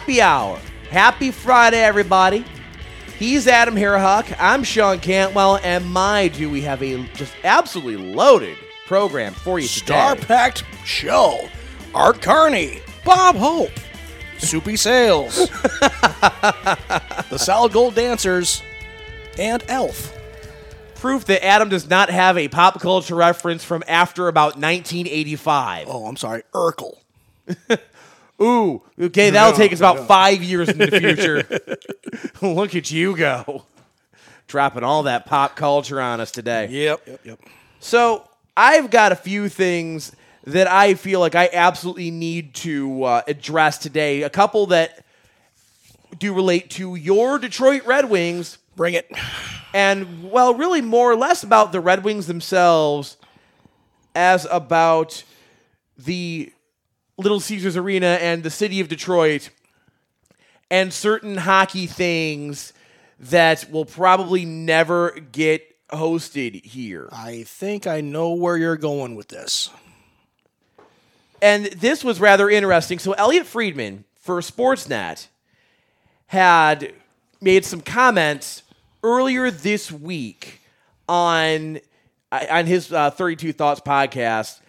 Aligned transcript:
Happy 0.00 0.22
Hour. 0.22 0.58
Happy 0.88 1.30
Friday, 1.30 1.84
everybody. 1.84 2.42
He's 3.18 3.46
Adam 3.46 3.74
Harahawk. 3.76 4.34
I'm 4.40 4.64
Sean 4.64 4.98
Cantwell, 4.98 5.60
and 5.62 5.84
my, 5.84 6.28
do 6.28 6.48
we 6.48 6.62
have 6.62 6.82
a 6.82 7.04
just 7.08 7.34
absolutely 7.44 8.14
loaded 8.14 8.56
program 8.86 9.34
for 9.34 9.58
you 9.58 9.68
today. 9.68 9.84
Star 9.84 10.16
packed 10.16 10.64
show. 10.86 11.38
Art 11.94 12.22
Carney, 12.22 12.80
Bob 13.04 13.36
Hope, 13.36 13.72
Soupy 14.38 14.76
Sales, 14.76 15.36
the 15.80 17.36
Solid 17.36 17.72
Gold 17.72 17.94
Dancers, 17.94 18.62
and 19.38 19.62
Elf. 19.68 20.16
Proof 20.94 21.26
that 21.26 21.44
Adam 21.44 21.68
does 21.68 21.90
not 21.90 22.08
have 22.08 22.38
a 22.38 22.48
pop 22.48 22.80
culture 22.80 23.14
reference 23.14 23.62
from 23.62 23.84
after 23.86 24.28
about 24.28 24.56
1985. 24.56 25.88
Oh, 25.90 26.06
I'm 26.06 26.16
sorry, 26.16 26.42
Urkel. 26.54 26.96
Ooh, 28.42 28.82
okay, 28.98 29.30
that'll 29.30 29.52
Yeah, 29.52 29.56
take 29.56 29.72
us 29.72 29.78
about 29.80 29.96
yeah. 29.98 30.04
five 30.06 30.42
years 30.42 30.68
in 30.68 30.78
the 30.78 30.90
future. 32.40 32.42
Look 32.54 32.74
at 32.74 32.90
you 32.90 33.16
go. 33.16 33.64
Dropping 34.46 34.82
all 34.82 35.04
that 35.04 35.26
pop 35.26 35.56
culture 35.56 36.00
on 36.00 36.20
us 36.20 36.30
today. 36.30 36.66
Yep, 36.68 37.02
yep, 37.06 37.20
yep. 37.24 37.40
So 37.80 38.26
I've 38.56 38.90
got 38.90 39.12
a 39.12 39.16
few 39.16 39.48
things 39.48 40.12
that 40.44 40.66
I 40.66 40.94
feel 40.94 41.20
like 41.20 41.34
I 41.34 41.48
absolutely 41.52 42.10
need 42.10 42.54
to 42.56 43.04
uh, 43.04 43.22
address 43.28 43.78
today. 43.78 44.22
A 44.22 44.30
couple 44.30 44.66
that 44.66 45.04
do 46.18 46.34
relate 46.34 46.70
to 46.70 46.94
your 46.96 47.38
Detroit 47.38 47.84
Red 47.86 48.10
Wings, 48.10 48.58
Bring 48.74 48.94
it. 48.94 49.10
and 49.74 50.30
well, 50.30 50.54
really 50.54 50.80
more 50.80 51.12
or 51.12 51.16
less 51.16 51.42
about 51.42 51.70
the 51.72 51.80
Red 51.80 52.02
Wings 52.02 52.26
themselves, 52.26 53.16
as 54.14 54.46
about 54.50 55.22
the 55.98 56.52
Little 57.20 57.40
Caesars 57.40 57.76
Arena 57.76 58.18
and 58.20 58.42
the 58.42 58.50
city 58.50 58.80
of 58.80 58.88
Detroit, 58.88 59.50
and 60.70 60.92
certain 60.92 61.36
hockey 61.36 61.86
things 61.86 62.72
that 63.18 63.70
will 63.70 63.84
probably 63.84 64.44
never 64.44 65.10
get 65.32 65.76
hosted 65.90 66.64
here. 66.64 67.08
I 67.12 67.42
think 67.42 67.86
I 67.86 68.00
know 68.00 68.32
where 68.32 68.56
you're 68.56 68.76
going 68.76 69.14
with 69.14 69.28
this. 69.28 69.70
And 71.42 71.66
this 71.66 72.04
was 72.04 72.20
rather 72.20 72.48
interesting. 72.48 72.98
So 72.98 73.12
Elliot 73.12 73.46
Friedman 73.46 74.04
for 74.14 74.40
Sportsnet 74.40 75.28
had 76.26 76.92
made 77.40 77.64
some 77.64 77.80
comments 77.80 78.62
earlier 79.02 79.50
this 79.50 79.90
week 79.90 80.60
on 81.08 81.80
on 82.30 82.66
his 82.66 82.92
uh, 82.92 83.10
32 83.10 83.52
Thoughts 83.52 83.80
podcast 83.80 84.60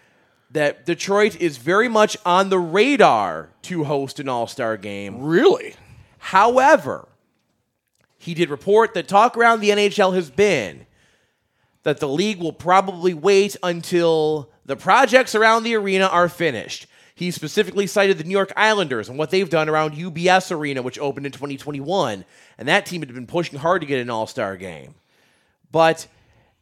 that 0.52 0.86
Detroit 0.86 1.40
is 1.40 1.58
very 1.58 1.88
much 1.88 2.18
on 2.26 2.50
the 2.50 2.60
radar 2.60 3.50
to 3.64 3.86
host 3.86 4.20
an 4.20 4.28
All-Star 4.28 4.78
game. 4.78 5.22
Really? 5.22 5.76
However, 6.18 7.08
he 8.18 8.34
did 8.34 8.50
report 8.50 8.94
that 8.94 9.08
talk 9.08 9.38
around 9.38 9.62
the 9.62 9.70
NHL 9.70 10.14
has 10.14 10.30
been 10.30 10.86
that 11.84 12.00
the 12.00 12.08
league 12.08 12.40
will 12.40 12.54
probably 12.54 13.14
wait 13.14 13.56
until 13.64 14.50
the 14.66 14.76
projects 14.76 15.34
around 15.34 15.64
the 15.64 15.76
arena 15.76 16.06
are 16.06 16.30
finished. 16.30 16.86
He 17.16 17.32
specifically 17.32 17.88
cited 17.88 18.18
the 18.18 18.24
New 18.24 18.32
York 18.32 18.54
Islanders 18.56 19.10
and 19.10 19.18
what 19.18 19.32
they've 19.32 19.50
done 19.50 19.70
around 19.70 19.94
UBS 19.96 20.52
Arena, 20.56 20.82
which 20.82 21.00
opened 21.00 21.26
in 21.26 21.32
2021. 21.32 22.26
And 22.58 22.68
that 22.68 22.86
team 22.86 23.02
had 23.02 23.14
been 23.14 23.28
pushing 23.28 23.60
hard 23.60 23.82
to 23.82 23.88
get 23.88 24.00
an 24.00 24.10
all 24.10 24.28
star 24.28 24.58
game. 24.58 24.96
But 25.72 26.08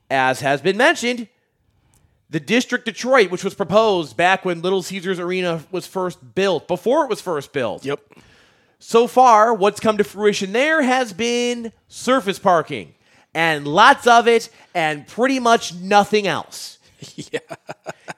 as 0.09 0.39
has 0.41 0.61
been 0.61 0.77
mentioned, 0.77 1.27
the 2.29 2.39
District 2.39 2.85
Detroit, 2.85 3.31
which 3.31 3.43
was 3.43 3.53
proposed 3.55 4.15
back 4.15 4.45
when 4.45 4.61
Little 4.61 4.81
Caesars 4.83 5.19
Arena 5.19 5.63
was 5.71 5.87
first 5.87 6.35
built, 6.35 6.67
before 6.67 7.03
it 7.03 7.09
was 7.09 7.21
first 7.21 7.51
built, 7.53 7.83
Yep. 7.85 7.99
so 8.79 9.07
far, 9.07 9.53
what's 9.53 9.79
come 9.79 9.97
to 9.97 10.03
fruition 10.03 10.51
there 10.53 10.81
has 10.81 11.11
been 11.13 11.71
surface 11.87 12.37
parking 12.39 12.93
and 13.33 13.67
lots 13.67 14.05
of 14.07 14.27
it 14.27 14.49
and 14.75 15.07
pretty 15.07 15.39
much 15.39 15.73
nothing 15.75 16.27
else. 16.27 16.77
yeah. 17.15 17.39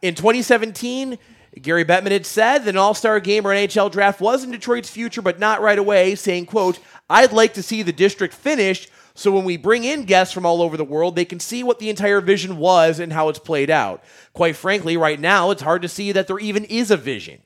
In 0.02 0.16
2017, 0.16 1.18
Gary 1.62 1.84
Bettman 1.86 2.12
had 2.12 2.26
said 2.26 2.60
that 2.60 2.70
an 2.70 2.78
all-star 2.78 3.20
game 3.20 3.46
or 3.46 3.50
NHL 3.52 3.92
draft 3.92 4.22
was 4.22 4.44
in 4.44 4.52
Detroit's 4.52 4.90
future, 4.90 5.22
but 5.22 5.38
not 5.40 5.62
right 5.62 5.78
away, 5.78 6.16
saying, 6.16 6.46
quote, 6.46 6.80
I'd 7.10 7.34
like 7.34 7.54
to 7.56 7.64
see 7.64 7.82
the 7.84 7.92
district 7.92 8.34
finished 8.34 8.90
so 9.22 9.32
when 9.32 9.46
we 9.46 9.58
bring 9.58 9.84
in 9.84 10.06
guests 10.06 10.34
from 10.34 10.46
all 10.46 10.62
over 10.62 10.76
the 10.76 10.84
world, 10.84 11.16
they 11.16 11.26
can 11.26 11.40
see 11.40 11.64
what 11.64 11.80
the 11.80 11.90
entire 11.90 12.22
vision 12.22 12.58
was 12.58 13.00
and 13.00 13.14
how 13.14 13.30
it's 13.30 13.40
played 13.40 13.70
out. 13.70 14.04
Quite 14.34 14.56
frankly, 14.56 14.98
right 14.98 15.20
now, 15.20 15.52
it's 15.52 15.62
hard 15.62 15.82
to 15.84 15.88
see 15.88 16.12
that 16.12 16.28
there 16.28 16.40
even 16.40 16.66
is 16.66 16.92
a 16.92 16.98
vision. 16.98 17.42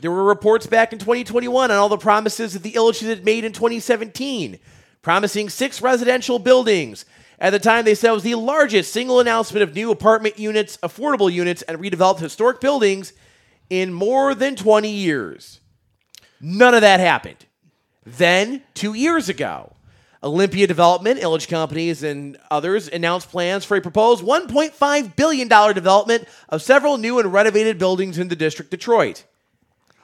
There 0.00 0.10
were 0.10 0.24
reports 0.24 0.66
back 0.66 0.92
in 0.92 0.98
2021 0.98 1.70
on 1.70 1.76
all 1.76 1.88
the 1.88 1.96
promises 1.96 2.52
that 2.52 2.62
the 2.62 2.72
Ilitches 2.72 3.08
had 3.08 3.24
made 3.24 3.44
in 3.44 3.52
2017, 3.52 4.58
promising 5.02 5.48
six 5.48 5.80
residential 5.80 6.38
buildings. 6.38 7.04
At 7.40 7.50
the 7.50 7.58
time, 7.58 7.84
they 7.84 7.94
said 7.94 8.10
it 8.10 8.14
was 8.14 8.22
the 8.22 8.34
largest 8.34 8.92
single 8.92 9.20
announcement 9.20 9.62
of 9.62 9.74
new 9.74 9.90
apartment 9.90 10.38
units, 10.38 10.76
affordable 10.78 11.32
units, 11.32 11.62
and 11.62 11.78
redeveloped 11.78 12.18
historic 12.20 12.60
buildings 12.60 13.12
in 13.70 13.92
more 13.92 14.34
than 14.34 14.56
20 14.56 14.90
years. 14.90 15.60
None 16.40 16.74
of 16.74 16.80
that 16.80 17.00
happened. 17.00 17.46
Then, 18.04 18.62
two 18.74 18.94
years 18.94 19.28
ago, 19.28 19.72
Olympia 20.22 20.66
Development, 20.66 21.20
Ilitch 21.20 21.48
Companies, 21.48 22.02
and 22.02 22.36
others 22.50 22.88
announced 22.88 23.30
plans 23.30 23.64
for 23.64 23.76
a 23.76 23.80
proposed 23.80 24.24
$1.5 24.24 25.16
billion 25.16 25.48
development 25.48 26.26
of 26.48 26.62
several 26.62 26.98
new 26.98 27.18
and 27.18 27.32
renovated 27.32 27.78
buildings 27.78 28.18
in 28.18 28.28
the 28.28 28.36
district 28.36 28.70
Detroit. 28.70 29.24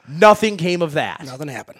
Nothing 0.06 0.56
came 0.56 0.82
of 0.82 0.92
that. 0.92 1.24
Nothing 1.24 1.48
happened. 1.48 1.78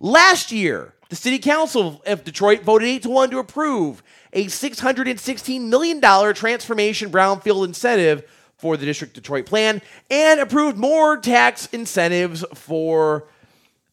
Last 0.00 0.52
year, 0.52 0.94
the 1.08 1.16
City 1.16 1.38
Council 1.38 2.02
of 2.06 2.24
Detroit 2.24 2.62
voted 2.62 2.88
8 2.88 3.02
to 3.02 3.10
1 3.10 3.30
to 3.30 3.38
approve 3.38 4.02
a 4.32 4.46
$616 4.46 5.60
million 5.62 6.34
transformation 6.34 7.10
brownfield 7.10 7.66
incentive 7.66 8.24
for 8.56 8.76
the 8.76 8.86
District 8.86 9.14
Detroit 9.14 9.46
plan 9.46 9.82
and 10.10 10.40
approved 10.40 10.76
more 10.76 11.16
tax 11.18 11.66
incentives 11.66 12.44
for 12.54 13.28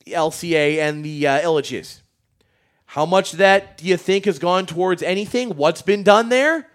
LCA 0.08 0.80
and 0.80 1.04
the 1.04 1.28
uh, 1.28 1.42
Ilitches. 1.42 2.01
How 2.92 3.06
much 3.06 3.32
of 3.32 3.40
that 3.40 3.78
do 3.78 3.86
you 3.86 3.96
think 3.96 4.26
has 4.26 4.38
gone 4.38 4.66
towards 4.66 5.02
anything? 5.02 5.52
What's 5.52 5.82
been 5.82 6.04
done 6.04 6.28
there? 6.28 6.68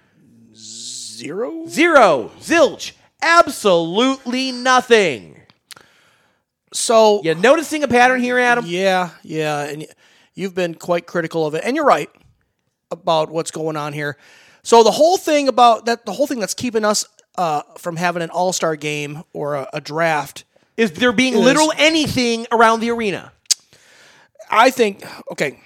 Zero? 0.54 1.66
Zero. 1.66 2.30
Zilch. 2.40 2.92
Absolutely 3.20 4.50
nothing. 4.50 5.42
So, 6.72 7.20
you're 7.22 7.34
noticing 7.34 7.82
a 7.82 7.88
pattern 7.88 8.22
here, 8.22 8.38
Adam? 8.38 8.64
Yeah, 8.66 9.10
yeah, 9.22 9.64
and 9.64 9.86
you've 10.34 10.54
been 10.54 10.74
quite 10.74 11.06
critical 11.06 11.46
of 11.46 11.54
it, 11.54 11.62
and 11.64 11.76
you're 11.76 11.84
right 11.84 12.08
about 12.90 13.30
what's 13.30 13.50
going 13.50 13.76
on 13.76 13.92
here. 13.92 14.16
So 14.62 14.82
the 14.82 14.92
whole 14.92 15.18
thing 15.18 15.48
about 15.48 15.84
that, 15.84 16.06
the 16.06 16.12
whole 16.12 16.26
thing 16.26 16.40
that's 16.40 16.54
keeping 16.54 16.84
us 16.84 17.04
uh, 17.36 17.60
from 17.76 17.96
having 17.96 18.22
an 18.22 18.30
All 18.30 18.54
Star 18.54 18.74
game 18.74 19.22
or 19.34 19.54
a, 19.54 19.68
a 19.74 19.80
draft, 19.82 20.44
Is 20.78 20.92
there 20.92 21.12
being 21.12 21.34
Is- 21.34 21.40
literal 21.40 21.74
anything 21.76 22.46
around 22.50 22.80
the 22.80 22.90
arena? 22.90 23.32
I 24.50 24.70
think. 24.70 25.04
Okay, 25.30 25.60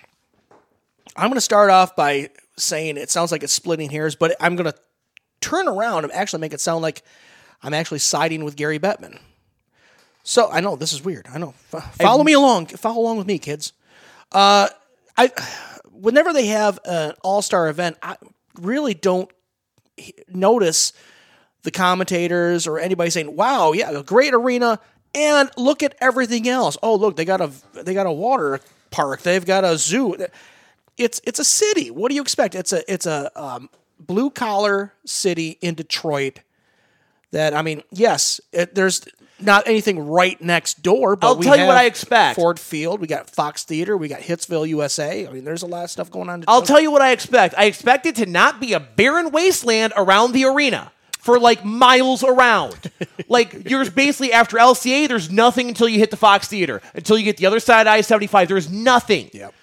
I'm 1.21 1.29
going 1.29 1.37
to 1.37 1.43
start 1.43 1.69
off 1.69 1.95
by 1.95 2.31
saying 2.57 2.97
it 2.97 3.11
sounds 3.11 3.31
like 3.31 3.43
it's 3.43 3.53
splitting 3.53 3.91
hairs, 3.91 4.17
but 4.17 4.35
I'm 4.41 4.57
going 4.57 4.73
to 4.73 4.79
turn 5.43 5.69
around 5.69 6.05
and 6.05 6.13
actually 6.15 6.41
make 6.41 6.55
it 6.55 6.63
sound 6.63 6.81
like 6.81 7.03
I'm 7.63 7.75
actually 7.75 7.99
siding 7.99 8.43
with 8.43 8.57
Gary 8.57 8.79
Bettman. 8.79 9.19
So 10.23 10.51
I 10.51 10.61
know 10.61 10.77
this 10.77 10.95
is 10.95 11.05
weird. 11.05 11.27
I 11.31 11.37
know. 11.37 11.53
F- 11.75 11.95
follow 11.97 12.25
me 12.25 12.33
along. 12.33 12.67
Follow 12.67 13.03
along 13.03 13.19
with 13.19 13.27
me, 13.27 13.39
kids. 13.39 13.75
Uh, 14.33 14.69
I 15.19 15.31
whenever 15.93 16.33
they 16.33 16.47
have 16.47 16.79
an 16.87 17.13
all 17.23 17.43
star 17.43 17.69
event, 17.69 17.99
I 18.03 18.17
really 18.59 18.95
don't 18.95 19.31
notice 20.29 20.95
the 21.63 21.71
commentators 21.71 22.67
or 22.67 22.79
anybody 22.79 23.11
saying, 23.11 23.35
"Wow, 23.37 23.73
yeah, 23.73 23.91
a 23.91 24.03
great 24.03 24.33
arena." 24.33 24.79
And 25.15 25.51
look 25.57 25.83
at 25.83 25.97
everything 26.01 26.49
else. 26.49 26.79
Oh, 26.83 26.95
look, 26.95 27.17
they 27.17 27.25
got 27.25 27.41
a 27.41 27.51
they 27.75 27.93
got 27.95 28.07
a 28.07 28.13
water 28.13 28.61
park. 28.91 29.23
They've 29.23 29.45
got 29.45 29.65
a 29.65 29.77
zoo. 29.77 30.17
It's 31.01 31.21
it's 31.25 31.39
a 31.39 31.45
city. 31.45 31.91
What 31.91 32.11
do 32.11 32.15
you 32.15 32.23
expect? 32.23 32.55
It's 32.55 32.73
a 32.73 32.93
it's 32.93 33.07
a 33.07 33.31
um, 33.41 33.71
blue 33.99 34.31
collar 34.31 34.93
city 35.05 35.59
in 35.61 35.75
Detroit. 35.75 36.41
That 37.33 37.55
I 37.55 37.63
mean, 37.63 37.83
yes, 37.91 38.41
it, 38.53 38.75
there's 38.75 39.07
not 39.41 39.67
anything 39.67 40.07
right 40.09 40.41
next 40.41 40.83
door. 40.83 41.17
But 41.17 41.27
I'll 41.29 41.37
we 41.37 41.45
tell 41.45 41.57
you 41.57 41.67
what 41.67 41.77
I 41.77 41.85
expect. 41.85 42.37
Ford 42.37 42.59
Field. 42.59 43.01
We 43.01 43.07
got 43.07 43.31
Fox 43.31 43.65
Theater. 43.65 43.97
We 43.97 44.09
got 44.09 44.21
Hitsville, 44.21 44.69
USA. 44.69 45.27
I 45.27 45.33
mean, 45.33 45.45
there's 45.45 45.63
a 45.63 45.67
lot 45.67 45.85
of 45.85 45.91
stuff 45.91 46.11
going 46.11 46.29
on. 46.29 46.45
I'll 46.49 46.63
tell 46.63 46.81
you 46.81 46.91
what 46.91 47.03
I 47.03 47.13
expect. 47.13 47.55
I 47.57 47.65
expect 47.65 48.07
it 48.07 48.17
to 48.17 48.27
not 48.27 48.61
be 48.61 48.73
a 48.73 48.81
barren 48.81 49.31
wasteland 49.31 49.93
around 49.97 50.33
the 50.33 50.45
arena 50.45 50.93
for 51.19 51.39
like 51.39 51.65
miles 51.65 52.25
around. 52.25 52.91
like 53.29 53.69
you're 53.69 53.89
basically 53.91 54.33
after 54.33 54.57
LCA, 54.57 55.09
there's 55.09 55.31
nothing 55.31 55.69
until 55.69 55.89
you 55.89 55.99
hit 55.99 56.11
the 56.11 56.17
Fox 56.17 56.49
Theater. 56.49 56.83
Until 56.95 57.19
you 57.19 57.25
get 57.25 57.37
the 57.37 57.47
other 57.47 57.61
side 57.61 57.87
of 57.87 57.93
I-75, 57.93 58.49
there's 58.49 58.71
nothing. 58.71 59.31
Yep. 59.33 59.55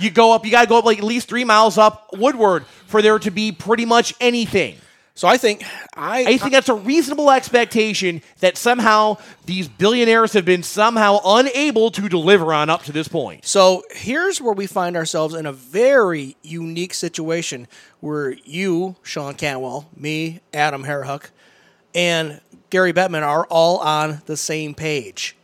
You 0.00 0.10
go 0.10 0.32
up, 0.32 0.44
you 0.44 0.50
gotta 0.50 0.66
go 0.66 0.78
up 0.78 0.84
like 0.84 0.98
at 0.98 1.04
least 1.04 1.28
three 1.28 1.44
miles 1.44 1.78
up 1.78 2.10
Woodward 2.12 2.64
for 2.86 3.02
there 3.02 3.18
to 3.18 3.30
be 3.30 3.52
pretty 3.52 3.84
much 3.84 4.14
anything. 4.20 4.76
So 5.14 5.28
I 5.28 5.36
think 5.36 5.62
I 5.94 6.20
I 6.20 6.38
think 6.38 6.52
that's 6.52 6.70
a 6.70 6.74
reasonable 6.74 7.30
expectation 7.30 8.22
that 8.38 8.56
somehow 8.56 9.18
these 9.44 9.68
billionaires 9.68 10.32
have 10.32 10.46
been 10.46 10.62
somehow 10.62 11.18
unable 11.22 11.90
to 11.90 12.08
deliver 12.08 12.54
on 12.54 12.70
up 12.70 12.84
to 12.84 12.92
this 12.92 13.06
point. 13.06 13.44
So 13.44 13.82
here's 13.90 14.40
where 14.40 14.54
we 14.54 14.66
find 14.66 14.96
ourselves 14.96 15.34
in 15.34 15.44
a 15.44 15.52
very 15.52 16.36
unique 16.42 16.94
situation 16.94 17.68
where 18.00 18.30
you, 18.44 18.96
Sean 19.02 19.34
Cantwell, 19.34 19.90
me, 19.94 20.40
Adam 20.54 20.84
Herhuck, 20.84 21.28
and 21.94 22.40
Gary 22.70 22.94
Bettman 22.94 23.22
are 23.22 23.46
all 23.50 23.76
on 23.78 24.22
the 24.24 24.38
same 24.38 24.74
page. 24.74 25.36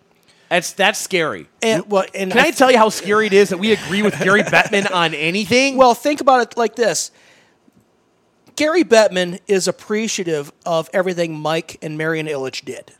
That's 0.48 0.72
that's 0.72 0.98
scary. 0.98 1.48
And 1.62 1.90
well, 1.90 2.04
and 2.14 2.30
Can 2.30 2.40
I 2.40 2.50
tell 2.50 2.70
you 2.70 2.78
how 2.78 2.88
scary 2.88 3.26
it 3.26 3.32
is 3.32 3.48
that 3.48 3.58
we 3.58 3.72
agree 3.72 4.02
with 4.02 4.18
Gary 4.20 4.42
Bettman 4.44 4.90
on 4.92 5.14
anything? 5.14 5.76
Well, 5.76 5.94
think 5.94 6.20
about 6.20 6.42
it 6.42 6.56
like 6.56 6.76
this. 6.76 7.10
Gary 8.54 8.84
Bettman 8.84 9.40
is 9.46 9.68
appreciative 9.68 10.50
of 10.64 10.88
everything 10.92 11.38
Mike 11.38 11.78
and 11.82 11.98
Marian 11.98 12.26
Ilitch 12.26 12.64
did. 12.64 12.92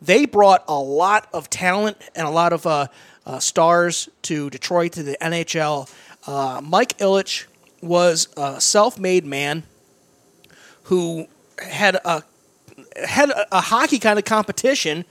They 0.00 0.24
brought 0.24 0.64
a 0.68 0.78
lot 0.78 1.28
of 1.32 1.50
talent 1.50 1.98
and 2.14 2.26
a 2.26 2.30
lot 2.30 2.52
of 2.52 2.66
uh, 2.66 2.86
uh, 3.26 3.38
stars 3.38 4.08
to 4.22 4.48
Detroit 4.48 4.92
to 4.92 5.02
the 5.02 5.18
NHL. 5.20 5.92
Uh, 6.26 6.60
Mike 6.64 6.96
Ilitch 6.98 7.46
was 7.82 8.28
a 8.36 8.60
self-made 8.60 9.26
man 9.26 9.64
who 10.84 11.26
had 11.58 11.96
a 11.96 12.22
had 13.06 13.30
a, 13.30 13.58
a 13.58 13.60
hockey 13.60 13.98
kind 13.98 14.18
of 14.18 14.24
competition 14.24 15.04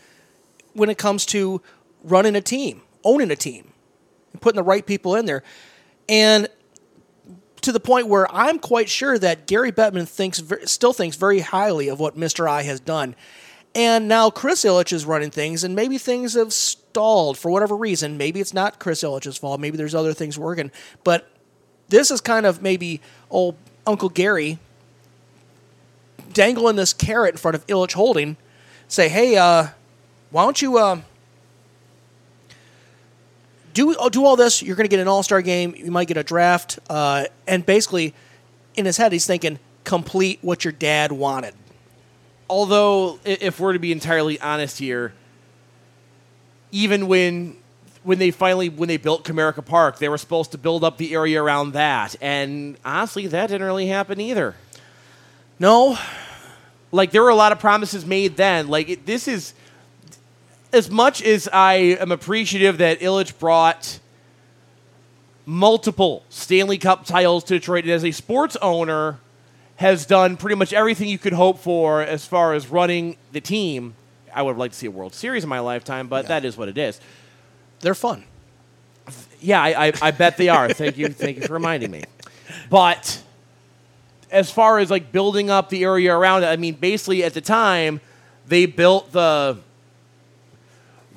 when 0.77 0.89
it 0.89 0.97
comes 0.97 1.25
to 1.27 1.62
running 2.03 2.35
a 2.35 2.41
team, 2.41 2.81
owning 3.03 3.31
a 3.31 3.35
team, 3.35 3.71
and 4.31 4.41
putting 4.41 4.57
the 4.57 4.63
right 4.63 4.85
people 4.85 5.15
in 5.15 5.25
there. 5.25 5.44
And 6.07 6.47
to 7.62 7.71
the 7.71 7.79
point 7.79 8.07
where 8.07 8.33
I'm 8.33 8.59
quite 8.59 8.88
sure 8.89 9.18
that 9.19 9.47
Gary 9.47 9.71
Bettman 9.71 10.07
thinks 10.07 10.41
still 10.65 10.94
thinks 10.94 11.18
very 11.18 11.39
highly 11.39 11.89
of 11.89 12.00
what 12.00 12.15
Mr. 12.15 12.50
I 12.50 12.63
has 12.63 12.79
done. 12.79 13.15
And 13.75 14.07
now 14.07 14.29
Chris 14.29 14.63
Ilitch 14.63 14.94
is 14.94 15.06
running 15.06 15.29
things, 15.29 15.63
and 15.63 15.75
maybe 15.75 15.97
things 15.97 16.33
have 16.33 16.53
stalled 16.53 17.38
for 17.38 17.51
whatever 17.51 17.75
reason. 17.75 18.18
Maybe 18.18 18.39
it's 18.39 18.53
not 18.53 18.80
Chris 18.80 19.03
Ilitch's 19.03 19.38
fault. 19.38 19.59
Maybe 19.59 19.77
there's 19.77 19.94
other 19.94 20.13
things 20.13 20.39
working. 20.39 20.71
But 21.03 21.30
this 21.89 22.09
is 22.09 22.21
kind 22.21 22.45
of 22.45 22.62
maybe 22.62 23.01
old 23.30 23.56
Uncle 23.85 24.09
Gary 24.09 24.59
dangling 26.33 26.75
this 26.75 26.94
carrot 26.94 27.33
in 27.33 27.38
front 27.38 27.56
of 27.56 27.68
Ilitch 27.68 27.94
Holding. 27.94 28.38
Say, 28.88 29.09
hey, 29.09 29.38
uh, 29.38 29.68
why 30.31 30.44
don't 30.44 30.62
you 30.62 30.77
uh, 30.77 31.01
do 33.74 33.95
do 34.12 34.25
all 34.25 34.35
this? 34.35 34.62
You're 34.62 34.75
going 34.75 34.85
to 34.85 34.89
get 34.89 35.00
an 35.00 35.07
All 35.07 35.24
Star 35.24 35.41
game. 35.41 35.74
You 35.75 35.91
might 35.91 36.07
get 36.07 36.18
a 36.18 36.24
draft, 36.24 36.79
uh, 36.89 37.25
and 37.47 37.65
basically, 37.65 38.13
in 38.75 38.85
his 38.85 38.97
head, 38.97 39.12
he's 39.12 39.25
thinking, 39.25 39.59
complete 39.83 40.39
what 40.41 40.65
your 40.65 40.74
dad 40.74 41.12
wanted. 41.12 41.53
Although, 42.50 43.19
if 43.25 43.59
we're 43.59 43.74
to 43.74 43.79
be 43.79 43.91
entirely 43.91 44.39
honest 44.39 44.79
here, 44.79 45.13
even 46.71 47.07
when 47.07 47.57
when 48.03 48.19
they 48.19 48.31
finally 48.31 48.69
when 48.69 48.88
they 48.88 48.97
built 48.97 49.23
Comerica 49.23 49.65
Park, 49.65 50.00
they 50.00 50.09
were 50.09 50.18
supposed 50.18 50.51
to 50.51 50.57
build 50.57 50.83
up 50.83 50.97
the 50.97 51.13
area 51.13 51.41
around 51.41 51.73
that, 51.73 52.15
and 52.21 52.77
honestly, 52.83 53.27
that 53.27 53.47
didn't 53.47 53.65
really 53.65 53.88
happen 53.88 54.19
either. 54.19 54.56
No, 55.59 55.97
Like 56.91 57.12
there 57.12 57.21
were 57.21 57.30
a 57.30 57.35
lot 57.35 57.51
of 57.51 57.59
promises 57.59 58.06
made 58.06 58.38
then. 58.38 58.68
Like 58.68 58.89
it, 58.89 59.06
this 59.06 59.27
is 59.27 59.53
as 60.74 60.90
much 60.90 61.22
as 61.22 61.48
I 61.52 61.74
am 61.74 62.12
appreciative 62.12 62.80
that 62.80 63.00
Ilitch 63.00 63.38
brought 63.40 64.00
multiple 65.46 66.24
Stanley 66.30 66.78
Cup 66.78 67.06
titles 67.06 67.44
to 67.46 67.54
Detroit 67.54 67.86
and 67.86 67.94
as 67.94 68.04
a 68.04 68.12
sports 68.12 68.58
owner 68.62 69.19
has 69.78 70.06
done 70.06 70.36
pretty 70.38 70.56
much 70.56 70.74
everything 70.74 71.08
you 71.08 71.18
could 71.18 71.34
hope 71.34 71.60
for 71.60 72.02
as 72.02 72.25
far 72.25 72.54
as 72.54 72.68
running 72.68 73.16
the 73.31 73.40
team. 73.40 73.96
I 74.34 74.42
would 74.42 74.52
have 74.52 74.58
liked 74.58 74.74
to 74.74 74.80
see 74.80 74.88
a 74.88 74.92
World 74.92 75.14
Series 75.14 75.44
in 75.44 75.50
my 75.50 75.60
lifetime, 75.60 76.08
but 76.08 76.28
that 76.28 76.44
is 76.44 76.58
what 76.58 76.68
it 76.68 76.78
is. 76.78 77.00
they're 77.80 77.96
fun. 77.96 78.24
Yeah, 79.40 79.62
I, 79.62 79.88
I, 79.88 79.94
I 80.02 80.12
bet 80.12 80.36
they 80.36 80.50
are. 80.50 80.74
thank 80.74 80.98
you, 80.98 81.08
thank 81.10 81.38
you 81.38 81.44
for 81.44 81.54
reminding 81.54 81.92
me. 81.92 82.04
But 82.69 83.22
as 84.31 84.52
far 84.52 84.80
as 84.80 84.92
like 84.92 85.12
building 85.12 85.50
up 85.50 85.69
the 85.69 85.84
area 85.84 86.14
around 86.14 86.44
it, 86.44 86.48
I 86.48 86.58
mean, 86.58 86.75
basically 86.75 87.24
at 87.24 87.34
the 87.34 87.42
time 87.42 88.02
they 88.48 88.66
built 88.66 89.12
the 89.12 89.60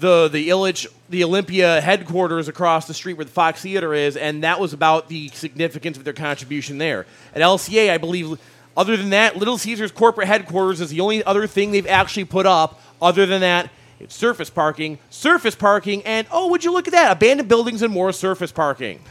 the 0.01 0.29
the 0.29 0.49
Ilitch 0.49 0.87
the 1.09 1.25
Olympia 1.25 1.81
headquarters 1.81 2.49
across 2.49 2.87
the 2.87 2.95
street 2.95 3.15
where 3.15 3.25
the 3.25 3.31
Fox 3.31 3.63
Theater 3.63 3.95
is, 3.95 4.17
and 4.17 4.43
that 4.43 4.59
was 4.59 4.73
about 4.73 5.09
the 5.09 5.29
significance 5.29 5.97
of 5.97 6.05
their 6.05 6.13
contribution 6.15 6.79
there. 6.79 7.07
At 7.35 7.43
LCA, 7.43 7.91
I 7.91 7.99
believe, 7.99 8.39
other 8.77 8.97
than 8.97 9.11
that, 9.11 9.37
Little 9.37 9.59
Caesars 9.59 9.93
corporate 9.93 10.29
headquarters 10.29 10.81
is 10.81 10.91
the 10.91 11.01
only 11.01 11.23
other 11.25 11.47
thing 11.47 11.73
they've 11.73 11.87
actually 11.87 12.25
put 12.25 12.47
up. 12.47 12.81
Other 13.03 13.27
than 13.27 13.41
that, 13.41 13.71
it's 13.99 14.15
surface 14.15 14.49
parking, 14.49 14.99
surface 15.11 15.55
parking, 15.55 16.03
and 16.05 16.27
oh, 16.31 16.49
would 16.49 16.65
you 16.65 16.73
look 16.73 16.87
at 16.87 16.93
that? 16.93 17.13
Abandoned 17.13 17.49
buildings 17.49 17.83
and 17.83 17.93
more 17.93 18.13
surface 18.13 18.53
parking. 18.53 19.01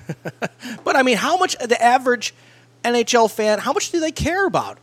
But 0.84 0.96
I 0.96 1.04
mean, 1.04 1.18
how 1.18 1.38
much 1.38 1.56
the 1.58 1.82
average 1.82 2.34
NHL 2.84 3.30
fan? 3.32 3.60
How 3.60 3.72
much 3.74 3.92
do 3.92 4.00
they 4.00 4.12
care 4.12 4.46
about? 4.46 4.78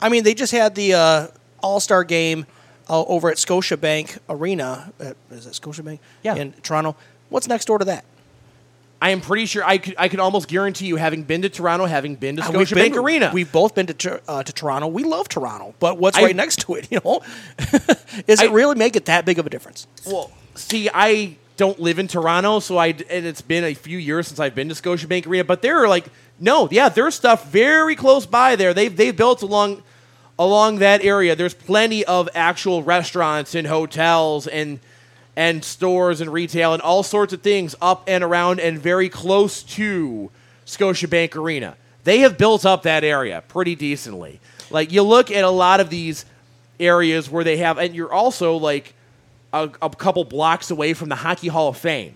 I 0.00 0.08
mean, 0.08 0.24
they 0.24 0.34
just 0.34 0.52
had 0.52 0.74
the 0.74 0.94
uh, 0.94 1.26
All 1.62 1.80
Star 1.80 2.04
game 2.04 2.46
uh, 2.88 3.02
over 3.04 3.30
at 3.30 3.36
Scotiabank 3.36 4.18
Arena. 4.28 4.92
Uh, 5.00 5.12
is 5.30 5.46
it 5.46 5.52
Scotiabank? 5.52 5.98
Yeah. 6.22 6.36
in 6.36 6.52
Toronto. 6.62 6.96
What's 7.28 7.48
next 7.48 7.64
door 7.66 7.78
to 7.78 7.84
that? 7.86 8.04
I 9.02 9.10
am 9.10 9.20
pretty 9.20 9.44
sure 9.44 9.62
I 9.62 9.76
could 9.78 9.94
I 9.98 10.08
could 10.08 10.20
almost 10.20 10.48
guarantee 10.48 10.86
you, 10.86 10.96
having 10.96 11.22
been 11.24 11.42
to 11.42 11.50
Toronto, 11.50 11.84
having 11.84 12.14
been 12.16 12.36
to 12.36 12.42
Uh, 12.42 12.50
Scotiabank 12.50 12.74
been- 12.92 12.98
Arena, 12.98 13.30
We've 13.32 13.50
both 13.52 13.74
been 13.74 13.86
to 13.88 14.22
uh, 14.26 14.42
to 14.42 14.52
Toronto. 14.52 14.86
We 14.88 15.04
love 15.04 15.28
Toronto, 15.28 15.74
but 15.78 15.98
what's 15.98 16.16
I- 16.16 16.22
right 16.22 16.36
next 16.36 16.60
to 16.60 16.74
it? 16.76 16.88
You 16.90 17.00
know, 17.04 17.20
is 18.26 18.40
it 18.40 18.50
really 18.52 18.74
make 18.74 18.96
it 18.96 19.04
that 19.06 19.24
big 19.26 19.38
of 19.38 19.46
a 19.46 19.50
difference? 19.50 19.86
Well, 20.06 20.30
see, 20.54 20.88
I 20.94 21.36
don't 21.58 21.78
live 21.78 21.98
in 21.98 22.08
Toronto, 22.08 22.60
so 22.60 22.78
I 22.78 22.88
and 22.88 23.26
it's 23.26 23.42
been 23.42 23.64
a 23.64 23.74
few 23.74 23.98
years 23.98 24.28
since 24.28 24.40
I've 24.40 24.54
been 24.54 24.68
to 24.70 24.74
Scotiabank 24.74 25.26
Arena. 25.26 25.44
But 25.44 25.60
there 25.60 25.82
are 25.84 25.88
like, 25.88 26.06
no, 26.40 26.66
yeah, 26.70 26.88
there's 26.88 27.14
stuff 27.14 27.50
very 27.50 27.96
close 27.96 28.24
by 28.24 28.56
there. 28.56 28.72
They've 28.72 28.94
they've 28.96 29.16
built 29.16 29.42
along 29.42 29.82
along 30.38 30.78
that 30.78 31.04
area. 31.04 31.34
There's 31.34 31.54
plenty 31.54 32.04
of 32.04 32.28
actual 32.34 32.82
restaurants 32.82 33.54
and 33.54 33.66
hotels 33.66 34.46
and 34.46 34.80
and 35.38 35.62
stores 35.62 36.22
and 36.22 36.32
retail 36.32 36.72
and 36.72 36.80
all 36.80 37.02
sorts 37.02 37.32
of 37.34 37.42
things 37.42 37.74
up 37.82 38.04
and 38.06 38.24
around 38.24 38.58
and 38.58 38.78
very 38.78 39.10
close 39.10 39.62
to 39.62 40.30
Scotiabank 40.64 41.36
Arena. 41.36 41.76
They 42.04 42.20
have 42.20 42.38
built 42.38 42.64
up 42.64 42.84
that 42.84 43.04
area 43.04 43.42
pretty 43.46 43.74
decently. 43.74 44.40
Like 44.70 44.92
you 44.92 45.02
look 45.02 45.30
at 45.30 45.44
a 45.44 45.50
lot 45.50 45.80
of 45.80 45.90
these 45.90 46.24
areas 46.80 47.28
where 47.28 47.44
they 47.44 47.58
have, 47.58 47.76
and 47.76 47.94
you're 47.94 48.12
also 48.12 48.56
like 48.56 48.94
a, 49.52 49.70
a 49.82 49.90
couple 49.90 50.24
blocks 50.24 50.70
away 50.70 50.94
from 50.94 51.10
the 51.10 51.16
Hockey 51.16 51.48
Hall 51.48 51.68
of 51.68 51.76
Fame. 51.76 52.14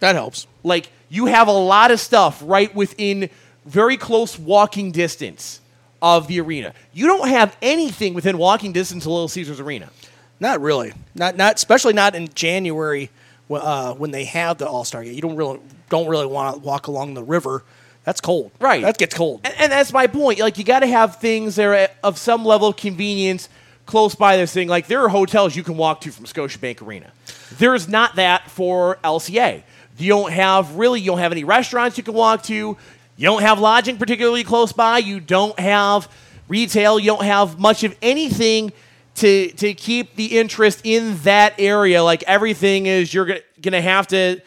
That 0.00 0.16
helps. 0.16 0.48
Like 0.64 0.90
you 1.08 1.26
have 1.26 1.46
a 1.46 1.52
lot 1.52 1.92
of 1.92 2.00
stuff 2.00 2.42
right 2.44 2.74
within 2.74 3.30
very 3.64 3.96
close 3.96 4.38
walking 4.38 4.90
distance 4.90 5.60
of 6.02 6.26
the 6.28 6.40
arena. 6.40 6.74
You 6.92 7.06
don't 7.06 7.28
have 7.28 7.56
anything 7.60 8.14
within 8.14 8.38
walking 8.38 8.72
distance 8.72 9.04
of 9.04 9.12
Little 9.12 9.28
Caesars 9.28 9.60
Arena. 9.60 9.90
Not 10.38 10.60
really. 10.60 10.92
Not 11.14 11.36
not 11.36 11.56
especially 11.56 11.92
not 11.92 12.14
in 12.14 12.28
January 12.34 13.10
uh, 13.50 13.94
when 13.94 14.10
they 14.10 14.24
have 14.24 14.58
the 14.58 14.66
All 14.66 14.84
Star 14.84 15.04
game. 15.04 15.14
You 15.14 15.20
don't 15.20 15.36
really 15.36 15.60
don't 15.88 16.08
really 16.08 16.26
want 16.26 16.56
to 16.56 16.60
walk 16.60 16.86
along 16.86 17.14
the 17.14 17.22
river. 17.22 17.62
That's 18.04 18.20
cold. 18.20 18.50
Right. 18.58 18.82
That 18.82 18.96
gets 18.96 19.14
cold. 19.14 19.42
And, 19.44 19.54
and 19.58 19.72
that's 19.72 19.92
my 19.92 20.06
point. 20.06 20.40
Like 20.40 20.56
you 20.56 20.64
got 20.64 20.80
to 20.80 20.86
have 20.86 21.16
things 21.16 21.56
that 21.56 21.66
are 21.66 21.88
of 22.02 22.18
some 22.18 22.44
level 22.44 22.68
of 22.68 22.76
convenience 22.76 23.48
close 23.84 24.14
by 24.14 24.36
this 24.36 24.52
thing. 24.52 24.68
Like 24.68 24.86
there 24.86 25.02
are 25.04 25.08
hotels 25.08 25.54
you 25.54 25.62
can 25.62 25.76
walk 25.76 26.00
to 26.02 26.10
from 26.10 26.24
Scotiabank 26.24 26.80
Arena. 26.80 27.12
There's 27.58 27.88
not 27.88 28.16
that 28.16 28.50
for 28.50 28.98
LCA. 29.04 29.62
You 29.98 30.08
don't 30.08 30.32
have 30.32 30.76
really. 30.76 31.00
You 31.00 31.10
don't 31.10 31.18
have 31.18 31.32
any 31.32 31.44
restaurants 31.44 31.98
you 31.98 32.04
can 32.04 32.14
walk 32.14 32.42
to. 32.44 32.78
You 33.20 33.26
don't 33.26 33.42
have 33.42 33.60
lodging 33.60 33.98
particularly 33.98 34.44
close 34.44 34.72
by. 34.72 34.96
You 34.96 35.20
don't 35.20 35.58
have 35.60 36.10
retail. 36.48 36.98
You 36.98 37.04
don't 37.10 37.24
have 37.24 37.58
much 37.58 37.84
of 37.84 37.94
anything 38.00 38.72
to 39.16 39.50
to 39.50 39.74
keep 39.74 40.16
the 40.16 40.38
interest 40.38 40.80
in 40.84 41.18
that 41.24 41.52
area. 41.58 42.02
Like 42.02 42.22
everything 42.22 42.86
is, 42.86 43.12
you're 43.12 43.26
gonna, 43.26 43.40
gonna 43.60 43.82
have 43.82 44.06
to 44.06 44.40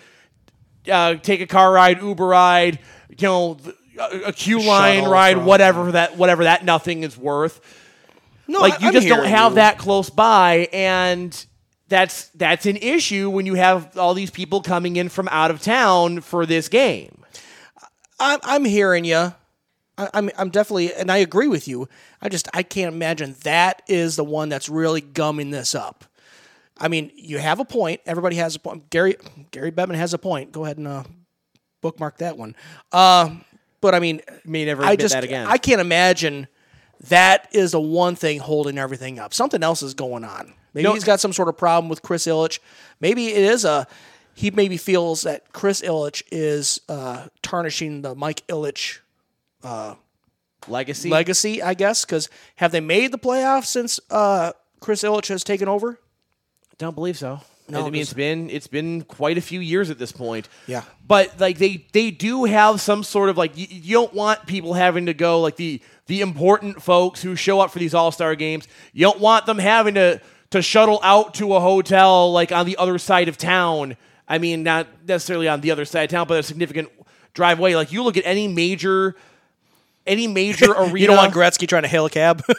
uh, 0.92 1.14
take 1.16 1.40
a 1.42 1.46
car 1.46 1.72
ride, 1.72 2.02
Uber 2.02 2.26
ride, 2.26 2.80
you 3.10 3.28
know, 3.28 3.58
a, 4.00 4.06
a 4.30 4.32
QLine 4.34 4.96
Shuttle 5.02 5.12
ride, 5.12 5.36
from- 5.38 5.46
whatever 5.46 5.92
that 5.92 6.18
whatever 6.18 6.46
that 6.46 6.66
nothing 6.66 7.04
is 7.04 7.16
worth. 7.16 7.62
No, 8.48 8.60
like 8.60 8.74
I- 8.74 8.78
you 8.80 8.88
I'm 8.88 8.94
just 8.94 9.08
don't 9.08 9.18
hearing 9.20 9.30
have 9.30 9.52
you. 9.52 9.56
that 9.58 9.78
close 9.78 10.10
by, 10.10 10.68
and 10.74 11.46
that's 11.90 12.30
that's 12.30 12.66
an 12.66 12.78
issue 12.78 13.30
when 13.30 13.46
you 13.46 13.54
have 13.54 13.96
all 14.00 14.16
these 14.16 14.32
people 14.32 14.62
coming 14.64 14.96
in 14.96 15.10
from 15.10 15.28
out 15.28 15.52
of 15.52 15.62
town 15.62 16.22
for 16.22 16.48
this 16.48 16.70
game. 16.70 17.20
I'm 18.24 18.40
I'm 18.44 18.66
hearing 18.66 19.06
you. 19.06 19.34
I'm 19.98 20.32
I'm 20.38 20.50
definitely, 20.50 20.94
and 20.94 21.12
I 21.12 21.18
agree 21.18 21.48
with 21.48 21.68
you. 21.68 21.88
I 22.22 22.30
just 22.30 22.48
I 22.54 22.64
can't 22.64 22.94
imagine 22.94 23.36
that 23.44 23.84
is 23.88 24.16
the 24.16 24.24
one 24.24 24.50
that's 24.50 24.70
really 24.70 25.02
gumming 25.02 25.52
this 25.52 25.76
up. 25.76 26.06
I 26.80 26.88
mean, 26.88 27.12
you 27.16 27.38
have 27.38 27.60
a 27.60 27.66
point. 27.66 28.02
Everybody 28.06 28.38
has 28.38 28.56
a 28.56 28.60
point. 28.60 28.90
Gary 28.90 29.18
Gary 29.52 29.72
Bettman 29.72 29.96
has 29.96 30.14
a 30.14 30.18
point. 30.18 30.52
Go 30.52 30.66
ahead 30.66 30.78
and 30.78 30.88
uh, 30.88 31.04
bookmark 31.82 32.18
that 32.18 32.38
one. 32.38 32.56
Uh, 32.92 33.36
but 33.82 33.94
I 33.94 34.00
mean, 34.00 34.22
May 34.46 34.66
never 34.66 34.84
I 34.84 34.96
just 34.96 35.14
that 35.14 35.24
again. 35.24 35.46
I 35.46 35.58
can't 35.58 35.82
imagine 35.82 36.48
that 37.10 37.50
is 37.52 37.72
the 37.74 37.82
one 37.82 38.16
thing 38.16 38.40
holding 38.40 38.78
everything 38.78 39.20
up. 39.20 39.34
Something 39.34 39.62
else 39.62 39.84
is 39.84 39.94
going 39.94 40.24
on. 40.24 40.54
Maybe 40.74 40.86
No- 40.86 40.94
he's 40.94 41.04
got 41.04 41.20
some 41.20 41.34
sort 41.34 41.50
of 41.50 41.58
problem 41.58 41.90
with 41.90 42.02
Chris 42.02 42.26
Ilitch. 42.26 42.60
Maybe 43.00 43.28
it 43.28 43.44
is 43.44 43.66
a 43.66 43.86
he 44.34 44.52
maybe 44.52 44.78
feels 44.78 45.22
that 45.24 45.52
Chris 45.54 45.82
Ilitch 45.82 46.24
is 46.32 46.82
uh, 46.90 47.28
tarnishing 47.42 48.02
the 48.02 48.16
Mike 48.16 48.46
Ilitch 48.48 49.00
Legacy. 50.68 51.10
legacy, 51.10 51.62
I 51.62 51.74
guess. 51.74 52.06
Because 52.06 52.30
have 52.56 52.72
they 52.72 52.80
made 52.80 53.12
the 53.12 53.18
playoffs 53.20 53.66
since 53.66 54.00
uh, 54.10 54.54
Chris 54.80 55.04
Ilitch 55.04 55.28
has 55.28 55.44
taken 55.44 55.68
over? 55.68 56.00
Don't 56.78 56.96
believe 56.96 57.18
so. 57.18 57.42
No, 57.70 57.88
I 57.88 57.90
mean, 57.90 58.02
it's 58.02 58.14
been 58.14 58.50
it's 58.50 58.68
been 58.68 59.04
quite 59.04 59.38
a 59.38 59.42
few 59.42 59.62
years 59.62 59.90
at 59.90 59.98
this 59.98 60.12
point. 60.12 60.50
Yeah. 60.68 60.84
but 61.08 61.40
like 61.40 61.58
they 61.58 61.86
they 61.94 62.12
do 62.12 62.44
have 62.44 62.82
some 62.82 63.04
sort 63.04 63.30
of 63.30 63.38
like 63.38 63.58
you, 63.58 63.68
you 63.70 63.94
don't 63.94 64.14
want 64.14 64.46
people 64.46 64.74
having 64.74 65.06
to 65.06 65.14
go 65.14 65.40
like 65.40 65.56
the 65.56 65.82
the 66.08 66.20
important 66.20 66.84
folks 66.84 67.22
who 67.22 67.38
show 67.38 67.62
up 67.62 67.72
for 67.72 67.80
these 67.80 67.94
All 67.94 68.12
Star 68.12 68.36
games. 68.36 68.68
You 68.92 69.04
don't 69.06 69.20
want 69.22 69.46
them 69.46 69.60
having 69.60 69.94
to 69.94 70.20
to 70.50 70.62
shuttle 70.62 71.00
out 71.04 71.36
to 71.36 71.56
a 71.56 71.62
hotel 71.62 72.34
like 72.34 72.52
on 72.52 72.66
the 72.66 72.76
other 72.76 72.98
side 72.98 73.30
of 73.30 73.38
town. 73.38 73.96
I 74.28 74.38
mean, 74.38 74.64
not 74.64 74.88
necessarily 75.08 75.48
on 75.48 75.62
the 75.62 75.72
other 75.72 75.86
side 75.86 76.04
of 76.04 76.10
town, 76.10 76.28
but 76.28 76.40
a 76.40 76.44
significant 76.44 76.90
drive 77.34 77.60
away. 77.60 77.76
Like 77.76 77.92
you 77.92 78.04
look 78.04 78.18
at 78.18 78.26
any 78.26 78.48
major 78.48 79.16
any 80.06 80.28
major 80.28 80.72
arena. 80.72 80.94
You 81.00 81.08
don't 81.08 81.18
want 81.18 81.34
Gretzky 81.34 81.68
trying 81.68 81.84
to 81.84 81.88
hail 81.88 82.06
a 82.06 82.10
cab. 82.10 82.44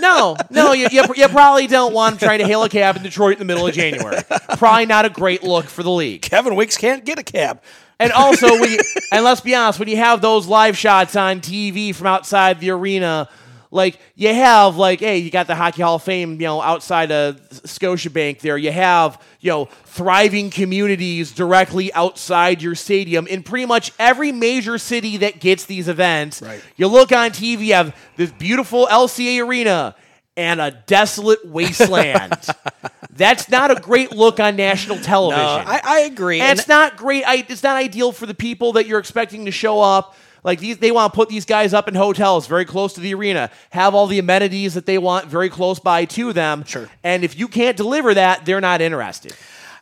No, 0.00 0.36
no, 0.48 0.72
you, 0.72 0.88
you, 0.90 1.02
you 1.14 1.28
probably 1.28 1.66
don't 1.66 1.92
want 1.92 2.14
him 2.14 2.18
trying 2.20 2.38
to 2.38 2.46
hail 2.46 2.62
a 2.62 2.68
cab 2.68 2.96
in 2.96 3.02
Detroit 3.02 3.34
in 3.34 3.38
the 3.38 3.44
middle 3.44 3.66
of 3.66 3.74
January. 3.74 4.16
Probably 4.56 4.86
not 4.86 5.04
a 5.04 5.10
great 5.10 5.42
look 5.42 5.66
for 5.66 5.82
the 5.82 5.90
league. 5.90 6.22
Kevin 6.22 6.54
Wicks 6.54 6.78
can't 6.78 7.04
get 7.04 7.18
a 7.18 7.22
cab. 7.22 7.60
And 7.98 8.12
also, 8.12 8.46
you, 8.46 8.78
and 9.12 9.24
let's 9.24 9.42
be 9.42 9.54
honest, 9.54 9.78
when 9.78 9.88
you 9.88 9.98
have 9.98 10.22
those 10.22 10.46
live 10.46 10.76
shots 10.76 11.16
on 11.16 11.40
TV 11.40 11.94
from 11.94 12.06
outside 12.06 12.60
the 12.60 12.70
arena, 12.70 13.28
like 13.70 13.98
you 14.16 14.34
have, 14.34 14.76
like, 14.76 15.00
hey, 15.00 15.18
you 15.18 15.30
got 15.30 15.46
the 15.46 15.54
Hockey 15.54 15.82
Hall 15.82 15.96
of 15.96 16.02
Fame, 16.02 16.32
you 16.32 16.46
know, 16.46 16.60
outside 16.60 17.12
of 17.12 17.40
Scotiabank 17.50 18.40
there. 18.40 18.58
You 18.58 18.72
have, 18.72 19.22
you 19.40 19.50
know, 19.50 19.66
thriving 19.84 20.50
communities 20.50 21.32
directly 21.32 21.92
outside 21.92 22.62
your 22.62 22.74
stadium 22.74 23.26
in 23.26 23.42
pretty 23.42 23.66
much 23.66 23.92
every 23.98 24.32
major 24.32 24.76
city 24.78 25.18
that 25.18 25.40
gets 25.40 25.66
these 25.66 25.88
events. 25.88 26.42
Right. 26.42 26.62
You 26.76 26.88
look 26.88 27.12
on 27.12 27.30
TV, 27.30 27.66
you 27.66 27.74
have 27.74 27.96
this 28.16 28.32
beautiful 28.32 28.86
LCA 28.86 29.46
arena 29.46 29.94
and 30.36 30.60
a 30.60 30.70
desolate 30.86 31.46
wasteland. 31.46 32.34
That's 33.12 33.48
not 33.50 33.70
a 33.70 33.80
great 33.80 34.12
look 34.12 34.40
on 34.40 34.56
national 34.56 34.98
television. 34.98 35.44
Uh, 35.44 35.64
I, 35.66 35.80
I 35.84 36.00
agree. 36.00 36.40
And 36.40 36.58
it's 36.58 36.68
not 36.68 36.96
great. 36.96 37.24
I, 37.24 37.44
it's 37.48 37.62
not 37.62 37.76
ideal 37.76 38.10
for 38.10 38.26
the 38.26 38.34
people 38.34 38.72
that 38.72 38.86
you're 38.86 38.98
expecting 38.98 39.44
to 39.44 39.50
show 39.50 39.80
up. 39.80 40.16
Like 40.42 40.58
these, 40.60 40.78
they 40.78 40.90
want 40.90 41.12
to 41.12 41.16
put 41.16 41.28
these 41.28 41.44
guys 41.44 41.74
up 41.74 41.86
in 41.88 41.94
hotels 41.94 42.46
very 42.46 42.64
close 42.64 42.94
to 42.94 43.00
the 43.00 43.14
arena, 43.14 43.50
have 43.70 43.94
all 43.94 44.06
the 44.06 44.18
amenities 44.18 44.74
that 44.74 44.86
they 44.86 44.98
want 44.98 45.26
very 45.26 45.50
close 45.50 45.78
by 45.78 46.04
to 46.06 46.32
them. 46.32 46.64
Sure. 46.64 46.88
And 47.04 47.24
if 47.24 47.38
you 47.38 47.46
can't 47.48 47.76
deliver 47.76 48.14
that, 48.14 48.46
they're 48.46 48.60
not 48.60 48.80
interested. 48.80 49.34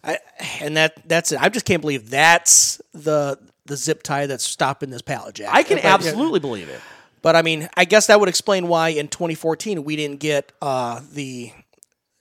I, 0.02 0.18
and 0.60 0.76
that 0.76 0.94
that's 1.08 1.32
it. 1.32 1.40
I 1.40 1.48
just 1.48 1.64
can't 1.66 1.80
believe 1.80 2.10
that's 2.10 2.80
the 2.92 3.38
the 3.66 3.76
zip 3.76 4.02
tie 4.02 4.26
that's 4.26 4.44
stopping 4.44 4.90
this 4.90 5.02
pallet 5.02 5.34
jack. 5.34 5.50
I 5.52 5.62
can 5.62 5.76
But- 5.76 5.84
absolutely 5.84 6.40
believe 6.40 6.68
it. 6.68 6.80
But 7.20 7.34
I 7.34 7.42
mean, 7.42 7.68
I 7.76 7.84
guess 7.84 8.06
that 8.06 8.20
would 8.20 8.28
explain 8.28 8.68
why 8.68 8.90
in 8.90 9.08
2014 9.08 9.82
we 9.84 9.96
didn't 9.96 10.20
get 10.20 10.52
uh, 10.62 11.00
the 11.12 11.52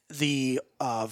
the 0.09 0.59
uh, 0.79 1.07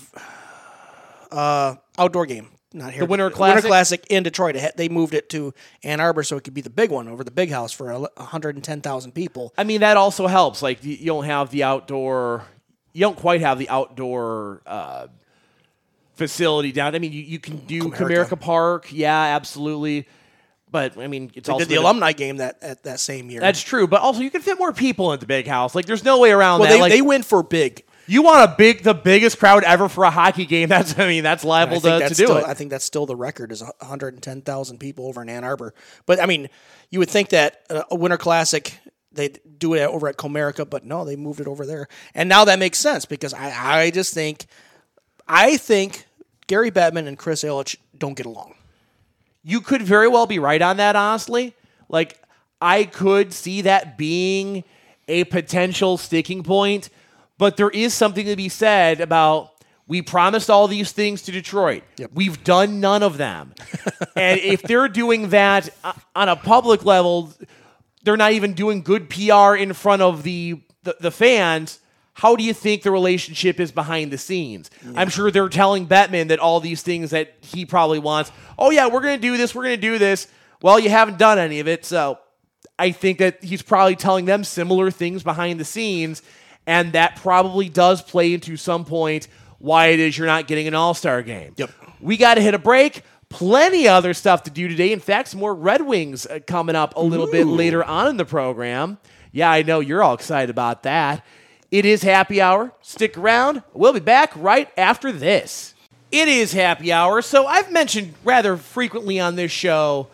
uh, 1.31 1.75
outdoor 1.97 2.25
game. 2.25 2.49
Not 2.75 2.91
here. 2.91 2.99
The 2.99 3.05
Winter 3.05 3.25
Winter 3.25 3.37
Classic? 3.37 3.65
Classic 3.65 4.07
in 4.09 4.23
Detroit. 4.23 4.57
They 4.75 4.89
moved 4.89 5.13
it 5.13 5.29
to 5.29 5.53
Ann 5.83 6.01
Arbor 6.01 6.23
so 6.23 6.35
it 6.35 6.43
could 6.43 6.53
be 6.53 6.59
the 6.59 6.69
big 6.69 6.91
one 6.91 7.07
over 7.07 7.23
the 7.23 7.31
big 7.31 7.49
house 7.49 7.71
for 7.71 7.89
a 7.89 7.99
110,000 7.99 9.11
people. 9.13 9.53
I 9.57 9.63
mean, 9.63 9.79
that 9.79 9.95
also 9.95 10.27
helps. 10.27 10.61
Like 10.61 10.83
you, 10.83 11.05
don't 11.05 11.23
have 11.23 11.51
the 11.51 11.63
outdoor, 11.63 12.43
you 12.91 12.99
don't 12.99 13.15
quite 13.15 13.39
have 13.39 13.59
the 13.59 13.69
outdoor 13.69 14.61
uh, 14.65 15.07
facility 16.15 16.73
down. 16.73 16.95
I 16.95 16.99
mean, 16.99 17.13
you, 17.13 17.21
you 17.21 17.39
can 17.39 17.59
do 17.59 17.83
Comerica. 17.83 18.37
Park, 18.37 18.87
yeah, 18.91 19.35
absolutely. 19.35 20.05
But 20.69 20.97
I 20.97 21.07
mean, 21.07 21.31
it's 21.33 21.47
They 21.47 21.53
also 21.53 21.63
did 21.63 21.71
the 21.71 21.81
alumni 21.81 22.11
game 22.11 22.37
that 22.37 22.57
at 22.61 22.83
that 22.83 22.99
same 22.99 23.29
year. 23.29 23.39
That's 23.39 23.61
true, 23.61 23.87
but 23.87 24.01
also 24.01 24.19
you 24.19 24.29
can 24.29 24.41
fit 24.41 24.59
more 24.59 24.73
people 24.73 25.13
in 25.13 25.21
the 25.21 25.25
big 25.25 25.47
house. 25.47 25.75
Like, 25.75 25.85
there's 25.85 26.03
no 26.03 26.19
way 26.19 26.31
around 26.31 26.59
well, 26.59 26.67
that. 26.67 26.75
they, 26.75 26.81
like, 26.81 26.91
they 26.91 27.01
went 27.01 27.23
for 27.23 27.41
big. 27.41 27.84
You 28.07 28.21
want 28.21 28.51
a 28.51 28.55
big, 28.55 28.83
the 28.83 28.93
biggest 28.93 29.39
crowd 29.39 29.63
ever 29.63 29.89
for 29.89 30.03
a 30.03 30.11
hockey 30.11 30.45
game. 30.45 30.69
That's, 30.75 30.97
I 30.99 31.07
mean, 31.07 31.23
that's 31.23 31.43
liable 31.43 31.81
to, 31.81 31.89
to 31.89 31.99
that's 31.99 32.17
do 32.17 32.25
still, 32.25 32.37
it. 32.37 32.45
I 32.45 32.53
think 32.53 32.69
that's 32.69 32.85
still 32.85 33.05
the 33.05 33.15
record 33.15 33.51
is 33.51 33.61
110,000 33.61 34.77
people 34.77 35.07
over 35.07 35.21
in 35.21 35.29
Ann 35.29 35.43
Arbor. 35.43 35.73
But 36.05 36.21
I 36.21 36.25
mean, 36.25 36.49
you 36.91 36.99
would 36.99 37.09
think 37.09 37.29
that 37.29 37.63
uh, 37.69 37.83
a 37.89 37.95
Winter 37.95 38.17
Classic 38.17 38.77
they 39.11 39.29
do 39.57 39.73
it 39.75 39.81
over 39.83 40.07
at 40.09 40.17
Comerica, 40.17 40.69
but 40.69 40.83
no, 40.85 41.05
they 41.05 41.15
moved 41.15 41.39
it 41.39 41.47
over 41.47 41.65
there. 41.65 41.87
And 42.13 42.27
now 42.27 42.43
that 42.45 42.59
makes 42.59 42.77
sense 42.77 43.05
because 43.05 43.33
I, 43.33 43.83
I 43.83 43.91
just 43.91 44.13
think 44.13 44.45
I 45.27 45.57
think 45.57 46.05
Gary 46.47 46.69
Bettman 46.69 47.07
and 47.07 47.17
Chris 47.17 47.43
Ilitch 47.43 47.77
don't 47.97 48.15
get 48.15 48.25
along. 48.25 48.55
you 49.43 49.61
could 49.61 49.81
very 49.81 50.07
well 50.07 50.25
be 50.27 50.37
right 50.39 50.61
on 50.61 50.77
that, 50.77 50.95
honestly. 50.95 51.55
Like, 51.87 52.19
I 52.59 52.83
could 52.83 53.31
see 53.31 53.61
that 53.61 53.97
being 53.97 54.63
a 55.07 55.23
potential 55.25 55.97
sticking 55.97 56.43
point, 56.43 56.89
but 57.37 57.57
there 57.57 57.69
is 57.69 57.93
something 57.93 58.25
to 58.25 58.35
be 58.35 58.49
said 58.49 59.01
about 59.01 59.51
we 59.87 60.01
promised 60.01 60.49
all 60.49 60.67
these 60.67 60.91
things 60.91 61.21
to 61.23 61.31
Detroit. 61.31 61.83
We've 62.13 62.43
done 62.43 62.79
none 62.79 63.03
of 63.03 63.17
them. 63.17 63.53
and 64.15 64.39
if 64.39 64.63
they're 64.63 64.87
doing 64.87 65.29
that 65.29 65.69
uh, 65.83 65.93
on 66.15 66.27
a 66.27 66.35
public 66.35 66.83
level, 66.83 67.31
they're 68.03 68.17
not 68.17 68.31
even 68.31 68.53
doing 68.53 68.81
good 68.81 69.09
PR 69.09 69.55
in 69.55 69.73
front 69.73 70.01
of 70.01 70.23
the, 70.23 70.61
the, 70.83 70.95
the 70.99 71.11
fans. 71.11 71.79
How 72.13 72.35
do 72.35 72.43
you 72.43 72.53
think 72.53 72.81
the 72.81 72.91
relationship 72.91 73.59
is 73.59 73.71
behind 73.71 74.09
the 74.09 74.17
scenes? 74.17 74.71
I'm 74.95 75.09
sure 75.09 75.29
they're 75.29 75.49
telling 75.49 75.85
Bettman 75.85 76.29
that 76.29 76.39
all 76.39 76.61
these 76.61 76.81
things 76.81 77.11
that 77.11 77.35
he 77.41 77.65
probably 77.65 77.99
wants. 77.99 78.31
Oh 78.57 78.71
yeah, 78.71 78.87
we're 78.87 79.01
gonna 79.01 79.17
do 79.17 79.35
this. 79.35 79.53
We're 79.53 79.63
gonna 79.63 79.77
do 79.77 79.99
this. 79.99 80.27
Well, 80.61 80.79
you 80.79 80.89
haven't 80.89 81.17
done 81.17 81.37
any 81.37 81.59
of 81.59 81.67
it, 81.67 81.83
so 81.83 82.17
I 82.79 82.91
think 82.91 83.19
that 83.19 83.43
he's 83.43 83.61
probably 83.61 83.97
telling 83.97 84.25
them 84.25 84.45
similar 84.45 84.91
things 84.91 85.23
behind 85.23 85.59
the 85.59 85.65
scenes, 85.65 86.21
and 86.67 86.93
that 86.93 87.17
probably 87.17 87.69
does 87.69 88.01
play 88.01 88.33
into 88.33 88.57
some 88.57 88.85
point 88.85 89.27
why 89.59 89.87
it 89.87 89.99
is 89.99 90.17
you're 90.17 90.27
not 90.27 90.47
getting 90.47 90.67
an 90.67 90.75
All 90.75 90.93
Star 90.93 91.21
game. 91.21 91.53
Yep. 91.57 91.71
We 91.99 92.17
got 92.17 92.35
to 92.35 92.41
hit 92.41 92.53
a 92.53 92.59
break. 92.59 93.03
Plenty 93.29 93.87
other 93.87 94.13
stuff 94.13 94.43
to 94.43 94.51
do 94.51 94.67
today. 94.67 94.91
In 94.91 94.99
fact, 94.99 95.29
some 95.29 95.39
more 95.39 95.53
Red 95.53 95.81
Wings 95.81 96.25
uh, 96.25 96.39
coming 96.45 96.75
up 96.75 96.95
a 96.95 97.01
little 97.01 97.29
bit 97.29 97.47
later 97.47 97.83
on 97.83 98.07
in 98.07 98.17
the 98.17 98.25
program. 98.25 98.99
Yeah, 99.31 99.49
I 99.51 99.63
know 99.63 99.79
you're 99.79 100.03
all 100.03 100.13
excited 100.13 100.49
about 100.49 100.83
that. 100.83 101.25
It 101.71 101.85
is 101.85 102.03
happy 102.03 102.39
hour. 102.39 102.71
Stick 102.81 103.17
around. 103.17 103.63
We'll 103.73 103.93
be 103.93 103.99
back 103.99 104.31
right 104.35 104.69
after 104.77 105.11
this. 105.11 105.73
It 106.11 106.27
is 106.27 106.53
happy 106.53 106.93
hour. 106.93 107.21
So 107.21 107.45
I've 107.45 107.71
mentioned 107.71 108.13
rather 108.23 108.55
frequently 108.55 109.19
on 109.19 109.35
this 109.35 109.51
show 109.51 110.07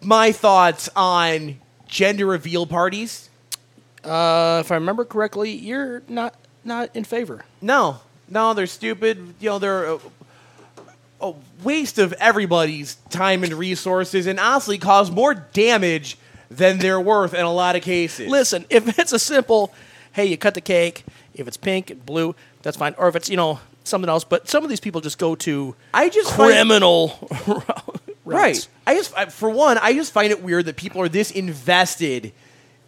my 0.00 0.30
thoughts 0.30 0.88
on 0.94 1.58
gender 1.86 2.26
reveal 2.26 2.66
parties. 2.66 3.27
Uh, 4.08 4.60
if 4.64 4.70
I 4.72 4.76
remember 4.76 5.04
correctly, 5.04 5.50
you're 5.52 6.02
not 6.08 6.34
not 6.64 6.94
in 6.96 7.04
favor. 7.04 7.44
No, 7.60 8.00
no, 8.28 8.54
they're 8.54 8.66
stupid. 8.66 9.34
You 9.40 9.50
know, 9.50 9.58
they're 9.58 9.84
a, 9.84 9.98
a 11.20 11.34
waste 11.62 11.98
of 11.98 12.12
everybody's 12.14 12.96
time 13.10 13.44
and 13.44 13.52
resources, 13.54 14.26
and 14.26 14.38
honestly, 14.40 14.78
cause 14.78 15.10
more 15.10 15.34
damage 15.34 16.18
than 16.50 16.78
they're 16.78 17.00
worth 17.00 17.34
in 17.34 17.44
a 17.44 17.52
lot 17.52 17.76
of 17.76 17.82
cases. 17.82 18.28
Listen, 18.28 18.64
if 18.70 18.98
it's 18.98 19.12
a 19.12 19.18
simple, 19.18 19.72
hey, 20.12 20.26
you 20.26 20.36
cut 20.36 20.54
the 20.54 20.60
cake. 20.60 21.04
If 21.34 21.46
it's 21.46 21.56
pink 21.56 21.90
and 21.90 22.04
blue, 22.04 22.34
that's 22.62 22.76
fine. 22.76 22.94
Or 22.98 23.08
if 23.08 23.14
it's 23.16 23.28
you 23.30 23.36
know 23.36 23.60
something 23.84 24.08
else. 24.08 24.24
But 24.24 24.48
some 24.48 24.64
of 24.64 24.70
these 24.70 24.80
people 24.80 25.00
just 25.00 25.18
go 25.18 25.34
to 25.36 25.74
I 25.94 26.08
just 26.08 26.32
find- 26.34 26.52
criminal. 26.52 27.28
Right. 28.24 28.48
routes. 28.56 28.68
I 28.86 28.94
just, 28.94 29.14
for 29.32 29.48
one, 29.48 29.78
I 29.78 29.94
just 29.94 30.12
find 30.12 30.30
it 30.30 30.42
weird 30.42 30.66
that 30.66 30.76
people 30.76 31.00
are 31.00 31.08
this 31.08 31.30
invested 31.30 32.34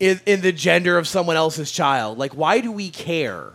in, 0.00 0.20
in 0.26 0.40
the 0.40 0.50
gender 0.50 0.98
of 0.98 1.06
someone 1.06 1.36
else's 1.36 1.70
child. 1.70 2.18
Like, 2.18 2.32
why 2.32 2.60
do 2.60 2.72
we 2.72 2.90
care? 2.90 3.52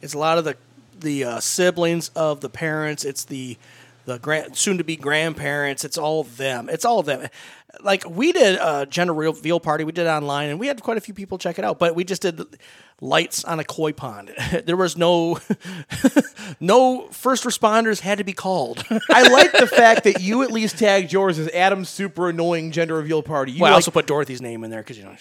It's 0.00 0.14
a 0.14 0.18
lot 0.18 0.38
of 0.38 0.44
the 0.44 0.56
the 1.00 1.24
uh, 1.24 1.40
siblings 1.40 2.08
of 2.10 2.40
the 2.40 2.48
parents. 2.48 3.04
It's 3.04 3.24
the 3.24 3.56
the 4.06 4.18
grand, 4.18 4.56
soon 4.56 4.78
to 4.78 4.84
be 4.84 4.96
grandparents. 4.96 5.84
It's 5.84 5.96
all 5.96 6.20
of 6.20 6.36
them. 6.36 6.68
It's 6.68 6.84
all 6.84 6.98
of 6.98 7.06
them. 7.06 7.28
Like 7.80 8.08
we 8.08 8.32
did 8.32 8.58
a 8.60 8.86
gender 8.86 9.12
reveal 9.12 9.60
party. 9.60 9.84
We 9.84 9.92
did 9.92 10.06
it 10.06 10.10
online, 10.10 10.50
and 10.50 10.60
we 10.60 10.66
had 10.66 10.82
quite 10.82 10.96
a 10.96 11.00
few 11.00 11.14
people 11.14 11.38
check 11.38 11.58
it 11.58 11.64
out. 11.64 11.78
But 11.78 11.94
we 11.94 12.04
just 12.04 12.22
did 12.22 12.40
lights 13.00 13.44
on 13.44 13.58
a 13.58 13.64
koi 13.64 13.92
pond. 13.92 14.32
there 14.64 14.76
was 14.76 14.96
no 14.96 15.38
no 16.60 17.08
first 17.08 17.44
responders 17.44 18.00
had 18.00 18.18
to 18.18 18.24
be 18.24 18.32
called. 18.32 18.84
I 19.10 19.28
like 19.28 19.52
the 19.52 19.66
fact 19.66 20.04
that 20.04 20.20
you 20.20 20.42
at 20.42 20.52
least 20.52 20.78
tagged 20.78 21.12
yours 21.12 21.38
as 21.38 21.48
Adam's 21.48 21.88
super 21.88 22.28
annoying 22.28 22.70
gender 22.70 22.94
reveal 22.94 23.22
party. 23.22 23.52
You 23.52 23.62
well, 23.62 23.72
I 23.72 23.74
also 23.74 23.90
put 23.90 24.06
Dorothy's 24.06 24.40
name 24.42 24.64
in 24.64 24.70
there 24.70 24.80
because 24.80 24.98
you 24.98 25.04
know 25.04 25.16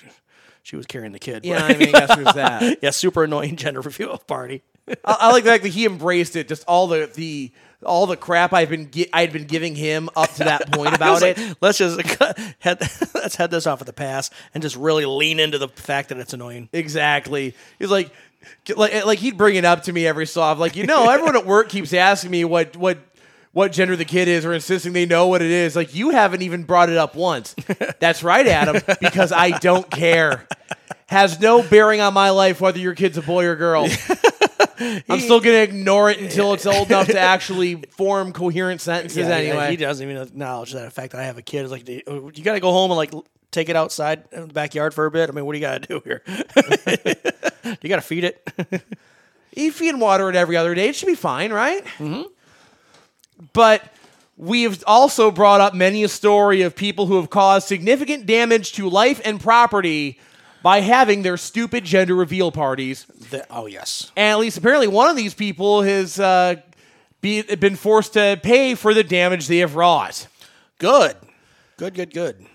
she, 0.64 0.76
was 0.76 0.86
carrying 0.86 1.12
the 1.12 1.20
kid. 1.20 1.46
yeah, 1.46 1.64
I 1.64 1.78
mean, 1.78 1.90
I 1.96 2.00
guess 2.00 2.16
there's 2.16 2.34
that. 2.34 2.80
yeah, 2.82 2.90
super 2.90 3.24
annoying 3.24 3.56
gender 3.56 3.82
reveal 3.82 4.18
party. 4.18 4.64
I, 4.88 4.96
I 5.06 5.32
like 5.32 5.44
the 5.44 5.52
fact 5.52 5.64
that 5.64 5.70
he 5.70 5.86
embraced 5.86 6.36
it. 6.36 6.48
Just 6.48 6.64
all 6.68 6.88
the 6.88 7.10
the 7.14 7.52
all 7.86 8.06
the 8.06 8.18
crap 8.18 8.54
I've 8.54 8.70
been 8.70 8.92
gi- 8.92 9.10
I'd 9.14 9.32
been 9.32 9.46
giving 9.46 9.76
him 9.76 10.10
up 10.16 10.34
to 10.36 10.46
that 10.46 10.72
point 10.72 10.96
about 10.96 11.22
like, 11.22 11.38
it. 11.38 11.58
Let's 11.62 11.78
just 11.78 12.02
head, 12.02 12.38
let's 13.14 13.36
head 13.36 13.52
this 13.52 13.68
off 13.68 13.82
at 13.82 13.88
the 13.88 13.94
pass 13.94 14.30
and 14.54 14.62
just 14.62 14.76
really 14.76 15.06
lean 15.06 15.40
into 15.40 15.58
the 15.58 15.68
fact 15.68 16.10
that 16.10 16.18
it's 16.18 16.34
annoying. 16.34 16.70
Exactly. 16.74 17.56
He's 17.80 17.92
like, 17.92 18.12
like, 18.76 19.06
like 19.06 19.20
he'd 19.20 19.38
bring 19.38 19.56
it 19.56 19.66
up 19.66 19.84
to 19.84 19.94
me 19.94 20.08
every 20.08 20.26
so 20.26 20.42
often. 20.42 20.60
Like, 20.60 20.76
you 20.76 20.86
know, 20.86 21.10
everyone 21.10 21.36
at 21.36 21.46
work 21.46 21.70
keeps 21.70 21.94
asking 21.94 22.32
me 22.32 22.46
what 22.46 22.76
what 22.76 23.00
what 23.54 23.72
gender 23.72 23.96
the 23.96 24.06
kid 24.06 24.28
is 24.28 24.46
or 24.46 24.54
insisting 24.54 24.94
they 24.94 25.06
know 25.06 25.28
what 25.28 25.42
it 25.42 25.52
is. 25.52 25.76
Like, 25.76 25.96
you 25.96 26.10
haven't 26.10 26.42
even 26.42 26.64
brought 26.64 26.90
it 26.90 26.98
up 26.98 27.16
once. 27.16 27.56
That's 28.00 28.24
right, 28.24 28.46
Adam, 28.46 28.82
because 29.00 29.32
I 29.32 29.52
don't 29.60 29.90
care. 29.90 30.48
Has 31.08 31.40
no 31.40 31.62
bearing 31.62 32.02
on 32.02 32.14
my 32.14 32.32
life 32.32 32.60
whether 32.60 32.80
your 32.80 32.96
kid's 32.96 33.18
a 33.18 33.22
boy 33.22 33.46
or 33.46 33.56
girl. 33.56 33.88
I'm 34.80 35.20
still 35.20 35.40
gonna 35.40 35.58
ignore 35.58 36.10
it 36.10 36.20
until 36.20 36.54
it's 36.54 36.66
old 36.66 36.88
enough 36.88 37.08
to 37.08 37.20
actually 37.20 37.76
form 37.92 38.34
coherent 38.34 38.82
sentences. 38.82 39.28
Yeah, 39.28 39.36
anyway, 39.36 39.70
he 39.70 39.78
doesn't 39.78 40.10
even 40.10 40.22
acknowledge 40.22 40.74
that 40.74 40.86
the 40.86 40.92
fact 40.92 41.12
that 41.12 41.22
I 41.22 41.26
have 41.26 41.38
a 41.38 41.44
kid. 41.44 41.62
It's 41.62 41.72
like 41.72 41.88
you 41.88 42.44
got 42.44 42.54
to 42.54 42.60
go 42.60 42.72
home 42.72 42.90
and 42.90 42.98
like 42.98 43.14
take 43.52 43.70
it 43.70 43.76
outside 43.76 44.24
in 44.32 44.48
the 44.48 44.54
backyard 44.54 44.94
for 44.96 45.06
a 45.06 45.12
bit. 45.12 45.30
I 45.30 45.34
mean, 45.34 45.46
what 45.46 45.54
do 45.54 45.60
you 45.60 45.66
got 45.66 45.84
to 45.84 45.88
do 45.88 46.02
here? 46.04 46.24
you 47.82 47.90
got 47.90 47.98
to 47.98 48.02
feed 48.02 48.24
it. 48.24 48.84
you 49.56 49.72
feed 49.72 49.90
and 49.90 50.02
water 50.02 50.30
it 50.30 50.36
every 50.36 50.58
other 50.58 50.74
day. 50.74 50.90
It 50.90 50.96
should 50.96 51.06
be 51.06 51.16
fine, 51.16 51.54
right? 51.54 51.84
Mm-hmm. 52.00 52.24
But 53.52 53.84
we've 54.38 54.84
also 54.88 55.30
brought 55.32 55.60
up 55.62 55.74
many 55.74 56.04
a 56.04 56.08
story 56.08 56.62
of 56.62 56.76
people 56.76 57.08
who 57.08 57.18
have 57.18 57.30
caused 57.30 57.68
significant 57.68 58.26
damage 58.26 58.72
to 58.74 58.90
life 58.90 59.20
and 59.26 59.40
property 59.40 60.20
by 60.62 60.80
having 60.80 61.24
their 61.24 61.36
stupid 61.36 61.84
gender 61.84 62.16
reveal 62.16 62.52
parties. 62.52 63.06
The- 63.32 63.46
oh 63.50 63.66
yes, 63.66 64.12
And 64.16 64.32
at 64.32 64.40
least 64.40 64.58
apparently 64.58 64.88
one 64.88 65.10
of 65.10 65.18
these 65.18 65.34
people 65.34 65.82
has 65.82 66.20
uh, 66.20 66.56
be, 67.20 67.42
been 67.42 67.76
forced 67.76 68.14
to 68.14 68.40
pay 68.42 68.76
for 68.76 68.94
the 68.94 69.04
damage 69.04 69.48
they 69.48 69.58
have 69.58 69.76
wrought. 69.76 70.28
good, 70.78 71.18
good, 71.78 71.94
good, 71.94 72.14
good. 72.14 72.46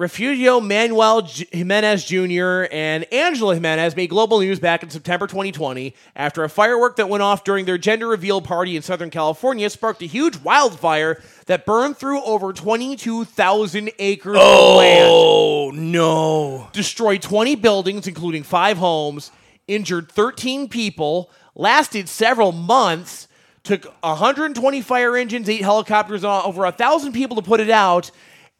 Refugio 0.00 0.60
Manuel 0.60 1.20
J- 1.20 1.46
Jimenez 1.52 2.06
Jr. 2.06 2.72
and 2.72 3.04
Angela 3.12 3.52
Jimenez 3.52 3.94
made 3.94 4.08
global 4.08 4.40
news 4.40 4.58
back 4.58 4.82
in 4.82 4.88
September 4.88 5.26
2020 5.26 5.94
after 6.16 6.42
a 6.42 6.48
firework 6.48 6.96
that 6.96 7.10
went 7.10 7.22
off 7.22 7.44
during 7.44 7.66
their 7.66 7.76
gender 7.76 8.08
reveal 8.08 8.40
party 8.40 8.76
in 8.76 8.80
Southern 8.80 9.10
California 9.10 9.68
sparked 9.68 10.00
a 10.00 10.06
huge 10.06 10.38
wildfire 10.38 11.22
that 11.44 11.66
burned 11.66 11.98
through 11.98 12.22
over 12.22 12.54
22,000 12.54 13.90
acres 13.98 14.36
of 14.36 14.42
oh, 14.42 14.76
land, 14.78 15.08
Oh 15.12 15.70
no! 15.74 16.68
destroyed 16.72 17.20
20 17.20 17.56
buildings, 17.56 18.06
including 18.06 18.42
five 18.42 18.78
homes, 18.78 19.30
injured 19.68 20.10
13 20.10 20.70
people, 20.70 21.30
lasted 21.54 22.08
several 22.08 22.52
months, 22.52 23.28
took 23.64 23.84
120 24.02 24.80
fire 24.80 25.14
engines, 25.14 25.46
eight 25.50 25.60
helicopters, 25.60 26.24
and 26.24 26.32
over 26.32 26.64
a 26.64 26.72
thousand 26.72 27.12
people 27.12 27.36
to 27.36 27.42
put 27.42 27.60
it 27.60 27.68
out, 27.68 28.10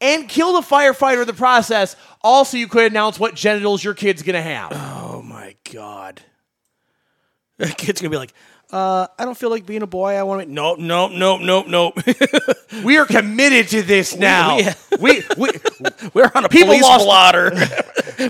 and 0.01 0.29
kill 0.29 0.55
the 0.55 0.67
firefighter 0.67 1.21
in 1.23 1.27
the 1.27 1.33
process. 1.35 1.97
Also, 2.23 2.57
you 2.57 2.69
could 2.69 2.91
announce 2.91 3.19
what 3.19 3.35
genitals 3.35 3.83
your 3.83 3.95
kid's 3.95 4.23
gonna 4.23 4.43
have. 4.43 4.73
Oh 4.73 5.23
my 5.23 5.57
god! 5.73 6.23
The 7.59 7.67
kid's 7.77 8.01
gonna 8.01 8.11
be 8.11 8.17
like, 8.17 8.33
uh, 8.73 9.07
I 9.19 9.25
don't 9.25 9.37
feel 9.37 9.51
like 9.51 9.67
being 9.67 9.83
a 9.83 9.87
boy. 9.87 10.15
I 10.15 10.23
want 10.23 10.43
to. 10.43 10.53
Nope, 10.53 10.79
nope, 10.79 11.13
nope, 11.13 11.41
nope, 11.43 11.67
nope. 11.67 11.95
we 12.85 12.99
are 12.99 13.07
committed 13.07 13.69
to 13.69 13.83
this 13.83 14.17
now. 14.17 14.59
We, 15.01 15.23
we, 15.37 15.51
We're 16.15 16.31
on 16.35 16.45
a 16.45 16.49
People 16.49 16.69
police 16.69 16.83
lost- 16.83 17.05
blotter. 17.05 17.51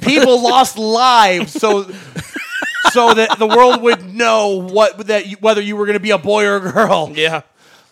people 0.01 0.41
lost 0.43 0.79
lives 0.79 1.53
so 1.53 1.91
so 2.93 3.15
that 3.15 3.39
the 3.39 3.47
world 3.47 3.83
would 3.83 4.15
know 4.15 4.63
what 4.63 5.07
that 5.09 5.27
you, 5.27 5.37
whether 5.41 5.61
you 5.61 5.77
were 5.77 5.85
going 5.87 5.95
to 5.99 6.01
be 6.03 6.11
a 6.11 6.19
boy 6.19 6.45
or 6.47 6.57
a 6.57 6.73
girl. 6.73 7.13
yeah, 7.15 7.43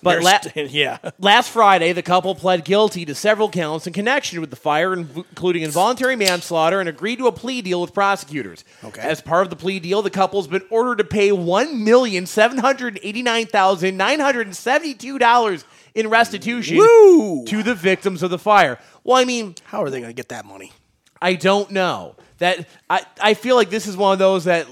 But 0.03 0.23
la- 0.23 0.39
yeah. 0.55 0.99
Last 1.19 1.51
Friday, 1.51 1.93
the 1.93 2.03
couple 2.03 2.35
pled 2.35 2.65
guilty 2.65 3.05
to 3.05 3.15
several 3.15 3.49
counts 3.49 3.87
in 3.87 3.93
connection 3.93 4.41
with 4.41 4.51
the 4.51 4.57
fire, 4.57 4.95
including 4.95 5.63
involuntary 5.63 6.17
manslaughter, 6.17 6.81
and 6.81 6.89
agreed 6.89 7.17
to 7.19 7.27
a 7.27 7.33
plea 7.33 7.63
deal 7.63 7.81
with 7.81 7.93
prosecutors. 7.93 8.65
Okay. 8.85 9.01
As 9.01 9.21
part 9.21 9.43
of 9.43 9.51
the 9.51 9.57
plea 9.57 9.81
deal, 9.81 10.03
the 10.03 10.11
couple's 10.11 10.47
been 10.47 10.63
ordered 10.71 10.99
to 10.99 11.05
pay 11.05 11.33
one 11.33 11.85
million 11.85 12.27
seven 12.27 12.59
hundred 12.59 13.01
eighty-nine 13.03 13.47
thousand 13.47 13.97
nine 13.97 14.21
hundred 14.21 14.55
seventy-two 14.55 15.19
dollars 15.19 15.65
in 15.95 16.09
restitution 16.09 16.79
Woo! 16.79 17.45
to 17.47 17.63
the 17.63 17.75
victims 17.75 18.23
of 18.23 18.31
the 18.31 18.39
fire. 18.39 18.79
Well, 19.05 19.17
I 19.17 19.25
mean, 19.25 19.57
How 19.65 19.83
are 19.83 19.91
they 19.91 20.01
gonna 20.01 20.13
get 20.13 20.29
that 20.29 20.45
money? 20.45 20.73
I 21.21 21.35
don't 21.35 21.71
know. 21.71 22.15
That 22.39 22.69
I, 22.89 23.05
I 23.21 23.35
feel 23.35 23.57
like 23.57 23.71
this 23.71 23.89
is 23.89 23.97
one 23.97 24.13
of 24.13 24.21
those 24.21 24.45
that 24.45 24.69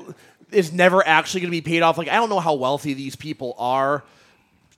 is 0.52 0.72
never 0.72 1.06
actually 1.06 1.40
going 1.40 1.50
to 1.50 1.56
be 1.56 1.60
paid 1.60 1.82
off. 1.82 1.98
Like 1.98 2.08
I 2.08 2.14
don't 2.14 2.28
know 2.28 2.38
how 2.40 2.54
wealthy 2.54 2.94
these 2.94 3.16
people 3.16 3.54
are, 3.58 4.04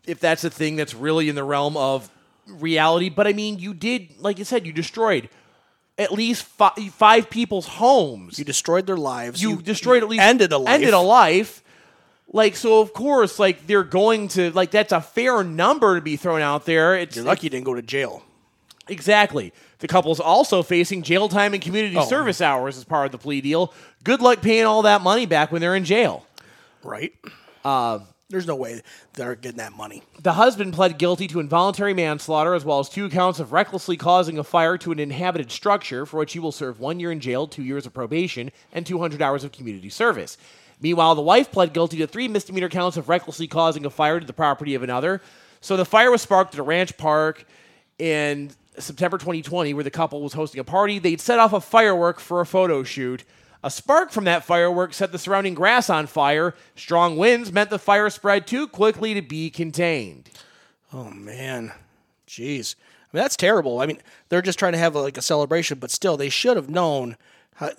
if 0.08 0.20
that's 0.20 0.44
a 0.44 0.50
thing 0.50 0.76
that's 0.76 0.94
really 0.94 1.28
in 1.28 1.34
the 1.34 1.44
realm 1.44 1.76
of 1.76 2.10
reality. 2.46 3.08
But 3.08 3.26
I 3.26 3.32
mean, 3.32 3.58
you 3.58 3.74
did, 3.74 4.18
like 4.20 4.38
you 4.38 4.44
said, 4.44 4.66
you 4.66 4.72
destroyed 4.72 5.28
at 5.98 6.12
least 6.12 6.44
five, 6.44 6.72
five 6.94 7.28
people's 7.30 7.66
homes. 7.66 8.38
You 8.38 8.44
destroyed 8.44 8.86
their 8.86 8.96
lives. 8.96 9.42
You, 9.42 9.60
destroyed 9.60 10.02
at 10.02 10.08
least 10.08 10.22
ended 10.22 10.52
a 10.52 10.58
life. 10.58 10.74
Ended 10.74 10.94
a 10.94 11.00
life. 11.00 11.62
Like 12.30 12.56
so, 12.56 12.80
of 12.80 12.92
course, 12.92 13.38
like 13.38 13.66
they're 13.66 13.82
going 13.84 14.28
to 14.28 14.50
like 14.52 14.70
that's 14.70 14.92
a 14.92 15.00
fair 15.00 15.42
number 15.42 15.94
to 15.96 16.02
be 16.02 16.16
thrown 16.16 16.42
out 16.42 16.66
there. 16.66 16.94
It's 16.94 17.16
You're 17.16 17.24
lucky 17.24 17.46
you 17.46 17.50
didn't 17.50 17.64
go 17.64 17.74
to 17.74 17.82
jail. 17.82 18.22
Exactly. 18.86 19.52
The 19.80 19.88
couple's 19.88 20.20
also 20.20 20.62
facing 20.62 21.02
jail 21.02 21.28
time 21.28 21.54
and 21.54 21.62
community 21.62 21.96
Oh. 21.96 22.04
service 22.04 22.40
hours 22.40 22.76
as 22.76 22.84
part 22.84 23.06
of 23.06 23.12
the 23.12 23.18
plea 23.18 23.40
deal. 23.40 23.72
Good 24.04 24.20
luck 24.20 24.40
paying 24.42 24.64
all 24.64 24.82
that 24.82 25.02
money 25.02 25.24
back 25.26 25.52
when 25.52 25.60
they're 25.60 25.76
in 25.76 25.84
jail. 25.84 26.26
right? 26.84 27.12
Uh, 27.64 28.00
There's 28.30 28.46
no 28.46 28.56
way 28.56 28.82
they're 29.14 29.34
getting 29.34 29.56
that 29.56 29.72
money. 29.72 30.02
The 30.20 30.34
husband 30.34 30.74
pled 30.74 30.98
guilty 30.98 31.26
to 31.28 31.40
involuntary 31.40 31.94
manslaughter 31.94 32.52
as 32.52 32.62
well 32.62 32.78
as 32.78 32.90
two 32.90 33.08
counts 33.08 33.40
of 33.40 33.52
recklessly 33.52 33.96
causing 33.96 34.38
a 34.38 34.44
fire 34.44 34.76
to 34.78 34.92
an 34.92 34.98
inhabited 34.98 35.50
structure, 35.50 36.04
for 36.04 36.18
which 36.18 36.34
he 36.34 36.38
will 36.38 36.52
serve 36.52 36.78
one 36.78 37.00
year 37.00 37.10
in 37.10 37.20
jail, 37.20 37.46
two 37.46 37.62
years 37.62 37.86
of 37.86 37.94
probation, 37.94 38.50
and 38.70 38.84
200 38.84 39.22
hours 39.22 39.44
of 39.44 39.52
community 39.52 39.88
service. 39.88 40.36
Meanwhile, 40.78 41.14
the 41.14 41.22
wife 41.22 41.50
pled 41.50 41.72
guilty 41.72 41.96
to 41.96 42.06
three 42.06 42.28
misdemeanor 42.28 42.68
counts 42.68 42.98
of 42.98 43.08
recklessly 43.08 43.46
causing 43.46 43.86
a 43.86 43.90
fire 43.90 44.20
to 44.20 44.26
the 44.26 44.34
property 44.34 44.74
of 44.74 44.82
another. 44.82 45.22
So 45.62 45.78
the 45.78 45.86
fire 45.86 46.10
was 46.10 46.20
sparked 46.20 46.52
at 46.52 46.60
a 46.60 46.62
ranch 46.62 46.98
park 46.98 47.46
in 47.98 48.50
September 48.78 49.16
2020, 49.16 49.72
where 49.72 49.82
the 49.82 49.90
couple 49.90 50.20
was 50.20 50.34
hosting 50.34 50.60
a 50.60 50.64
party. 50.64 50.98
They'd 50.98 51.22
set 51.22 51.38
off 51.38 51.54
a 51.54 51.62
firework 51.62 52.20
for 52.20 52.42
a 52.42 52.46
photo 52.46 52.82
shoot. 52.82 53.24
A 53.62 53.70
spark 53.70 54.12
from 54.12 54.24
that 54.24 54.44
firework 54.44 54.94
set 54.94 55.10
the 55.10 55.18
surrounding 55.18 55.54
grass 55.54 55.90
on 55.90 56.06
fire. 56.06 56.54
Strong 56.76 57.16
winds 57.16 57.52
meant 57.52 57.70
the 57.70 57.78
fire 57.78 58.08
spread 58.08 58.46
too 58.46 58.68
quickly 58.68 59.14
to 59.14 59.22
be 59.22 59.50
contained. 59.50 60.30
Oh 60.92 61.10
man, 61.10 61.72
jeez. 62.26 62.76
I 62.78 63.16
mean 63.16 63.22
that's 63.22 63.36
terrible. 63.36 63.80
I 63.80 63.86
mean 63.86 63.98
they're 64.28 64.42
just 64.42 64.58
trying 64.58 64.72
to 64.72 64.78
have 64.78 64.94
like 64.94 65.18
a 65.18 65.22
celebration, 65.22 65.78
but 65.78 65.90
still 65.90 66.16
they 66.16 66.28
should 66.28 66.56
have 66.56 66.70
known. 66.70 67.16
How, 67.54 67.66
uh, 67.66 67.72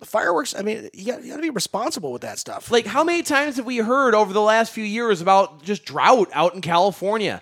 the 0.00 0.06
fireworks. 0.06 0.52
I 0.58 0.62
mean 0.62 0.90
you 0.92 1.12
got, 1.12 1.22
you 1.22 1.30
got 1.30 1.36
to 1.36 1.42
be 1.42 1.50
responsible 1.50 2.10
with 2.10 2.22
that 2.22 2.40
stuff. 2.40 2.72
Like, 2.72 2.86
how 2.86 3.04
many 3.04 3.22
times 3.22 3.56
have 3.56 3.66
we 3.66 3.76
heard 3.76 4.16
over 4.16 4.32
the 4.32 4.42
last 4.42 4.72
few 4.72 4.82
years 4.82 5.20
about 5.20 5.62
just 5.62 5.84
drought 5.84 6.28
out 6.32 6.54
in 6.56 6.60
California? 6.60 7.40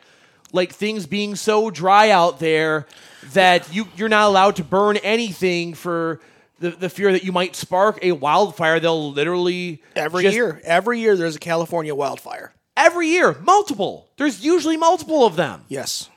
Like 0.53 0.73
things 0.75 1.07
being 1.07 1.37
so 1.37 1.71
dry 1.71 2.11
out 2.11 2.39
there 2.39 2.87
that 3.33 3.73
you 3.73 3.89
you're 3.97 4.11
not 4.11 4.29
allowed 4.29 4.57
to 4.57 4.65
burn 4.65 4.99
anything 4.99 5.73
for 5.73 6.21
the, 6.61 6.71
the 6.71 6.89
fear 6.89 7.11
that 7.13 7.25
you 7.25 7.33
might 7.33 7.57
spark 7.57 7.99
a 8.03 8.13
wildfire. 8.13 8.79
They'll 8.81 9.11
literally 9.13 9.83
every 9.97 10.23
just- 10.23 10.35
year, 10.37 10.61
every 10.65 11.01
year 11.01 11.17
there's 11.17 11.37
a 11.37 11.41
California 11.41 11.95
wildfire. 11.95 12.53
every 12.77 13.09
year, 13.09 13.37
multiple. 13.43 14.09
There's 14.17 14.45
usually 14.45 14.77
multiple 14.77 15.25
of 15.27 15.37
them. 15.37 15.65
Yes. 15.69 16.09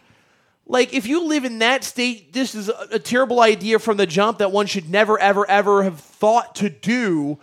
Like, 0.65 0.93
if 0.93 1.05
you 1.07 1.25
live 1.27 1.43
in 1.43 1.59
that 1.59 1.83
state, 1.83 2.31
this 2.31 2.55
is 2.55 2.69
a, 2.69 2.87
a 2.91 2.99
terrible 2.99 3.41
idea 3.41 3.79
from 3.79 3.97
the 3.97 4.05
jump 4.05 4.37
that 4.37 4.51
one 4.51 4.65
should 4.65 4.89
never, 4.89 5.19
ever, 5.19 5.49
ever 5.49 5.83
have 5.83 5.99
thought 5.99 6.55
to 6.55 6.69
do. 6.69 7.37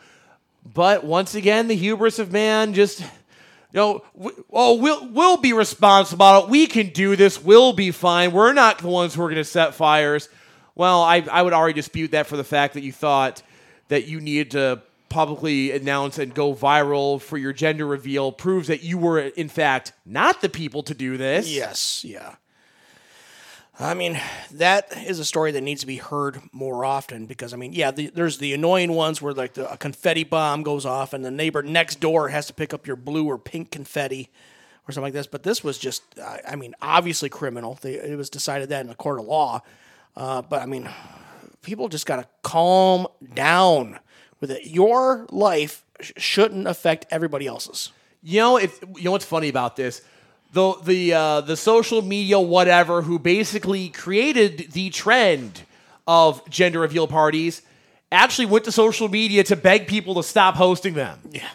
But 0.72 1.04
once 1.04 1.34
again, 1.34 1.68
the 1.68 1.74
hubris 1.76 2.18
of 2.18 2.32
man 2.32 2.72
just, 2.72 3.00
you 3.00 3.06
know, 3.74 4.02
w- 4.16 4.44
oh, 4.50 4.74
we'll, 4.76 5.06
we'll 5.08 5.36
be 5.36 5.52
responsible 5.52 6.16
about 6.16 6.44
it. 6.44 6.50
We 6.50 6.66
can 6.66 6.88
do 6.90 7.14
this. 7.14 7.42
We'll 7.42 7.74
be 7.74 7.90
fine. 7.90 8.32
We're 8.32 8.54
not 8.54 8.78
the 8.78 8.88
ones 8.88 9.14
who 9.14 9.22
are 9.22 9.26
going 9.26 9.36
to 9.36 9.44
set 9.44 9.74
fires. 9.74 10.28
Well, 10.80 11.02
I, 11.02 11.18
I 11.30 11.42
would 11.42 11.52
already 11.52 11.74
dispute 11.74 12.12
that 12.12 12.26
for 12.26 12.38
the 12.38 12.42
fact 12.42 12.72
that 12.72 12.80
you 12.80 12.90
thought 12.90 13.42
that 13.88 14.06
you 14.06 14.18
needed 14.18 14.52
to 14.52 14.80
publicly 15.10 15.72
announce 15.72 16.18
and 16.18 16.32
go 16.32 16.54
viral 16.54 17.20
for 17.20 17.36
your 17.36 17.52
gender 17.52 17.86
reveal 17.86 18.32
proves 18.32 18.68
that 18.68 18.82
you 18.82 18.96
were, 18.96 19.18
in 19.18 19.50
fact, 19.50 19.92
not 20.06 20.40
the 20.40 20.48
people 20.48 20.82
to 20.84 20.94
do 20.94 21.18
this. 21.18 21.54
Yes. 21.54 22.02
Yeah. 22.02 22.36
I 23.78 23.92
mean, 23.92 24.18
that 24.52 24.90
is 25.06 25.18
a 25.18 25.24
story 25.26 25.52
that 25.52 25.60
needs 25.60 25.82
to 25.82 25.86
be 25.86 25.96
heard 25.96 26.40
more 26.50 26.82
often 26.82 27.26
because 27.26 27.52
I 27.52 27.58
mean, 27.58 27.74
yeah, 27.74 27.90
the, 27.90 28.06
there's 28.06 28.38
the 28.38 28.54
annoying 28.54 28.94
ones 28.94 29.20
where 29.20 29.34
like 29.34 29.52
the, 29.52 29.70
a 29.70 29.76
confetti 29.76 30.24
bomb 30.24 30.62
goes 30.62 30.86
off 30.86 31.12
and 31.12 31.22
the 31.22 31.30
neighbor 31.30 31.62
next 31.62 32.00
door 32.00 32.30
has 32.30 32.46
to 32.46 32.54
pick 32.54 32.72
up 32.72 32.86
your 32.86 32.96
blue 32.96 33.26
or 33.26 33.36
pink 33.36 33.70
confetti 33.70 34.30
or 34.88 34.92
something 34.92 35.08
like 35.08 35.12
this. 35.12 35.26
But 35.26 35.42
this 35.42 35.62
was 35.62 35.76
just, 35.76 36.18
I 36.48 36.56
mean, 36.56 36.74
obviously 36.80 37.28
criminal. 37.28 37.78
They, 37.82 37.96
it 37.96 38.16
was 38.16 38.30
decided 38.30 38.70
that 38.70 38.86
in 38.86 38.90
a 38.90 38.94
court 38.94 39.18
of 39.18 39.26
law. 39.26 39.60
Uh, 40.16 40.42
but 40.42 40.62
I 40.62 40.66
mean, 40.66 40.88
people 41.62 41.88
just 41.88 42.06
got 42.06 42.16
to 42.16 42.26
calm 42.42 43.06
down 43.34 43.98
with 44.40 44.50
it. 44.50 44.66
Your 44.66 45.26
life 45.30 45.84
sh- 46.00 46.12
shouldn't 46.16 46.66
affect 46.66 47.06
everybody 47.10 47.46
else's. 47.46 47.92
You 48.22 48.40
know, 48.40 48.56
if 48.56 48.80
you 48.96 49.04
know 49.04 49.12
what's 49.12 49.24
funny 49.24 49.48
about 49.48 49.76
this, 49.76 50.02
the 50.52 50.74
the 50.84 51.14
uh, 51.14 51.40
the 51.42 51.56
social 51.56 52.02
media 52.02 52.38
whatever 52.38 53.02
who 53.02 53.18
basically 53.18 53.88
created 53.88 54.72
the 54.72 54.90
trend 54.90 55.62
of 56.06 56.48
gender 56.50 56.80
reveal 56.80 57.06
parties 57.06 57.62
actually 58.12 58.46
went 58.46 58.64
to 58.64 58.72
social 58.72 59.08
media 59.08 59.44
to 59.44 59.56
beg 59.56 59.86
people 59.86 60.14
to 60.16 60.22
stop 60.22 60.56
hosting 60.56 60.94
them. 60.94 61.18
Yeah. 61.30 61.48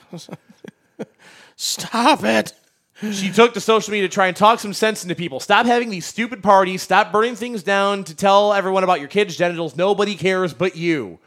Stop 1.58 2.24
it. 2.24 2.54
She 3.02 3.30
took 3.30 3.54
to 3.54 3.60
social 3.60 3.92
media 3.92 4.08
to 4.08 4.14
try 4.14 4.28
and 4.28 4.38
talk 4.38 4.60
some 4.60 4.74
sense 4.74 5.04
into 5.04 5.16
people. 5.16 5.42
Stop 5.42 5.66
having 5.66 5.90
these 5.90 6.06
stupid 6.06 6.42
parties. 6.42 6.82
Stop 6.82 7.12
burning 7.12 7.36
things 7.36 7.62
down 7.62 8.06
to 8.06 8.16
tell 8.16 8.54
everyone 8.54 8.86
about 8.86 9.02
your 9.02 9.10
kids' 9.10 9.36
genitals. 9.36 9.76
Nobody 9.76 10.16
cares 10.16 10.54
but 10.54 10.78
you. 10.78 11.20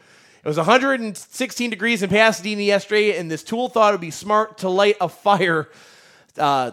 It 0.43 0.49
was 0.49 0.57
116 0.57 1.71
degrees 1.71 2.03
in 2.03 2.09
Pasadena 2.09 2.63
yesterday, 2.63 3.19
and 3.19 3.31
this 3.31 3.43
tool 3.43 3.69
thought 3.69 3.91
it 3.91 3.95
would 3.95 4.01
be 4.01 4.11
smart 4.11 4.59
to 4.59 4.71
light 4.71 4.97
a 4.99 5.11
fire. 5.11 5.69
Uh, 6.39 6.71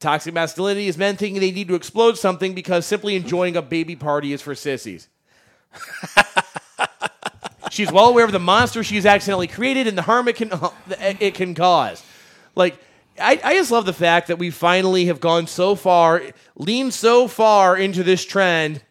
toxic 0.00 0.32
masculinity 0.32 0.88
is 0.88 0.96
men 0.96 1.16
thinking 1.16 1.40
they 1.40 1.50
need 1.50 1.68
to 1.68 1.74
explode 1.74 2.16
something 2.16 2.54
because 2.54 2.86
simply 2.86 3.16
enjoying 3.16 3.54
a 3.54 3.62
baby 3.62 3.96
party 3.96 4.32
is 4.32 4.40
for 4.40 4.54
sissies. 4.54 5.08
she's 7.70 7.92
well 7.92 8.08
aware 8.08 8.24
of 8.24 8.32
the 8.32 8.38
monster 8.38 8.82
she's 8.82 9.04
accidentally 9.04 9.46
created 9.46 9.86
and 9.86 9.98
the 9.98 10.02
harm 10.02 10.26
it 10.26 10.36
can 10.36 10.50
it 11.20 11.34
can 11.34 11.54
cause. 11.54 12.02
Like 12.54 12.80
I, 13.20 13.40
I 13.42 13.54
just 13.54 13.70
love 13.70 13.86
the 13.86 13.92
fact 13.92 14.28
that 14.28 14.38
we 14.38 14.50
finally 14.50 15.06
have 15.06 15.20
gone 15.20 15.46
so 15.46 15.74
far, 15.74 16.22
leaned 16.56 16.94
so 16.94 17.28
far 17.28 17.76
into 17.76 18.02
this 18.02 18.24
trend 18.24 18.82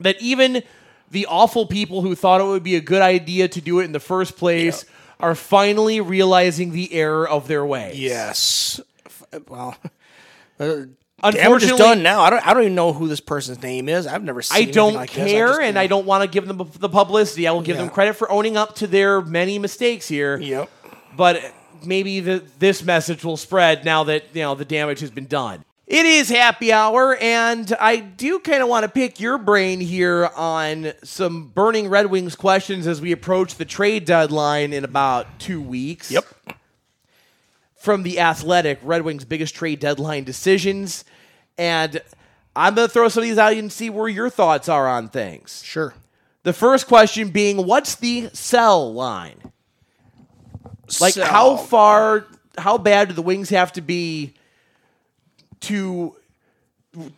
that 0.00 0.20
even 0.20 0.62
the 1.10 1.26
awful 1.26 1.66
people 1.66 2.02
who 2.02 2.14
thought 2.14 2.40
it 2.40 2.44
would 2.44 2.62
be 2.62 2.76
a 2.76 2.80
good 2.80 3.02
idea 3.02 3.48
to 3.48 3.60
do 3.60 3.80
it 3.80 3.84
in 3.84 3.92
the 3.92 4.00
first 4.00 4.36
place 4.36 4.84
are 5.20 5.34
finally 5.34 6.00
realizing 6.00 6.72
the 6.72 6.92
error 6.92 7.28
of 7.28 7.46
their 7.48 7.64
ways. 7.64 7.98
Yes. 7.98 8.80
Well, 9.48 9.76
uh, 10.60 10.66
damage 10.66 10.96
Unfortunately- 11.22 11.78
done 11.78 12.02
now. 12.02 12.20
I 12.20 12.30
don't. 12.30 12.46
I 12.46 12.52
don't 12.52 12.62
even 12.64 12.74
know 12.74 12.92
who 12.92 13.08
this 13.08 13.20
person's 13.20 13.62
name 13.62 13.88
is. 13.88 14.06
I've 14.06 14.24
never 14.24 14.42
seen. 14.42 14.68
I 14.68 14.70
don't 14.70 14.94
like 14.94 15.10
care, 15.10 15.48
just, 15.48 15.60
and 15.62 15.78
I 15.78 15.86
don't 15.86 16.04
want 16.04 16.22
to 16.22 16.28
give 16.28 16.46
them 16.46 16.58
the 16.58 16.88
publicity. 16.88 17.48
I 17.48 17.52
will 17.52 17.62
give 17.62 17.76
them 17.76 17.88
credit 17.88 18.14
for 18.14 18.30
owning 18.30 18.56
up 18.56 18.74
to 18.76 18.86
their 18.86 19.20
many 19.22 19.58
mistakes 19.58 20.06
here. 20.08 20.36
Yep. 20.36 20.68
but 21.16 21.42
maybe 21.84 22.20
the, 22.20 22.42
this 22.58 22.82
message 22.82 23.24
will 23.24 23.36
spread 23.36 23.84
now 23.84 24.04
that 24.04 24.24
you 24.32 24.42
know 24.42 24.54
the 24.54 24.64
damage 24.64 25.00
has 25.00 25.10
been 25.10 25.26
done. 25.26 25.64
It 25.86 26.06
is 26.06 26.30
happy 26.30 26.72
hour, 26.72 27.14
and 27.16 27.70
I 27.78 27.96
do 27.96 28.38
kind 28.38 28.62
of 28.62 28.70
want 28.70 28.84
to 28.84 28.88
pick 28.88 29.20
your 29.20 29.36
brain 29.36 29.80
here 29.80 30.30
on 30.34 30.92
some 31.02 31.48
burning 31.48 31.88
Red 31.88 32.06
Wings 32.06 32.34
questions 32.34 32.86
as 32.86 33.02
we 33.02 33.12
approach 33.12 33.56
the 33.56 33.66
trade 33.66 34.06
deadline 34.06 34.72
in 34.72 34.82
about 34.84 35.38
two 35.38 35.60
weeks. 35.60 36.10
Yep. 36.10 36.24
From 37.76 38.02
the 38.02 38.18
Athletic, 38.18 38.78
Red 38.82 39.02
Wings' 39.02 39.26
biggest 39.26 39.54
trade 39.54 39.78
deadline 39.78 40.24
decisions, 40.24 41.04
and 41.58 42.00
I'm 42.56 42.74
going 42.74 42.88
to 42.88 42.92
throw 42.92 43.08
some 43.08 43.22
of 43.22 43.28
these 43.28 43.36
out 43.36 43.52
and 43.52 43.70
see 43.70 43.90
where 43.90 44.08
your 44.08 44.30
thoughts 44.30 44.70
are 44.70 44.88
on 44.88 45.08
things. 45.08 45.62
Sure. 45.62 45.92
The 46.44 46.54
first 46.54 46.86
question 46.86 47.28
being, 47.28 47.66
what's 47.66 47.94
the 47.94 48.30
sell 48.32 48.92
line? 48.92 49.52
Like 51.00 51.14
So- 51.14 51.24
how 51.24 51.56
far 51.56 52.26
how 52.56 52.78
bad 52.78 53.08
do 53.08 53.14
the 53.14 53.22
wings 53.22 53.50
have 53.50 53.72
to 53.72 53.80
be 53.80 54.34
to 55.60 56.14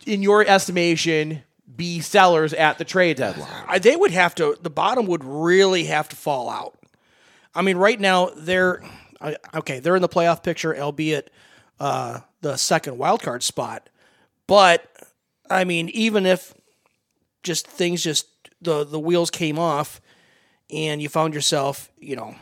in 0.06 0.22
your 0.22 0.46
estimation 0.46 1.42
be 1.76 2.00
sellers 2.00 2.52
at 2.54 2.78
the 2.78 2.84
trade 2.84 3.16
deadline? 3.18 3.80
They 3.80 3.96
would 3.96 4.12
have 4.12 4.34
to. 4.36 4.56
The 4.62 4.70
bottom 4.70 5.06
would 5.06 5.24
really 5.24 5.84
have 5.84 6.08
to 6.10 6.16
fall 6.16 6.48
out. 6.48 6.78
I 7.54 7.62
mean, 7.62 7.76
right 7.76 7.98
now 8.00 8.30
they're 8.36 8.82
okay. 9.54 9.80
They're 9.80 9.96
in 9.96 10.02
the 10.02 10.08
playoff 10.08 10.42
picture, 10.42 10.76
albeit 10.76 11.30
uh, 11.80 12.20
the 12.40 12.56
second 12.56 12.98
wild 12.98 13.22
card 13.22 13.42
spot. 13.42 13.88
But 14.46 14.86
I 15.50 15.64
mean, 15.64 15.88
even 15.90 16.24
if 16.26 16.54
just 17.42 17.66
things 17.66 18.02
just 18.02 18.26
the 18.62 18.84
the 18.84 19.00
wheels 19.00 19.30
came 19.30 19.58
off, 19.58 20.00
and 20.70 21.02
you 21.02 21.08
found 21.08 21.34
yourself, 21.34 21.90
you 21.98 22.16
know, 22.16 22.34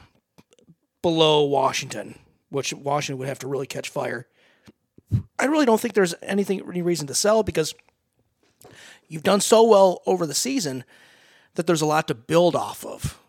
below 1.04 1.44
Washington, 1.44 2.18
which 2.48 2.72
Washington 2.72 3.18
would 3.18 3.28
have 3.28 3.38
to 3.40 3.46
really 3.46 3.66
catch 3.66 3.90
fire. 3.90 4.26
I 5.38 5.44
really 5.44 5.66
don't 5.66 5.78
think 5.78 5.92
there's 5.92 6.14
anything 6.22 6.62
any 6.66 6.80
reason 6.80 7.06
to 7.08 7.14
sell 7.14 7.42
because 7.42 7.74
you've 9.06 9.22
done 9.22 9.42
so 9.42 9.64
well 9.64 10.00
over 10.06 10.26
the 10.26 10.34
season 10.34 10.82
that 11.56 11.66
there's 11.66 11.82
a 11.82 11.86
lot 11.86 12.08
to 12.08 12.14
build 12.14 12.56
off 12.56 12.86
of. 12.86 13.20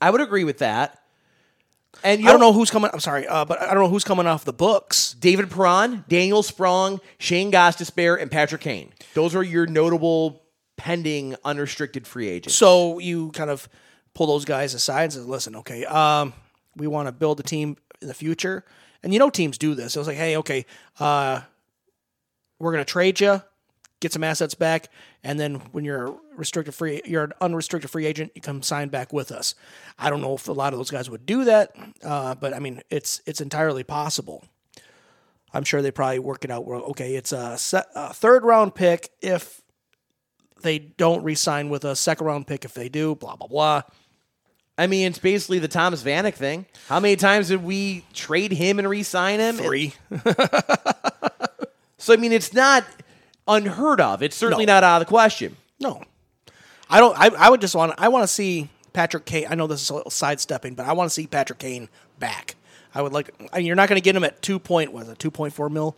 I 0.00 0.10
would 0.10 0.20
agree 0.20 0.42
with 0.42 0.58
that. 0.58 0.98
And 2.02 2.20
you 2.20 2.26
I 2.26 2.32
don't 2.32 2.40
know 2.40 2.52
who's 2.52 2.72
coming. 2.72 2.90
I'm 2.92 2.98
sorry, 2.98 3.24
uh, 3.24 3.44
but 3.44 3.62
I 3.62 3.72
don't 3.72 3.84
know 3.84 3.88
who's 3.88 4.02
coming 4.02 4.26
off 4.26 4.44
the 4.44 4.52
books. 4.52 5.12
David 5.12 5.48
Perron, 5.48 6.04
Daniel 6.08 6.42
Sprong, 6.42 7.00
Shane 7.18 7.52
Gostisbehere, 7.52 8.20
and 8.20 8.32
Patrick 8.32 8.62
Kane. 8.62 8.92
Those 9.14 9.36
are 9.36 9.44
your 9.44 9.68
notable 9.68 10.42
pending 10.76 11.36
unrestricted 11.44 12.04
free 12.08 12.28
agents. 12.28 12.56
So 12.56 12.98
you 12.98 13.30
kind 13.30 13.48
of 13.48 13.68
pull 14.14 14.26
those 14.26 14.44
guys 14.44 14.74
aside 14.74 15.04
and 15.04 15.12
say, 15.12 15.20
"Listen, 15.20 15.56
okay, 15.56 15.84
um, 15.86 16.32
we 16.76 16.86
want 16.86 17.08
to 17.08 17.12
build 17.12 17.40
a 17.40 17.42
team 17.42 17.76
in 18.00 18.08
the 18.08 18.14
future." 18.14 18.64
And 19.02 19.12
you 19.12 19.18
know, 19.18 19.30
teams 19.30 19.58
do 19.58 19.74
this. 19.74 19.96
It 19.96 19.98
was 19.98 20.08
like, 20.08 20.16
"Hey, 20.16 20.36
okay, 20.38 20.66
uh, 21.00 21.40
we're 22.58 22.72
going 22.72 22.84
to 22.84 22.90
trade 22.90 23.20
you, 23.20 23.42
get 24.00 24.12
some 24.12 24.24
assets 24.24 24.54
back, 24.54 24.88
and 25.24 25.38
then 25.40 25.56
when 25.72 25.84
you're 25.84 26.06
a 26.06 26.14
restricted 26.36 26.74
free, 26.74 27.02
you're 27.04 27.24
an 27.24 27.32
unrestricted 27.40 27.90
free 27.90 28.06
agent, 28.06 28.32
you 28.34 28.42
come 28.42 28.62
sign 28.62 28.88
back 28.88 29.12
with 29.12 29.32
us." 29.32 29.54
I 29.98 30.10
don't 30.10 30.20
know 30.20 30.34
if 30.34 30.48
a 30.48 30.52
lot 30.52 30.72
of 30.72 30.78
those 30.78 30.90
guys 30.90 31.10
would 31.10 31.26
do 31.26 31.44
that, 31.44 31.74
uh, 32.04 32.34
but 32.34 32.54
I 32.54 32.58
mean, 32.58 32.82
it's 32.90 33.20
it's 33.26 33.40
entirely 33.40 33.84
possible. 33.84 34.44
I'm 35.54 35.64
sure 35.64 35.82
they 35.82 35.90
probably 35.90 36.18
work 36.18 36.44
it 36.44 36.50
out. 36.50 36.64
Where 36.64 36.78
okay, 36.78 37.14
it's 37.14 37.32
a, 37.32 37.58
se- 37.58 37.82
a 37.94 38.14
third 38.14 38.44
round 38.44 38.74
pick 38.74 39.10
if 39.20 39.60
they 40.62 40.78
don't 40.78 41.22
re-sign 41.24 41.68
with 41.68 41.84
a 41.84 41.94
second 41.96 42.26
round 42.26 42.46
pick 42.46 42.64
if 42.64 42.72
they 42.74 42.88
do. 42.88 43.14
Blah 43.14 43.36
blah 43.36 43.48
blah. 43.48 43.82
I 44.78 44.86
mean, 44.86 45.06
it's 45.08 45.18
basically 45.18 45.58
the 45.58 45.68
Thomas 45.68 46.02
Vanek 46.02 46.34
thing. 46.34 46.66
How 46.88 46.98
many 46.98 47.16
times 47.16 47.48
did 47.48 47.62
we 47.62 48.04
trade 48.14 48.52
him 48.52 48.78
and 48.78 48.88
re-sign 48.88 49.38
him? 49.40 49.56
Three. 49.56 49.94
So 51.98 52.12
I 52.12 52.16
mean, 52.16 52.32
it's 52.32 52.52
not 52.52 52.84
unheard 53.46 54.00
of. 54.00 54.24
It's 54.24 54.34
certainly 54.34 54.66
No. 54.66 54.72
not 54.74 54.82
out 54.82 55.00
of 55.00 55.06
the 55.06 55.08
question. 55.08 55.56
No, 55.78 56.02
I 56.90 56.98
don't. 56.98 57.16
I, 57.16 57.28
I 57.28 57.48
would 57.48 57.60
just 57.60 57.76
want. 57.76 57.94
I 57.96 58.08
want 58.08 58.24
to 58.24 58.26
see 58.26 58.68
Patrick 58.92 59.24
Kane. 59.24 59.46
I 59.48 59.54
know 59.54 59.68
this 59.68 59.82
is 59.82 59.90
a 59.90 59.94
little 59.94 60.10
sidestepping, 60.10 60.74
but 60.74 60.84
I 60.86 60.94
want 60.94 61.08
to 61.10 61.14
see 61.14 61.28
Patrick 61.28 61.60
Kane 61.60 61.88
back. 62.18 62.56
I 62.92 63.02
would 63.02 63.12
like. 63.12 63.32
I 63.52 63.58
mean, 63.58 63.66
you're 63.66 63.76
not 63.76 63.88
going 63.88 64.00
to 64.00 64.04
get 64.04 64.16
him 64.16 64.24
at 64.24 64.42
two 64.42 64.58
point. 64.58 64.92
Was 64.92 65.08
it 65.08 65.20
two 65.20 65.30
point 65.30 65.52
four 65.54 65.68
mil? 65.70 65.94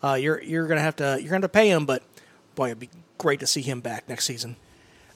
Uh, 0.00 0.14
you're 0.14 0.40
you're 0.40 0.68
going 0.68 0.76
to 0.78 0.82
have 0.82 0.94
to. 0.96 1.18
You're 1.20 1.30
going 1.30 1.42
to 1.42 1.48
pay 1.48 1.68
him, 1.70 1.86
but 1.86 2.04
boy, 2.54 2.66
it'd 2.66 2.78
be 2.78 2.90
great 3.18 3.40
to 3.40 3.46
see 3.48 3.62
him 3.62 3.80
back 3.80 4.08
next 4.08 4.26
season. 4.26 4.54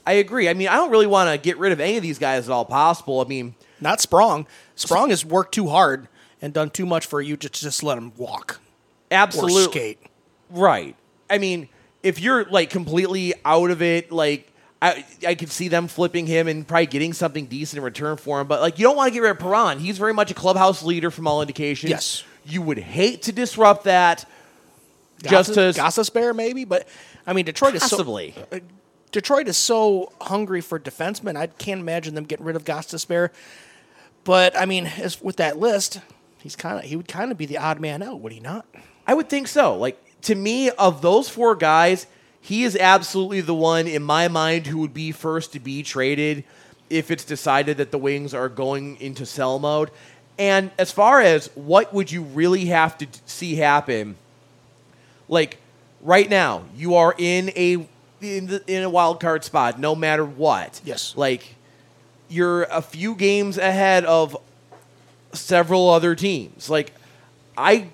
I 0.07 0.15
agree. 0.15 0.49
I 0.49 0.55
mean, 0.55 0.69
I 0.69 0.75
don't 0.77 0.91
really 0.91 1.07
want 1.07 1.31
to 1.31 1.39
get 1.39 1.59
rid 1.59 1.73
of 1.73 1.81
any 1.81 1.97
of 1.97 2.03
these 2.03 2.19
guys 2.19 2.49
at 2.49 2.53
all 2.53 2.65
possible. 2.65 3.21
I 3.21 3.25
mean, 3.25 3.55
Not 3.81 4.01
Sprong. 4.01 4.47
Sprong 4.75 5.11
has 5.11 5.25
worked 5.25 5.55
too 5.55 5.69
hard 5.69 6.09
and 6.41 6.53
done 6.53 6.71
too 6.71 6.87
much 6.87 7.07
for 7.07 7.21
you 7.21 7.37
to 7.37 7.49
just 7.49 7.83
let 7.83 7.99
him 7.99 8.13
walk 8.17 8.61
or 9.11 9.17
absolutely 9.17 9.65
skate. 9.65 9.99
right. 10.51 10.97
I 11.31 11.39
mean, 11.39 11.69
if 12.03 12.21
you're 12.21 12.45
like 12.47 12.69
completely 12.71 13.33
out 13.45 13.71
of 13.71 13.81
it, 13.81 14.11
like 14.11 14.51
I, 14.83 15.05
I 15.27 15.35
could 15.37 15.51
see 15.51 15.69
them 15.69 15.87
flipping 15.87 16.27
him 16.27 16.49
and 16.49 16.67
probably 16.67 16.87
getting 16.87 17.13
something 17.13 17.47
decent 17.47 17.79
in 17.79 17.85
return 17.85 18.17
for 18.17 18.41
him. 18.41 18.49
But 18.49 18.61
like, 18.61 18.79
you 18.81 18.85
don't 18.85 18.97
want 18.97 19.09
to 19.09 19.15
get 19.15 19.21
rid 19.23 19.31
of 19.31 19.39
Perron. 19.39 19.79
He's 19.79 19.99
very 19.99 20.13
much 20.13 20.33
a 20.33 20.35
clubhouse 20.35 20.83
leader 20.83 21.11
from 21.13 21.29
all 21.29 21.41
indications. 21.43 21.91
Yes. 21.91 22.25
you 22.45 22.61
would 22.61 22.79
hate 22.79 23.23
to 23.23 23.33
disrupt 23.33 23.85
that. 23.85 24.29
Just 25.23 25.55
to 25.55 25.61
Gostisbehere 25.61 26.35
maybe, 26.35 26.65
but 26.65 26.89
I 27.25 27.33
mean 27.33 27.45
Detroit 27.45 27.77
is 27.77 27.83
so 27.83 27.91
possibly. 27.91 28.35
Uh, 28.51 28.59
Detroit 29.13 29.47
is 29.47 29.59
so 29.59 30.11
hungry 30.23 30.63
for 30.63 30.81
defensemen. 30.81 31.37
I 31.37 31.47
can't 31.47 31.81
imagine 31.81 32.15
them 32.15 32.25
getting 32.25 32.47
rid 32.47 32.57
of 32.57 32.65
spare. 32.99 33.31
But 34.25 34.57
I 34.59 34.67
mean, 34.67 34.87
as 34.87 35.21
with 35.21 35.37
that 35.37 35.59
list, 35.59 36.01
he's 36.39 36.57
kind 36.57 36.79
of 36.79 36.85
he 36.85 36.97
would 36.97 37.09
kind 37.09 37.31
of 37.31 37.39
be 37.39 37.47
the 37.47 37.59
odd 37.59 37.79
man 37.79 38.03
out, 38.03 38.21
would 38.21 38.33
he 38.33 38.41
not? 38.41 38.67
I 39.07 39.15
would 39.15 39.29
think 39.29 39.49
so. 39.49 39.77
Like 39.77 40.03
to 40.23 40.35
me, 40.35 40.71
of 40.71 41.03
those 41.03 41.29
four 41.29 41.55
guys, 41.55 42.07
he 42.41 42.65
is 42.65 42.77
absolutely 42.77 43.41
the 43.41 43.55
one 43.55 43.87
in 43.87 44.03
my 44.03 44.29
mind 44.29 44.67
who 44.67 44.79
would 44.79 44.95
be 44.95 45.13
first 45.13 45.53
to 45.53 45.61
be 45.61 45.83
traded 45.83 46.45
if 46.89 47.11
it's 47.11 47.25
decided 47.25 47.77
that 47.79 47.91
the 47.91 47.99
Wings 47.99 48.35
are 48.35 48.49
going 48.49 49.01
into 49.01 49.27
sell 49.27 49.59
mode. 49.59 49.91
And 50.39 50.71
as 50.79 50.91
far 50.91 51.21
as 51.21 51.49
what 51.55 51.93
would 51.93 52.11
you 52.11 52.23
really 52.23 52.67
have 52.67 52.97
to 52.99 53.07
see 53.27 53.57
happen, 53.57 54.17
like 55.29 55.59
right 56.01 56.29
now, 56.29 56.65
you 56.75 56.95
are 56.97 57.15
in 57.17 57.51
a 57.51 57.87
in, 58.25 58.47
the, 58.47 58.63
in 58.67 58.83
a 58.83 58.91
wild 58.91 59.21
card 59.21 59.45
spot, 59.45 59.79
no 59.79 59.95
matter 59.95 60.25
what. 60.25 60.81
Yes. 60.85 61.15
Like 61.17 61.55
you're 62.29 62.63
a 62.65 62.81
few 62.83 63.15
games 63.15 63.59
ahead 63.59 64.05
of 64.05 64.37
several 65.33 65.89
other 65.91 66.15
teams. 66.15 66.69
Like 66.71 66.93
I 67.57 67.89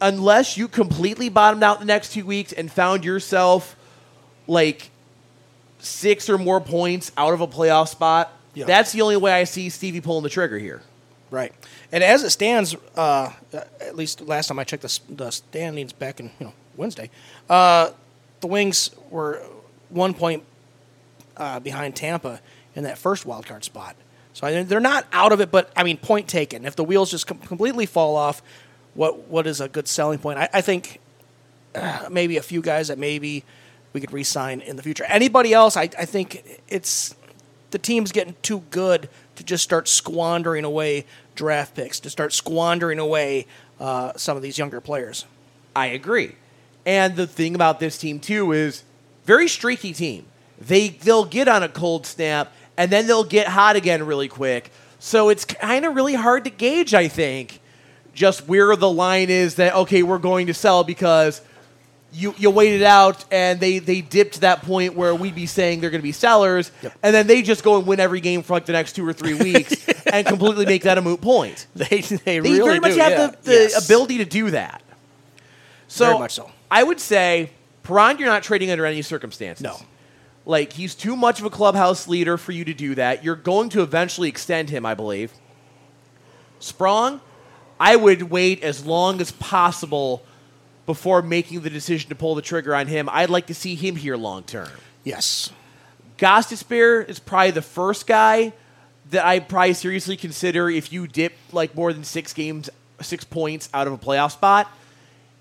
unless 0.00 0.56
you 0.56 0.66
completely 0.68 1.28
bottomed 1.28 1.62
out 1.62 1.78
the 1.78 1.84
next 1.84 2.12
two 2.12 2.24
weeks 2.24 2.52
and 2.52 2.70
found 2.70 3.04
yourself 3.04 3.76
like 4.46 4.90
six 5.78 6.28
or 6.28 6.38
more 6.38 6.60
points 6.60 7.12
out 7.16 7.34
of 7.34 7.40
a 7.40 7.46
playoff 7.46 7.88
spot, 7.88 8.32
Yeah. 8.54 8.64
that's 8.66 8.92
the 8.92 9.02
only 9.02 9.16
way 9.16 9.32
I 9.32 9.44
see 9.44 9.68
Stevie 9.68 10.00
pulling 10.00 10.22
the 10.22 10.28
trigger 10.30 10.58
here. 10.58 10.82
Right. 11.30 11.52
And 11.92 12.02
as 12.02 12.24
it 12.24 12.30
stands, 12.30 12.74
uh, 12.96 13.30
at 13.52 13.94
least 13.94 14.20
last 14.22 14.48
time 14.48 14.58
I 14.58 14.64
checked 14.64 14.82
the, 14.82 15.00
the 15.14 15.30
standings 15.30 15.92
back 15.92 16.18
in 16.18 16.30
you 16.40 16.46
know 16.46 16.52
Wednesday, 16.76 17.10
uh, 17.48 17.90
the 18.40 18.46
Wings 18.46 18.90
were 19.10 19.42
one 19.90 20.14
point 20.14 20.44
uh, 21.36 21.60
behind 21.60 21.96
Tampa 21.96 22.40
in 22.74 22.84
that 22.84 22.98
first 22.98 23.26
wild 23.26 23.46
card 23.46 23.64
spot. 23.64 23.96
So 24.32 24.62
they're 24.64 24.80
not 24.80 25.06
out 25.12 25.32
of 25.32 25.40
it, 25.40 25.50
but 25.50 25.72
I 25.76 25.82
mean, 25.82 25.96
point 25.96 26.28
taken. 26.28 26.64
If 26.64 26.76
the 26.76 26.84
wheels 26.84 27.10
just 27.10 27.26
com- 27.26 27.38
completely 27.38 27.86
fall 27.86 28.16
off, 28.16 28.42
what 28.94 29.28
what 29.28 29.46
is 29.46 29.60
a 29.60 29.68
good 29.68 29.88
selling 29.88 30.18
point? 30.18 30.38
I, 30.38 30.48
I 30.54 30.60
think 30.60 31.00
uh, 31.74 32.06
maybe 32.10 32.36
a 32.36 32.42
few 32.42 32.62
guys 32.62 32.88
that 32.88 32.98
maybe 32.98 33.44
we 33.92 34.00
could 34.00 34.12
re-sign 34.12 34.60
in 34.60 34.76
the 34.76 34.82
future. 34.82 35.04
Anybody 35.04 35.52
else? 35.52 35.76
I, 35.76 35.82
I 35.98 36.04
think 36.04 36.60
it's 36.68 37.14
the 37.70 37.78
team's 37.78 38.12
getting 38.12 38.36
too 38.42 38.60
good 38.70 39.08
to 39.36 39.44
just 39.44 39.64
start 39.64 39.88
squandering 39.88 40.64
away 40.64 41.06
draft 41.34 41.74
picks, 41.74 42.00
to 42.00 42.10
start 42.10 42.32
squandering 42.32 42.98
away 42.98 43.46
uh, 43.80 44.12
some 44.16 44.36
of 44.36 44.42
these 44.42 44.58
younger 44.58 44.80
players. 44.80 45.24
I 45.74 45.86
agree. 45.86 46.36
And 46.86 47.16
the 47.16 47.26
thing 47.26 47.54
about 47.54 47.80
this 47.80 47.98
team 47.98 48.20
too 48.20 48.52
is 48.52 48.84
very 49.30 49.48
streaky 49.48 49.92
team. 49.92 50.26
They 50.58 50.88
they'll 50.88 51.24
get 51.24 51.46
on 51.46 51.62
a 51.62 51.68
cold 51.68 52.04
snap 52.04 52.52
and 52.76 52.90
then 52.90 53.06
they'll 53.06 53.30
get 53.38 53.46
hot 53.46 53.76
again 53.76 54.04
really 54.04 54.26
quick. 54.28 54.70
So 54.98 55.28
it's 55.28 55.44
kind 55.44 55.84
of 55.84 55.94
really 55.94 56.14
hard 56.14 56.42
to 56.44 56.50
gauge, 56.50 56.94
I 56.94 57.06
think, 57.08 57.60
just 58.12 58.48
where 58.48 58.74
the 58.76 58.90
line 58.90 59.30
is 59.30 59.54
that 59.54 59.74
okay, 59.82 60.02
we're 60.02 60.18
going 60.18 60.48
to 60.48 60.54
sell 60.54 60.82
because 60.84 61.42
you 62.12 62.34
you 62.38 62.50
waited 62.50 62.82
out 62.82 63.24
and 63.30 63.60
they 63.60 63.78
they 63.78 64.00
dipped 64.00 64.34
to 64.34 64.40
that 64.40 64.62
point 64.62 64.94
where 64.96 65.14
we'd 65.14 65.36
be 65.36 65.46
saying 65.46 65.80
they're 65.80 65.90
going 65.90 66.02
to 66.02 66.10
be 66.12 66.18
sellers, 66.26 66.72
Yep. 66.82 66.92
and 67.04 67.14
then 67.14 67.26
they 67.28 67.40
just 67.42 67.62
go 67.62 67.78
and 67.78 67.86
win 67.86 68.00
every 68.00 68.20
game 68.20 68.42
for 68.42 68.54
like 68.54 68.66
the 68.66 68.72
next 68.72 68.94
two 68.96 69.06
or 69.06 69.12
three 69.12 69.34
weeks 69.34 69.86
and 70.12 70.26
completely 70.26 70.66
make 70.66 70.82
that 70.82 70.98
a 70.98 71.02
moot 71.02 71.20
point. 71.20 71.68
They 71.76 72.00
they, 72.00 72.16
They 72.24 72.40
really 72.40 72.58
very 72.70 72.80
much 72.80 72.94
do, 72.94 72.98
have 73.00 73.12
yeah. 73.12 73.26
the, 73.28 73.36
the 73.44 73.52
Yes. 73.52 73.84
ability 73.86 74.18
to 74.18 74.24
do 74.24 74.50
that. 74.50 74.82
So 75.86 76.06
Very 76.06 76.18
much 76.18 76.32
so. 76.34 76.50
I 76.68 76.82
would 76.82 76.98
say 77.00 77.50
Perron, 77.82 78.18
you're 78.18 78.28
not 78.28 78.42
trading 78.42 78.70
under 78.70 78.86
any 78.86 79.02
circumstances. 79.02 79.62
No. 79.64 79.76
Like 80.46 80.72
he's 80.72 80.94
too 80.94 81.16
much 81.16 81.40
of 81.40 81.46
a 81.46 81.50
clubhouse 81.50 82.08
leader 82.08 82.36
for 82.36 82.52
you 82.52 82.64
to 82.64 82.74
do 82.74 82.94
that. 82.94 83.24
You're 83.24 83.36
going 83.36 83.68
to 83.70 83.82
eventually 83.82 84.28
extend 84.28 84.70
him, 84.70 84.84
I 84.86 84.94
believe. 84.94 85.32
Sprong, 86.58 87.20
I 87.78 87.96
would 87.96 88.24
wait 88.24 88.62
as 88.62 88.84
long 88.84 89.20
as 89.20 89.32
possible 89.32 90.22
before 90.86 91.22
making 91.22 91.60
the 91.60 91.70
decision 91.70 92.08
to 92.08 92.14
pull 92.14 92.34
the 92.34 92.42
trigger 92.42 92.74
on 92.74 92.86
him. 92.86 93.08
I'd 93.10 93.30
like 93.30 93.46
to 93.46 93.54
see 93.54 93.74
him 93.74 93.96
here 93.96 94.16
long 94.16 94.42
term. 94.42 94.68
Yes. 95.04 95.50
Gostisbehere 96.18 97.08
is 97.08 97.18
probably 97.18 97.52
the 97.52 97.62
first 97.62 98.06
guy 98.06 98.52
that 99.10 99.24
I 99.24 99.40
probably 99.40 99.74
seriously 99.74 100.16
consider 100.16 100.68
if 100.68 100.92
you 100.92 101.06
dip 101.06 101.32
like 101.52 101.74
more 101.74 101.92
than 101.92 102.04
six 102.04 102.32
games, 102.32 102.68
six 103.00 103.24
points 103.24 103.68
out 103.72 103.86
of 103.86 103.92
a 103.92 103.98
playoff 103.98 104.32
spot. 104.32 104.70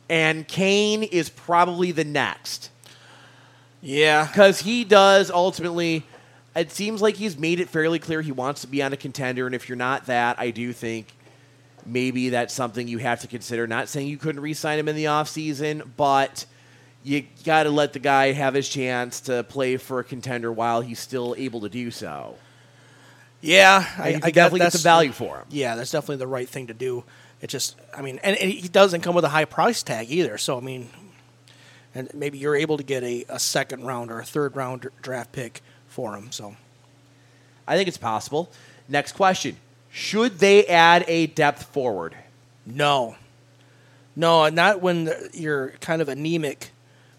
And 0.10 0.48
Kane 0.48 1.04
is 1.04 1.30
probably 1.30 1.92
the 1.92 2.04
next 2.04 2.72
Yeah. 3.82 4.26
because 4.26 4.62
he 4.62 4.84
does 4.84 5.30
ultimately. 5.32 6.04
It 6.56 6.72
seems 6.72 7.02
like 7.02 7.16
he's 7.16 7.38
made 7.38 7.60
it 7.60 7.70
fairly 7.70 8.00
clear 8.00 8.22
he 8.22 8.32
wants 8.32 8.62
to 8.62 8.68
be 8.68 8.82
on 8.82 8.92
a 8.92 8.98
contender, 8.98 9.46
and 9.46 9.54
if 9.56 9.70
you're 9.70 9.78
not 9.78 10.08
that, 10.08 10.40
I 10.40 10.50
do 10.50 10.74
think 10.74 11.14
maybe 11.86 12.30
that's 12.30 12.54
something 12.54 12.88
you 12.88 12.98
have 12.98 13.22
to 13.22 13.28
consider. 13.28 13.68
Not 13.68 13.88
saying 13.88 14.08
you 14.08 14.18
couldn't 14.18 14.42
re-sign 14.42 14.80
him 14.80 14.88
in 14.88 14.96
the 14.96 15.06
offseason, 15.06 15.88
but 15.96 16.46
you 17.04 17.24
got 17.46 17.64
to 17.64 17.70
let 17.70 17.94
the 17.94 18.00
guy 18.00 18.32
have 18.34 18.56
his 18.56 18.68
chance 18.68 19.22
to 19.22 19.44
play 19.44 19.78
for 19.78 20.00
a 20.00 20.04
contender 20.04 20.52
while 20.52 20.82
he's 20.82 21.00
still 21.00 21.36
able 21.38 21.62
to 21.62 21.70
do 21.70 21.92
so. 21.92 22.36
Yeah. 23.42 23.86
I, 23.98 24.20
I 24.22 24.32
definitely 24.32 24.60
get 24.62 24.74
some 24.74 24.82
value 24.82 25.12
for 25.14 25.38
him. 25.38 25.46
Yeah, 25.50 25.76
that's 25.76 25.92
definitely 25.92 26.18
the 26.18 26.28
right 26.28 26.50
thing 26.50 26.68
to 26.68 26.74
do. 26.74 27.06
It 27.42 27.48
just, 27.48 27.76
I 27.96 28.02
mean, 28.02 28.20
and, 28.24 28.36
and 28.36 28.52
he 28.52 28.68
doesn't 28.68 29.02
come 29.02 29.16
with 29.16 29.24
a 29.24 29.30
high 29.30 29.46
price 29.46 29.82
tag 29.84 30.12
either. 30.12 30.38
So 30.38 30.58
I 30.58 30.62
mean, 30.62 30.90
and 31.96 32.10
maybe 32.14 32.38
you're 32.38 32.56
able 32.56 32.78
to 32.78 32.84
get 32.84 33.04
a, 33.04 33.26
a 33.30 33.40
second 33.40 33.86
round 33.86 34.12
or 34.12 34.20
a 34.20 34.26
third 34.26 34.56
round 34.56 34.88
draft 35.02 35.32
pick 35.32 35.62
for 35.88 36.16
him. 36.16 36.32
So 36.32 36.56
I 37.68 37.76
think 37.78 37.88
it's 37.88 37.98
possible. 37.98 38.52
Next 38.88 39.14
question: 39.14 39.58
Should 39.90 40.40
they 40.40 40.66
add 40.66 41.06
a 41.08 41.28
depth 41.28 41.64
forward? 41.64 42.16
no, 42.66 43.16
no, 44.16 44.50
not 44.50 44.82
when 44.82 45.12
you're 45.34 45.70
kind 45.80 46.02
of 46.02 46.10
anemic 46.10 46.72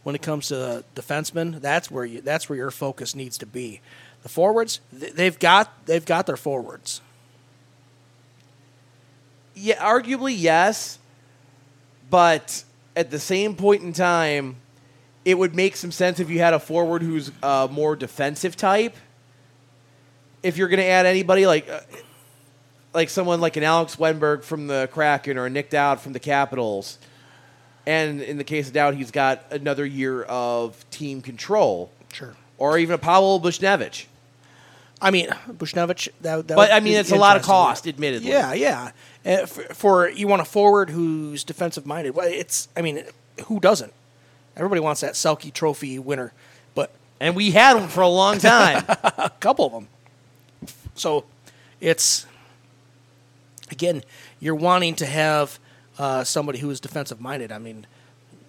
when 0.02 0.14
it 0.14 0.22
comes 0.22 0.48
to 0.48 0.85
defensemen. 0.94 1.61
That's 1.61 1.90
where 1.90 2.04
you, 2.04 2.20
that's 2.20 2.48
where 2.48 2.56
your 2.56 2.70
focus 2.70 3.14
needs 3.14 3.38
to 3.38 3.46
be. 3.46 3.80
The 4.22 4.28
forwards, 4.28 4.80
they've 4.92 5.38
got 5.38 5.87
they've 5.87 6.04
got 6.04 6.26
their 6.26 6.37
forwards. 6.37 7.00
Yeah, 9.62 9.77
arguably 9.77 10.35
yes, 10.37 10.99
but 12.09 12.64
at 12.96 13.11
the 13.11 13.18
same 13.18 13.55
point 13.55 13.83
in 13.83 13.92
time, 13.92 14.57
it 15.27 15.37
would 15.37 15.55
make 15.55 15.77
some 15.77 15.92
sense 15.92 16.18
if 16.18 16.31
you 16.31 16.38
had 16.38 16.55
a 16.55 16.59
forward 16.59 17.03
who's 17.03 17.31
uh, 17.42 17.68
more 17.70 17.94
defensive 17.94 18.57
type. 18.57 18.96
If 20.42 20.57
you're 20.57 20.68
going 20.68 20.79
to 20.81 20.87
add 20.87 21.05
anybody 21.05 21.46
like 21.46 21.68
uh, 21.68 21.81
like 22.94 23.11
someone 23.11 23.38
like 23.42 23.59
an 23.59 23.62
Alex 23.62 23.96
Wennberg 23.96 24.42
from 24.44 24.66
the 24.66 24.88
Kraken 24.90 25.37
or 25.37 25.44
a 25.44 25.51
Nic 25.51 25.68
Dowd 25.68 26.01
from 26.01 26.14
the 26.14 26.20
Capitals, 26.20 26.99
and 27.87 28.23
in 28.23 28.38
the 28.38 28.44
case 28.44 28.68
of 28.68 28.73
Dowd, 28.73 28.94
he's 28.94 29.11
got 29.11 29.44
another 29.53 29.85
year 29.85 30.23
of 30.23 30.88
team 30.90 31.20
control, 31.20 31.90
Sure. 32.14 32.35
or 32.57 32.79
even 32.79 32.94
a 32.94 32.99
Pavel 32.99 33.38
Buchnevich. 33.40 34.07
I 35.03 35.11
mean, 35.11 35.29
Buchnevich. 35.49 36.09
That, 36.21 36.49
that 36.49 36.57
But 36.57 36.73
I 36.73 36.81
mean, 36.81 36.97
it's 36.97 37.11
a 37.11 37.17
lot 37.17 37.37
of 37.37 37.43
cost, 37.43 37.87
admittedly. 37.87 38.31
Yeah, 38.31 38.53
yeah. 38.53 38.91
Uh, 39.25 39.47
for, 39.47 39.63
for 39.75 40.11
you 40.11 40.29
want 40.29 40.43
a 40.43 40.45
forward 40.45 40.91
who's 40.91 41.45
defensive 41.45 41.87
minded. 41.87 42.15
Well, 42.15 42.29
it's. 42.31 42.69
I 42.77 42.83
mean, 42.83 43.05
who 43.47 43.61
doesn't? 43.61 43.93
Everybody 44.57 44.81
wants 44.81 45.01
that 45.01 45.15
Selke 45.15 45.53
Trophy 45.53 45.99
winner, 45.99 46.33
but 46.75 46.91
and 47.19 47.35
we 47.35 47.51
had 47.53 47.75
them 47.75 47.89
for 47.89 48.03
a 48.03 48.09
long 48.09 48.39
time. 48.39 48.85
a 48.89 49.31
couple 49.41 49.67
of 49.67 49.73
them. 49.73 49.89
So, 50.95 51.25
it's 51.81 52.27
again, 53.71 54.03
you're 54.39 54.55
wanting 54.55 54.97
to 54.97 55.07
have 55.07 55.59
uh, 55.99 56.25
somebody 56.25 56.59
who 56.59 56.71
is 56.71 56.81
defensive 56.81 57.21
minded. 57.21 57.53
I 57.53 57.59
mean, 57.59 57.87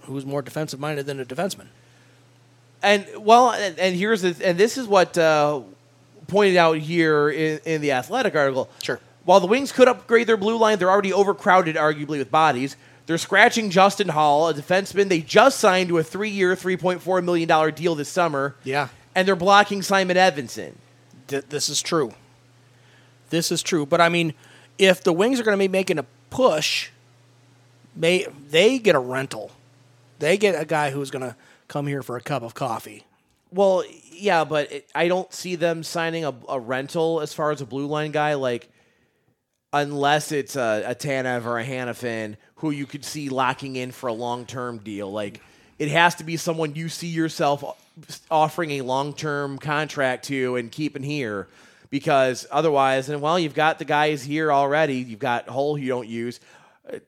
who's 0.02 0.26
more 0.26 0.42
defensive 0.42 0.80
minded 0.80 1.06
than 1.06 1.20
a 1.20 1.26
defenseman? 1.26 1.68
And 2.84 3.06
well, 3.20 3.52
and, 3.52 3.78
and 3.78 3.96
here's 3.96 4.22
the, 4.22 4.36
and 4.44 4.58
this 4.58 4.78
is 4.78 4.88
what 4.88 5.18
uh, 5.18 5.62
pointed 6.32 6.58
out 6.58 6.78
here 6.78 7.30
in, 7.30 7.60
in 7.66 7.82
the 7.82 7.92
athletic 7.92 8.36
article. 8.36 8.70
Sure. 8.82 9.00
While 9.26 9.40
the 9.40 9.48
Wings 9.48 9.72
could 9.72 9.88
upgrade 9.88 10.26
their 10.26 10.38
blue 10.38 10.58
line, 10.58 10.80
they're 10.80 10.90
already 10.90 11.14
overcrowded, 11.14 11.76
arguably 11.76 12.18
with 12.18 12.32
bodies. 12.32 12.76
They're 13.06 13.20
scratching 13.20 13.70
Justin 13.70 14.08
Holl, 14.10 14.48
a 14.48 14.54
defenseman 14.54 15.10
they 15.10 15.20
just 15.22 15.60
signed 15.60 15.90
to 15.90 15.98
a 16.00 16.04
three-year, 16.04 16.56
three 16.56 16.78
point 16.78 17.02
four 17.02 17.22
million 17.22 17.48
dollar 17.48 17.70
deal 17.70 17.94
this 17.94 18.10
summer. 18.10 18.56
Yeah. 18.64 18.88
and 19.14 19.28
they're 19.28 19.36
blocking 19.36 19.82
Simon 19.84 20.18
Edvinsson. 20.18 20.74
Th- 21.28 21.44
this 21.50 21.70
is 21.70 21.82
true. 21.82 22.14
This 23.30 23.52
is 23.52 23.62
true. 23.62 23.86
But 23.86 24.02
I 24.02 24.10
mean, 24.10 24.34
if 24.78 25.04
the 25.04 25.14
Wings 25.14 25.40
are 25.40 25.44
going 25.44 25.58
to 25.58 25.62
be 25.64 25.68
making 25.68 26.00
a 26.00 26.06
push, 26.30 26.90
may 27.96 28.26
they 28.50 28.80
get 28.80 28.96
a 28.96 29.00
rental. 29.00 29.52
They 30.20 30.38
get 30.38 30.60
a 30.60 30.66
guy 30.66 30.92
who's 30.92 31.12
going 31.12 31.24
to 31.24 31.36
come 31.68 31.88
here 31.88 32.02
for 32.04 32.16
a 32.18 32.22
cup 32.22 32.44
of 32.44 32.54
coffee. 32.54 33.04
Well, 33.52 33.84
yeah, 34.22 34.44
but 34.44 34.72
it, 34.72 34.90
I 34.94 35.08
don't 35.08 35.32
see 35.34 35.56
them 35.56 35.84
signing 35.84 36.26
a, 36.26 36.34
a 36.48 36.60
rental 36.60 37.22
as 37.22 37.34
far 37.34 37.52
as 37.52 37.62
a 37.62 37.66
blue 37.66 37.88
line 37.88 38.12
guy, 38.12 38.36
like 38.36 38.70
unless 39.74 40.32
it's 40.32 40.56
a, 40.56 40.84
a 40.86 40.96
Tanev 40.96 41.46
or 41.46 41.58
a 41.60 41.66
Hanifin 41.66 42.36
who 42.56 42.72
you 42.72 42.86
could 42.86 43.04
see 43.04 43.30
locking 43.30 43.76
in 43.76 43.92
for 43.92 44.08
a 44.08 44.14
long 44.14 44.46
term 44.46 44.78
deal. 44.78 45.12
Like 45.12 45.42
it 45.80 45.90
has 45.90 46.16
to 46.16 46.24
be 46.24 46.38
someone 46.38 46.76
you 46.76 46.88
see 46.88 47.08
yourself 47.08 47.64
offering 48.30 48.72
a 48.72 48.82
long 48.82 49.14
term 49.14 49.58
contract 49.58 50.26
to 50.26 50.56
and 50.56 50.72
keeping 50.72 51.04
here. 51.04 51.48
Because 51.90 52.48
otherwise, 52.50 53.10
and 53.10 53.22
well, 53.22 53.38
you've 53.38 53.54
got 53.54 53.80
the 53.80 53.86
guys 53.86 54.24
here 54.24 54.54
already. 54.54 54.96
You've 54.96 55.20
got 55.20 55.50
who 55.50 55.76
you 55.76 55.90
don't 55.90 56.08
use. 56.08 56.40
Uh, 56.92 57.00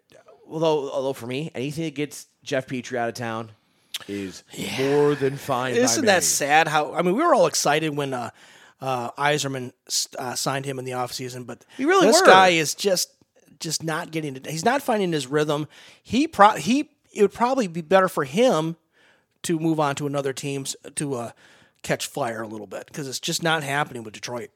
Although, 0.45 0.91
although 0.91 1.13
for 1.13 1.25
me, 1.25 1.49
anything 1.55 1.85
that 1.85 1.95
gets 1.95 2.27
Jeff 2.43 2.67
Petry 2.67 2.97
out 2.97 3.07
of 3.09 3.15
town 3.15 3.49
is 4.07 4.43
more 4.79 5.15
than 5.15 5.37
fine. 5.37 5.75
Isn't 5.75 6.01
me. 6.01 6.07
that 6.07 6.23
sad? 6.23 6.67
How 6.67 6.93
I 6.93 7.01
mean, 7.01 7.15
we 7.15 7.23
were 7.23 7.33
all 7.33 7.47
excited 7.47 7.95
when 7.95 8.13
uh, 8.13 8.29
uh, 8.81 9.11
Yzerman 9.11 9.71
uh, 10.19 10.35
signed 10.35 10.65
him 10.65 10.79
in 10.79 10.85
the 10.85 10.91
offseason, 10.91 11.45
but 11.45 11.63
We 11.77 11.85
really 11.85 12.07
this 12.07 12.21
were. 12.21 12.27
guy 12.27 12.49
is 12.49 12.73
just 12.75 13.09
just 13.59 13.83
not 13.83 14.11
getting 14.11 14.35
it. 14.35 14.45
He's 14.47 14.65
not 14.65 14.81
finding 14.81 15.11
his 15.13 15.27
rhythm. 15.27 15.67
He 16.01 16.27
pro- 16.27 16.55
he 16.55 16.89
it 17.13 17.21
would 17.21 17.33
probably 17.33 17.67
be 17.67 17.81
better 17.81 18.09
for 18.09 18.23
him 18.25 18.75
to 19.43 19.59
move 19.59 19.79
on 19.79 19.95
to 19.95 20.07
another 20.07 20.33
team's 20.33 20.75
to 20.95 21.15
uh, 21.15 21.31
catch 21.81 22.07
fire 22.07 22.41
a 22.41 22.47
little 22.47 22.67
bit 22.67 22.87
because 22.87 23.07
it's 23.07 23.19
just 23.19 23.43
not 23.43 23.63
happening 23.63 24.03
with 24.03 24.13
Detroit. 24.13 24.49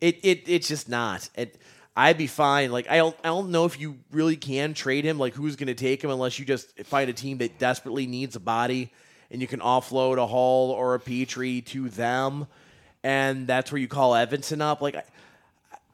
It 0.00 0.18
it 0.22 0.42
it's 0.46 0.68
just 0.68 0.88
not. 0.88 1.30
It, 1.36 1.58
I'd 1.96 2.18
be 2.18 2.26
fine. 2.26 2.70
Like 2.70 2.90
I 2.90 2.98
don't 2.98 3.16
I 3.24 3.28
don't 3.28 3.50
know 3.50 3.64
if 3.64 3.80
you 3.80 3.98
really 4.12 4.36
can 4.36 4.74
trade 4.74 5.04
him. 5.04 5.18
Like 5.18 5.34
who's 5.34 5.56
going 5.56 5.68
to 5.68 5.74
take 5.74 6.04
him 6.04 6.10
unless 6.10 6.38
you 6.38 6.44
just 6.44 6.78
find 6.84 7.08
a 7.08 7.14
team 7.14 7.38
that 7.38 7.58
desperately 7.58 8.06
needs 8.06 8.36
a 8.36 8.40
body 8.40 8.92
and 9.30 9.40
you 9.40 9.48
can 9.48 9.60
offload 9.60 10.18
a 10.18 10.26
Holl 10.26 10.70
or 10.70 10.94
a 10.94 11.00
Petry 11.00 11.64
to 11.66 11.88
them, 11.88 12.46
and 13.02 13.46
that's 13.46 13.72
where 13.72 13.80
you 13.80 13.88
call 13.88 14.12
Edvinsson 14.12 14.60
up. 14.60 14.80
Like 14.80 14.96
I, 14.96 15.02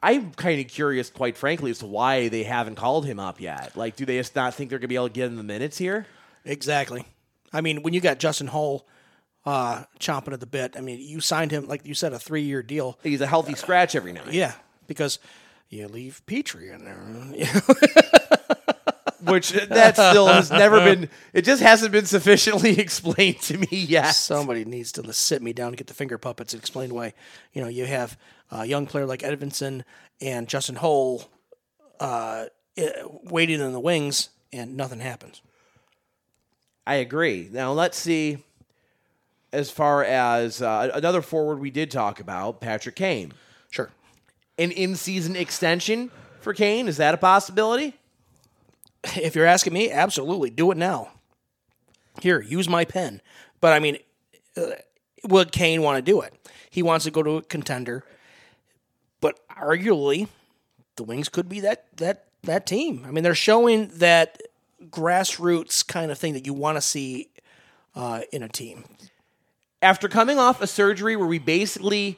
I'm 0.03 0.31
kind 0.33 0.59
of 0.59 0.67
curious, 0.67 1.09
quite 1.09 1.37
frankly, 1.37 1.71
as 1.71 1.79
to 1.79 1.85
why 1.85 2.27
they 2.27 2.43
haven't 2.43 2.75
called 2.75 3.05
him 3.05 3.19
up 3.19 3.39
yet. 3.39 3.75
Like, 3.77 3.95
do 3.95 4.05
they 4.05 4.17
just 4.17 4.35
not 4.35 4.53
think 4.53 4.69
they're 4.69 4.79
going 4.79 4.83
to 4.83 4.89
be 4.89 4.95
able 4.95 5.07
to 5.07 5.13
get 5.13 5.27
in 5.27 5.37
the 5.37 5.43
minutes 5.43 5.77
here? 5.77 6.05
Exactly. 6.43 7.05
I 7.53 7.61
mean, 7.61 7.83
when 7.83 7.93
you 7.93 8.01
got 8.01 8.19
Justin 8.19 8.47
Holl 8.47 8.85
uh, 9.45 9.85
chomping 9.99 10.33
at 10.33 10.41
the 10.41 10.45
bit, 10.45 10.75
I 10.77 10.81
mean, 10.81 10.99
you 10.99 11.21
signed 11.21 11.51
him 11.51 11.67
like 11.67 11.85
you 11.85 11.93
said 11.93 12.11
a 12.11 12.19
three 12.19 12.41
year 12.41 12.61
deal. 12.61 12.99
He's 13.01 13.21
a 13.21 13.27
healthy 13.27 13.55
scratch 13.55 13.95
every 13.95 14.11
night. 14.11 14.33
Yeah, 14.33 14.53
because 14.87 15.19
you 15.73 15.87
leave 15.87 16.21
Petry 16.25 16.73
in 16.73 16.85
there. 16.85 16.97
Which 19.25 19.51
that 19.51 19.95
still 19.95 20.27
has 20.27 20.51
never 20.51 20.79
been. 20.79 21.09
It 21.31 21.45
just 21.45 21.61
hasn't 21.61 21.93
been 21.93 22.05
sufficiently 22.05 22.77
explained 22.79 23.39
to 23.43 23.57
me 23.57 23.67
yet. 23.71 24.11
Somebody 24.11 24.65
needs 24.65 24.91
to 24.93 25.13
sit 25.13 25.41
me 25.41 25.53
down 25.53 25.69
and 25.69 25.77
get 25.77 25.87
the 25.87 25.93
finger 25.93 26.17
puppets 26.17 26.53
and 26.53 26.61
explain 26.61 26.93
why. 26.93 27.13
You 27.53 27.61
know, 27.61 27.69
you 27.69 27.85
have 27.85 28.17
a 28.51 28.65
young 28.65 28.85
player 28.85 29.05
like 29.05 29.21
Edvinsson 29.21 29.83
and 30.19 30.49
Justin 30.49 30.75
Holl 30.75 31.29
uh, 32.01 32.45
waiting 33.23 33.61
in 33.61 33.71
the 33.71 33.79
wings, 33.79 34.29
and 34.51 34.75
nothing 34.75 34.99
happens. 34.99 35.41
I 36.85 36.95
agree. 36.95 37.49
Now 37.51 37.71
let's 37.71 37.97
see. 37.97 38.39
As 39.53 39.69
far 39.71 40.03
as 40.03 40.61
uh, 40.61 40.89
another 40.93 41.21
forward 41.21 41.59
we 41.59 41.69
did 41.71 41.91
talk 41.91 42.19
about, 42.19 42.59
Patrick 42.59 42.95
Kane. 42.95 43.33
Sure. 43.69 43.91
An 44.57 44.71
in-season 44.71 45.35
extension 45.35 46.11
for 46.41 46.53
Kane 46.53 46.87
is 46.87 46.97
that 46.97 47.13
a 47.13 47.17
possibility? 47.17 47.95
If 49.15 49.35
you're 49.35 49.45
asking 49.45 49.73
me, 49.73 49.91
absolutely, 49.91 50.49
do 50.49 50.71
it 50.71 50.77
now. 50.77 51.11
Here, 52.21 52.41
use 52.41 52.69
my 52.69 52.85
pen. 52.85 53.21
But 53.59 53.73
I 53.73 53.79
mean, 53.79 53.97
uh, 54.55 54.71
would 55.23 55.51
Kane 55.51 55.81
want 55.81 55.97
to 55.97 56.01
do 56.01 56.21
it? 56.21 56.33
He 56.69 56.83
wants 56.83 57.05
to 57.05 57.11
go 57.11 57.23
to 57.23 57.37
a 57.37 57.41
contender, 57.41 58.03
but 59.21 59.39
arguably, 59.49 60.27
the 60.95 61.03
Wings 61.03 61.29
could 61.29 61.49
be 61.49 61.59
that 61.61 61.85
that 61.97 62.25
that 62.43 62.65
team. 62.65 63.05
I 63.07 63.11
mean, 63.11 63.23
they're 63.23 63.35
showing 63.35 63.87
that 63.95 64.41
grassroots 64.89 65.85
kind 65.85 66.11
of 66.11 66.17
thing 66.17 66.33
that 66.33 66.45
you 66.45 66.53
want 66.53 66.77
to 66.77 66.81
see 66.81 67.29
uh, 67.95 68.21
in 68.31 68.43
a 68.43 68.49
team. 68.49 68.85
After 69.81 70.07
coming 70.07 70.39
off 70.39 70.61
a 70.61 70.67
surgery 70.67 71.15
where 71.15 71.27
we 71.27 71.39
basically 71.39 72.17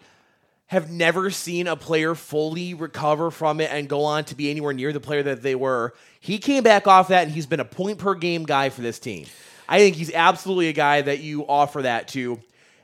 have 0.67 0.89
never 0.89 1.29
seen 1.29 1.67
a 1.67 1.75
player 1.75 2.15
fully 2.15 2.73
recover 2.73 3.29
from 3.29 3.61
it 3.61 3.71
and 3.71 3.87
go 3.87 4.03
on 4.03 4.23
to 4.25 4.35
be 4.35 4.49
anywhere 4.49 4.73
near 4.73 4.91
the 4.91 4.99
player 4.99 5.23
that 5.23 5.41
they 5.41 5.55
were, 5.55 5.93
he 6.19 6.39
came 6.39 6.63
back 6.63 6.87
off 6.87 7.09
that 7.09 7.23
and 7.23 7.31
he's 7.31 7.45
been 7.45 7.59
a 7.59 7.65
point 7.65 7.99
per 7.99 8.15
game 8.15 8.43
guy 8.43 8.69
for 8.69 8.81
this 8.81 8.97
team. 8.97 9.25
I 9.69 9.79
think 9.79 9.95
he's 9.95 10.13
absolutely 10.13 10.67
a 10.69 10.73
guy 10.73 11.01
that 11.01 11.19
you 11.19 11.45
offer 11.47 11.83
that 11.83 12.07
to. 12.09 12.39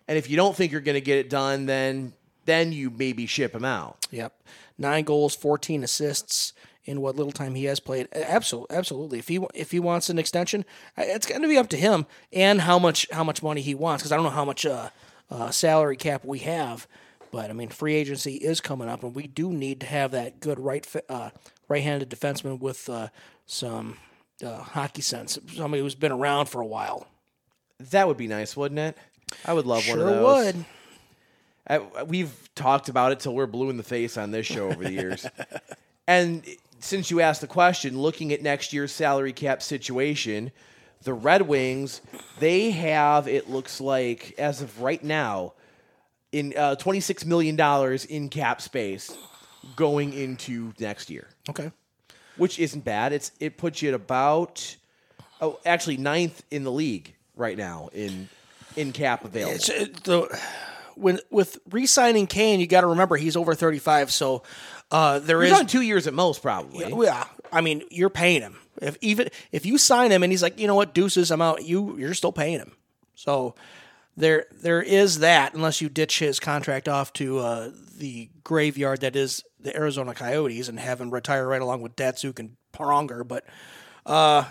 And 0.07 0.17
if 0.17 0.29
you 0.29 0.35
don't 0.35 0.55
think 0.55 0.71
you're 0.71 0.81
going 0.81 0.95
to 0.95 1.01
get 1.01 1.17
it 1.17 1.29
done, 1.29 1.65
then 1.65 2.13
then 2.45 2.71
you 2.71 2.89
maybe 2.89 3.27
ship 3.27 3.53
him 3.53 3.63
out. 3.63 4.07
Yep. 4.09 4.33
Nine 4.77 5.03
goals, 5.03 5.35
14 5.35 5.83
assists 5.83 6.53
in 6.85 7.01
what 7.01 7.15
little 7.15 7.31
time 7.31 7.53
he 7.53 7.65
has 7.65 7.79
played. 7.79 8.07
Absolutely, 8.13 8.75
absolutely. 8.75 9.19
If 9.19 9.27
he 9.27 9.39
if 9.53 9.71
he 9.71 9.79
wants 9.79 10.09
an 10.09 10.19
extension, 10.19 10.65
it's 10.97 11.25
going 11.25 11.41
to 11.41 11.47
be 11.47 11.57
up 11.57 11.69
to 11.69 11.77
him 11.77 12.05
and 12.33 12.61
how 12.61 12.79
much 12.79 13.07
how 13.11 13.23
much 13.23 13.43
money 13.43 13.61
he 13.61 13.75
wants 13.75 14.01
because 14.01 14.11
I 14.11 14.15
don't 14.15 14.25
know 14.25 14.31
how 14.31 14.45
much 14.45 14.65
uh, 14.65 14.89
uh, 15.29 15.51
salary 15.51 15.97
cap 15.97 16.25
we 16.25 16.39
have, 16.39 16.87
but 17.31 17.49
I 17.49 17.53
mean 17.53 17.69
free 17.69 17.95
agency 17.95 18.35
is 18.35 18.61
coming 18.61 18.89
up 18.89 19.03
and 19.03 19.15
we 19.15 19.27
do 19.27 19.51
need 19.51 19.79
to 19.81 19.85
have 19.87 20.11
that 20.11 20.39
good 20.39 20.59
right 20.59 20.87
uh, 21.09 21.31
right-handed 21.67 22.09
defenseman 22.09 22.59
with 22.59 22.89
uh, 22.89 23.07
some 23.45 23.97
uh, 24.43 24.57
hockey 24.57 25.01
sense, 25.01 25.39
somebody 25.53 25.81
who's 25.81 25.95
been 25.95 26.11
around 26.11 26.47
for 26.47 26.61
a 26.61 26.65
while. 26.65 27.07
That 27.91 28.07
would 28.07 28.17
be 28.17 28.27
nice, 28.27 28.55
wouldn't 28.55 28.79
it? 28.79 28.97
I 29.45 29.53
would 29.53 29.65
love 29.65 29.83
sure 29.83 29.97
one 29.97 30.07
of 30.07 30.15
those. 30.15 30.45
would. 30.53 30.65
I, 31.67 32.03
we've 32.03 32.49
talked 32.55 32.89
about 32.89 33.11
it 33.11 33.19
till 33.19 33.33
we're 33.33 33.47
blue 33.47 33.69
in 33.69 33.77
the 33.77 33.83
face 33.83 34.17
on 34.17 34.31
this 34.31 34.45
show 34.45 34.69
over 34.69 34.83
the 34.83 34.91
years. 34.91 35.25
and 36.07 36.43
since 36.79 37.11
you 37.11 37.21
asked 37.21 37.41
the 37.41 37.47
question, 37.47 37.99
looking 37.99 38.33
at 38.33 38.41
next 38.41 38.73
year's 38.73 38.91
salary 38.91 39.33
cap 39.33 39.61
situation, 39.61 40.51
the 41.03 41.13
Red 41.13 41.43
Wings, 41.43 42.01
they 42.39 42.71
have, 42.71 43.27
it 43.27 43.49
looks 43.49 43.79
like, 43.79 44.33
as 44.37 44.61
of 44.61 44.81
right 44.81 45.03
now, 45.03 45.53
in 46.31 46.53
uh, 46.57 46.75
$26 46.77 47.25
million 47.25 47.59
in 48.09 48.29
cap 48.29 48.61
space 48.61 49.15
going 49.75 50.13
into 50.13 50.73
next 50.79 51.09
year. 51.09 51.27
Okay. 51.49 51.71
Which 52.37 52.59
isn't 52.59 52.83
bad. 52.83 53.13
It's 53.13 53.31
It 53.39 53.57
puts 53.57 53.81
you 53.81 53.89
at 53.89 53.95
about, 53.95 54.75
oh, 55.41 55.59
actually 55.65 55.97
ninth 55.97 56.43
in 56.49 56.63
the 56.63 56.71
league 56.71 57.13
right 57.35 57.57
now 57.57 57.89
in 57.93 58.29
in 58.75 58.93
cap 58.93 59.25
available. 59.25 59.55
It's, 59.55 59.69
it, 59.69 60.03
the, 60.05 60.39
when, 60.95 61.19
with 61.29 61.59
re-signing 61.69 62.27
Kane, 62.27 62.59
you 62.59 62.67
got 62.67 62.81
to 62.81 62.87
remember 62.87 63.17
he's 63.17 63.35
over 63.35 63.53
35, 63.53 64.11
so 64.11 64.43
uh, 64.91 65.19
there 65.19 65.41
He's 65.41 65.51
is 65.51 65.59
on 65.59 65.67
two 65.67 65.81
years 65.81 66.07
at 66.07 66.13
most, 66.13 66.41
probably. 66.41 66.85
Yeah, 67.05 67.25
I 67.51 67.61
mean, 67.61 67.83
you're 67.89 68.09
paying 68.09 68.41
him. 68.41 68.57
If 68.81 68.97
even 69.01 69.29
if 69.51 69.65
you 69.65 69.77
sign 69.77 70.11
him 70.11 70.23
and 70.23 70.31
he's 70.31 70.41
like, 70.41 70.59
you 70.59 70.67
know 70.67 70.75
what, 70.75 70.93
deuces, 70.93 71.31
I'm 71.31 71.41
out. 71.41 71.63
You 71.63 71.97
you're 71.97 72.13
still 72.13 72.31
paying 72.31 72.59
him. 72.59 72.71
So 73.15 73.55
there 74.17 74.45
there 74.61 74.81
is 74.81 75.19
that 75.19 75.53
unless 75.53 75.81
you 75.81 75.89
ditch 75.89 76.19
his 76.19 76.39
contract 76.39 76.87
off 76.87 77.13
to 77.13 77.39
uh, 77.39 77.71
the 77.97 78.29
graveyard 78.43 79.01
that 79.01 79.15
is 79.15 79.43
the 79.59 79.75
Arizona 79.75 80.13
Coyotes 80.13 80.67
and 80.69 80.79
have 80.79 80.99
him 80.99 81.11
retire 81.11 81.47
right 81.47 81.61
along 81.61 81.81
with 81.81 81.95
Datsyuk 81.95 82.39
and 82.39 82.57
Pronger. 82.73 83.27
But 83.27 83.45
uh, 84.05 84.43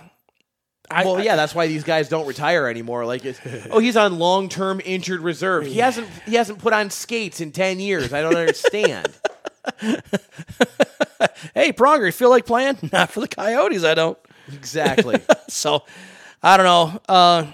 I, 0.91 1.05
well, 1.05 1.23
yeah, 1.23 1.37
that's 1.37 1.55
why 1.55 1.67
these 1.67 1.85
guys 1.85 2.09
don't 2.09 2.27
retire 2.27 2.67
anymore. 2.69 3.05
Like, 3.07 3.25
it's, 3.25 3.41
oh, 3.71 3.79
he's 3.79 3.97
on 3.97 4.19
long-term 4.19 4.81
injured 4.85 5.21
reserve. 5.21 5.67
He 5.67 5.79
hasn't 5.79 6.09
he 6.27 6.35
hasn't 6.35 6.59
put 6.59 6.73
on 6.73 6.91
skates 6.91 7.41
in 7.41 7.53
ten 7.53 7.79
years. 7.79 8.13
I 8.13 8.23
don't 8.23 8.37
understand. 8.37 9.09
hey, 11.55 11.73
Pronger, 11.73 12.07
you 12.07 12.13
feel 12.13 12.31
like 12.31 12.47
playing? 12.47 12.79
Not 12.93 13.11
for 13.11 13.21
the 13.21 13.29
Coyotes, 13.29 13.85
I 13.85 13.95
don't. 13.95 14.19
exactly. 14.53 15.21
So 15.49 15.83
I 16.45 16.57
don't 16.57 16.65
know. 16.67 17.01
Uh, 17.09 17.47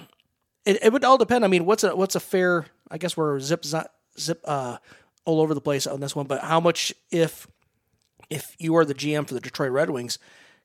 it, 0.66 0.78
it 0.82 0.92
would 0.92 1.04
all 1.04 1.16
depend. 1.16 1.44
I 1.44 1.48
mean, 1.48 1.64
what's 1.64 1.84
a 1.84 1.96
what's 1.96 2.14
a 2.14 2.20
fair? 2.20 2.66
I 2.90 2.98
guess 2.98 3.16
we're 3.16 3.40
zip 3.40 3.64
zi- 3.64 3.86
zip 4.18 4.40
uh, 4.44 4.78
all 5.24 5.40
over 5.40 5.54
the 5.54 5.60
place 5.60 5.86
on 5.86 6.00
this 6.00 6.14
one. 6.14 6.26
But 6.26 6.40
how 6.42 6.60
much 6.60 6.92
if 7.10 7.46
if 8.28 8.54
you 8.58 8.76
are 8.76 8.84
the 8.84 8.94
GM 8.94 9.26
for 9.26 9.34
the 9.34 9.40
Detroit 9.40 9.70
Red 9.70 9.90
Wings, 9.90 10.18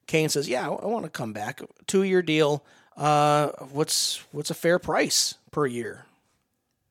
Kane 0.07 0.29
says, 0.29 0.49
"Yeah, 0.49 0.67
I, 0.67 0.85
want 0.85 1.05
to 1.05 1.09
come 1.09 1.33
back. 1.33 1.61
Two 1.87 2.03
year 2.03 2.21
deal. 2.21 2.63
Uh, 2.97 3.49
what's 3.71 4.23
what's 4.31 4.49
a 4.49 4.55
fair 4.55 4.79
price 4.79 5.35
per 5.51 5.65
year?" 5.65 6.05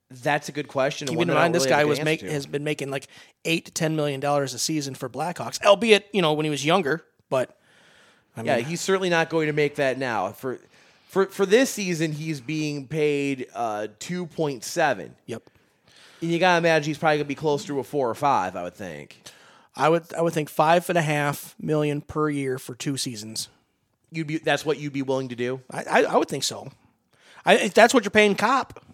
That's 0.09 0.49
a 0.49 0.51
good 0.51 0.67
question. 0.67 1.07
Keep 1.07 1.21
in 1.21 1.27
mind, 1.29 1.55
this 1.55 1.63
really 1.63 1.75
guy 1.75 1.85
was 1.85 2.03
make, 2.03 2.19
has 2.19 2.45
been 2.45 2.65
making 2.65 2.91
like 2.91 3.07
eight 3.45 3.65
to 3.65 3.71
ten 3.71 3.95
million 3.95 4.19
dollars 4.19 4.53
a 4.53 4.59
season 4.59 4.93
for 4.93 5.07
Blackhawks, 5.09 5.61
albeit 5.65 6.07
you 6.11 6.21
know 6.21 6.33
when 6.33 6.43
he 6.45 6.49
was 6.49 6.65
younger. 6.65 7.05
But 7.29 7.57
I 8.35 8.41
mean, 8.41 8.47
Yeah, 8.47 8.57
he's 8.57 8.81
certainly 8.81 9.09
not 9.09 9.29
going 9.29 9.47
to 9.47 9.53
make 9.53 9.75
that 9.75 9.97
now. 9.97 10.31
For 10.33 10.59
for 11.11 11.25
for 11.25 11.45
this 11.45 11.69
season, 11.69 12.13
he's 12.13 12.39
being 12.39 12.87
paid 12.87 13.47
uh, 13.53 13.87
two 13.99 14.25
point 14.27 14.63
seven. 14.63 15.13
yep. 15.25 15.43
And 16.21 16.31
you 16.31 16.39
gotta 16.39 16.59
imagine 16.59 16.89
he's 16.89 16.97
probably 16.97 17.17
gonna 17.17 17.25
be 17.25 17.35
close 17.35 17.65
to 17.65 17.79
a 17.79 17.83
four 17.83 18.09
or 18.09 18.15
five. 18.15 18.55
I 18.55 18.63
would 18.63 18.75
think. 18.75 19.21
I 19.75 19.89
would 19.89 20.13
I 20.13 20.21
would 20.21 20.33
think 20.33 20.49
five 20.49 20.87
and 20.89 20.97
a 20.97 21.01
half 21.01 21.53
million 21.59 21.99
per 22.01 22.29
year 22.29 22.57
for 22.57 22.75
two 22.75 22.95
seasons. 22.95 23.49
You'd 24.11 24.27
be 24.27 24.37
that's 24.37 24.65
what 24.65 24.77
you'd 24.77 24.93
be 24.93 25.01
willing 25.01 25.27
to 25.29 25.35
do. 25.35 25.59
I 25.69 25.83
I, 25.83 26.03
I 26.03 26.15
would 26.15 26.29
think 26.29 26.43
so. 26.45 26.71
I, 27.45 27.55
if 27.55 27.73
that's 27.73 27.93
what 27.93 28.03
you're 28.05 28.11
paying 28.11 28.35
Copp. 28.35 28.85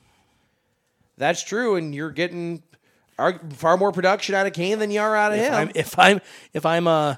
That's 1.18 1.44
true, 1.44 1.76
and 1.76 1.94
you're 1.94 2.12
getting 2.12 2.64
ar- 3.20 3.42
far 3.54 3.78
more 3.78 3.92
production 3.92 4.34
out 4.36 4.48
of 4.48 4.54
Kane 4.54 4.80
than 4.80 4.90
you 4.90 5.02
are 5.02 5.16
out 5.16 5.34
of 5.34 5.40
If 5.40 5.46
him. 5.46 5.54
I'm 5.54 5.72
if 5.76 6.00
I'm 6.00 6.22
if 6.54 6.66
I'm 6.66 6.88
uh, 6.88 7.16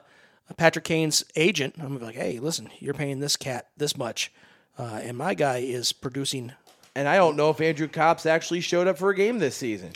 Patrick 0.57 0.86
Kane's 0.86 1.24
agent, 1.36 1.76
I'm 1.78 1.88
gonna 1.88 1.99
be 1.99 2.05
like, 2.05 2.15
hey, 2.15 2.39
listen, 2.39 2.69
you're 2.80 2.93
paying 2.93 3.19
this 3.19 3.36
cat 3.38 3.67
this 3.78 3.95
much, 3.95 4.32
uh, 4.80 4.99
and 5.03 5.17
my 5.17 5.34
guy 5.36 5.57
is 5.57 5.91
producing 5.91 6.53
And 6.95 7.07
I 7.07 7.17
don't 7.17 7.36
know 7.36 7.49
if 7.51 7.61
Andrew 7.61 7.88
Copp's 7.88 8.25
actually 8.25 8.61
showed 8.61 8.88
up 8.88 8.97
for 8.97 9.09
a 9.11 9.15
game 9.15 9.38
this 9.38 9.55
season. 9.55 9.91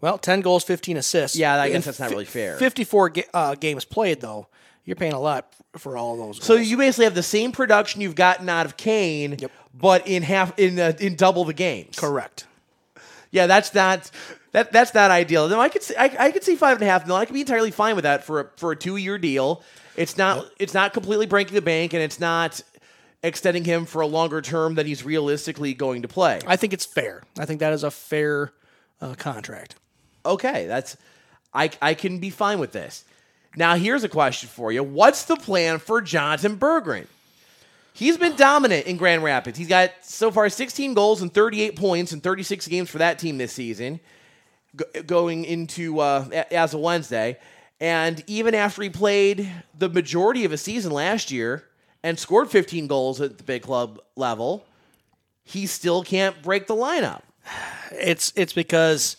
well, 0.00 0.16
ten 0.16 0.40
goals, 0.40 0.64
fifteen 0.64 0.96
assists. 0.96 1.36
Yeah, 1.36 1.60
I 1.60 1.68
guess 1.70 1.84
that's 1.84 1.98
not 2.00 2.10
really 2.10 2.24
fair. 2.24 2.56
Fifty-four 2.56 3.10
ga- 3.10 3.26
uh, 3.34 3.54
games 3.56 3.84
played 3.84 4.20
though. 4.20 4.46
You're 4.84 4.96
paying 4.96 5.12
a 5.12 5.20
lot 5.20 5.52
for 5.76 5.98
all 5.98 6.16
those. 6.16 6.38
Goals. 6.38 6.46
So 6.46 6.54
you 6.54 6.78
basically 6.78 7.04
have 7.04 7.14
the 7.14 7.22
same 7.22 7.52
production 7.52 8.00
you've 8.00 8.14
gotten 8.14 8.48
out 8.48 8.64
of 8.64 8.78
Kane, 8.78 9.36
yep. 9.38 9.50
but 9.74 10.06
in 10.06 10.22
half 10.22 10.58
in 10.58 10.78
uh, 10.78 10.92
in 10.98 11.14
double 11.16 11.44
the 11.44 11.52
games. 11.52 11.98
correct. 11.98 12.46
Yeah, 13.30 13.46
that's 13.46 13.74
not 13.74 14.10
that 14.52 14.72
that's 14.72 14.94
not 14.94 15.10
ideal. 15.10 15.48
No, 15.48 15.60
I 15.60 15.68
could 15.68 15.82
see 15.82 15.94
I, 15.96 16.04
I 16.18 16.30
could 16.30 16.42
see 16.42 16.56
five 16.56 16.78
and 16.78 16.82
a 16.82 16.90
half 16.90 17.06
mil. 17.06 17.16
I 17.16 17.26
could 17.26 17.34
be 17.34 17.40
entirely 17.40 17.70
fine 17.70 17.94
with 17.94 18.04
that 18.04 18.24
for 18.24 18.40
a, 18.40 18.50
for 18.56 18.72
a 18.72 18.76
two 18.76 18.96
year 18.96 19.18
deal. 19.18 19.62
It's 19.96 20.16
not 20.16 20.46
it's 20.58 20.72
not 20.72 20.94
completely 20.94 21.26
breaking 21.26 21.54
the 21.54 21.60
bank, 21.60 21.92
and 21.92 22.02
it's 22.02 22.20
not 22.20 22.62
extending 23.22 23.64
him 23.64 23.84
for 23.84 24.00
a 24.02 24.06
longer 24.06 24.40
term 24.40 24.74
than 24.74 24.86
he's 24.86 25.04
realistically 25.04 25.74
going 25.74 26.02
to 26.02 26.08
play. 26.08 26.40
I 26.46 26.56
think 26.56 26.72
it's 26.72 26.84
fair. 26.86 27.22
I 27.38 27.44
think 27.46 27.60
that 27.60 27.72
is 27.72 27.82
a 27.84 27.90
fair 27.90 28.52
uh, 29.00 29.14
contract. 29.14 29.74
okay, 30.24 30.66
that's 30.66 30.96
I 31.54 31.70
I 31.80 31.94
can 31.94 32.18
be 32.18 32.30
fine 32.30 32.58
with 32.58 32.72
this. 32.72 33.04
Now 33.56 33.74
here's 33.76 34.04
a 34.04 34.08
question 34.08 34.48
for 34.48 34.70
you: 34.70 34.82
What's 34.82 35.24
the 35.24 35.36
plan 35.36 35.78
for 35.78 36.00
Jonatan 36.02 36.58
Berggren? 36.58 37.06
He's 37.92 38.16
been 38.16 38.36
dominant 38.36 38.86
in 38.86 38.96
Grand 38.96 39.24
Rapids. 39.24 39.58
He's 39.58 39.66
got 39.66 39.90
so 40.02 40.30
far 40.30 40.48
16 40.48 40.94
goals 40.94 41.20
and 41.20 41.34
38 41.34 41.74
points 41.74 42.12
in 42.12 42.20
36 42.20 42.68
games 42.68 42.88
for 42.88 42.98
that 42.98 43.18
team 43.18 43.38
this 43.38 43.52
season, 43.52 43.98
go- 44.76 44.84
going 45.04 45.44
into 45.44 45.98
uh, 45.98 46.28
a- 46.30 46.54
as 46.54 46.74
a 46.74 46.78
Wednesday. 46.78 47.38
And 47.80 48.22
even 48.28 48.54
after 48.54 48.82
he 48.82 48.90
played 48.90 49.50
the 49.76 49.88
majority 49.88 50.44
of 50.44 50.52
a 50.52 50.56
season 50.56 50.92
last 50.92 51.32
year 51.32 51.64
and 52.02 52.18
scored 52.18 52.50
15 52.50 52.86
goals 52.86 53.20
at 53.20 53.38
the 53.38 53.44
big 53.44 53.62
club 53.62 54.00
level, 54.16 54.64
he 55.44 55.66
still 55.66 56.02
can't 56.02 56.40
break 56.42 56.66
the 56.66 56.74
lineup. 56.74 57.22
It's 57.92 58.32
it's 58.36 58.52
because 58.52 59.16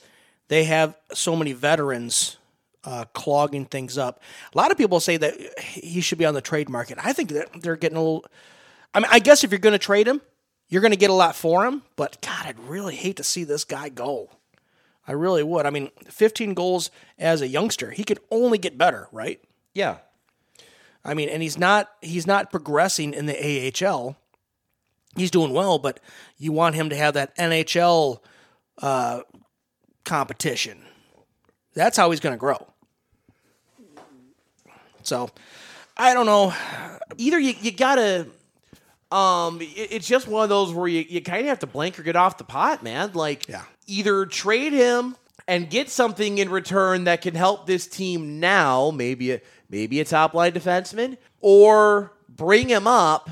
they 0.47 0.65
have 0.65 0.95
so 1.13 1.36
many 1.36 1.53
veterans 1.53 2.38
uh, 2.84 3.05
clogging 3.13 3.65
things 3.65 3.97
up. 3.97 4.21
A 4.53 4.57
lot 4.57 4.71
of 4.71 4.77
people 4.77 4.99
say 4.99 5.17
that 5.17 5.59
he 5.59 6.01
should 6.01 6.17
be 6.17 6.25
on 6.25 6.34
the 6.34 6.41
trade 6.41 6.69
market. 6.69 6.97
I 7.03 7.13
think 7.13 7.30
that 7.30 7.61
they're 7.61 7.75
getting 7.75 7.97
a 7.97 8.01
little. 8.01 8.25
I 8.93 8.99
mean, 8.99 9.09
I 9.11 9.19
guess 9.19 9.43
if 9.43 9.51
you're 9.51 9.59
going 9.59 9.73
to 9.73 9.80
trade 9.80 10.07
him, 10.07 10.21
you're 10.67 10.82
going 10.82 10.91
to 10.91 10.97
get 10.97 11.09
a 11.09 11.13
lot 11.13 11.36
for 11.36 11.65
him. 11.65 11.84
But 11.95 12.21
God, 12.21 12.45
I'd 12.45 12.59
really 12.59 12.95
hate 12.95 13.17
to 13.17 13.23
see 13.23 13.43
this 13.43 13.63
guy 13.63 13.89
go. 13.89 14.30
I 15.07 15.13
really 15.13 15.43
would. 15.43 15.65
I 15.65 15.71
mean, 15.71 15.89
15 16.05 16.53
goals 16.53 16.91
as 17.17 17.41
a 17.41 17.47
youngster, 17.47 17.91
he 17.91 18.03
could 18.03 18.19
only 18.30 18.59
get 18.59 18.77
better, 18.77 19.07
right? 19.11 19.41
Yeah. 19.73 19.97
I 21.10 21.14
mean, 21.16 21.30
and 21.30 21.41
he's 21.41 21.57
not 21.57 21.89
he's 22.01 22.28
not 22.28 22.51
progressing 22.51 23.14
in 23.14 23.26
the 23.26 23.36
AHL. 23.88 24.16
He's 25.16 25.32
doing 25.32 25.53
well, 25.53 25.80
but 25.80 25.99
you 26.38 26.51
want 26.51 26.76
him 26.76 26.89
to 26.89 26.95
have 26.95 27.16
that 27.16 27.36
NHL 27.38 28.20
uh, 28.82 29.22
competition. 30.05 30.82
That's 31.74 31.97
how 31.97 32.12
he's 32.12 32.20
going 32.20 32.34
to 32.34 32.38
grow. 32.39 32.68
So, 35.03 35.30
I 35.97 36.14
don't 36.14 36.26
know. 36.26 36.53
Either 37.18 37.39
you, 37.39 37.53
you 37.62 37.72
gotta 37.72 38.28
um 39.12 39.60
it- 39.62 39.91
it's 39.91 40.07
just 40.07 40.28
one 40.28 40.43
of 40.43 40.49
those 40.49 40.72
where 40.74 40.88
you, 40.88 41.03
you 41.10 41.22
kind 41.22 41.41
of 41.41 41.47
have 41.47 41.60
to 41.60 41.68
blank 41.68 41.99
or 41.99 42.03
get 42.03 42.16
off 42.16 42.38
the 42.38 42.43
pot, 42.43 42.84
man. 42.84 43.12
Like 43.14 43.47
Yeah. 43.47 43.64
either 43.88 44.26
trade 44.28 44.74
him 44.74 45.16
and 45.47 45.70
get 45.70 45.89
something 45.89 46.38
in 46.38 46.49
return 46.49 47.05
that 47.05 47.22
can 47.24 47.34
help 47.34 47.66
this 47.66 47.88
team 47.88 48.39
now, 48.39 48.91
maybe 48.91 49.32
a 49.32 49.41
maybe 49.70 49.99
a 49.99 50.05
top 50.05 50.34
line 50.34 50.51
defenseman, 50.51 51.17
or 51.41 52.11
bring 52.28 52.70
him 52.70 52.88
up 52.88 53.30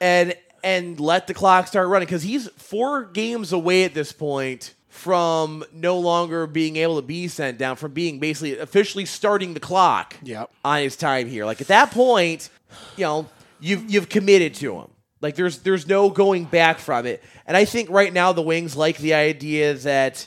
and 0.00 0.34
and 0.64 1.00
let 1.00 1.26
the 1.26 1.34
clock 1.34 1.66
start 1.66 1.88
running 1.88 2.06
because 2.06 2.22
he's 2.22 2.48
four 2.50 3.04
games 3.04 3.52
away 3.52 3.84
at 3.84 3.94
this 3.94 4.12
point 4.12 4.74
from 4.88 5.64
no 5.72 5.98
longer 5.98 6.46
being 6.46 6.76
able 6.76 6.96
to 6.96 7.02
be 7.02 7.26
sent 7.26 7.58
down, 7.58 7.74
from 7.76 7.92
being 7.92 8.20
basically 8.20 8.58
officially 8.58 9.04
starting 9.06 9.54
the 9.54 9.60
clock 9.60 10.14
Yep. 10.22 10.50
on 10.64 10.80
his 10.80 10.96
time 10.96 11.28
here. 11.28 11.46
Like 11.46 11.60
at 11.60 11.66
that 11.68 11.90
point, 11.90 12.50
you 12.96 13.04
know, 13.04 13.26
you've 13.58 13.90
you've 13.90 14.08
committed 14.08 14.54
to 14.56 14.78
him. 14.78 14.88
Like 15.20 15.34
there's 15.34 15.58
there's 15.60 15.86
no 15.88 16.10
going 16.10 16.44
back 16.44 16.78
from 16.78 17.06
it. 17.06 17.22
And 17.46 17.56
I 17.56 17.64
think 17.64 17.90
right 17.90 18.12
now 18.12 18.32
the 18.32 18.42
Wings 18.42 18.76
like 18.76 18.98
the 18.98 19.14
idea 19.14 19.74
that 19.74 20.26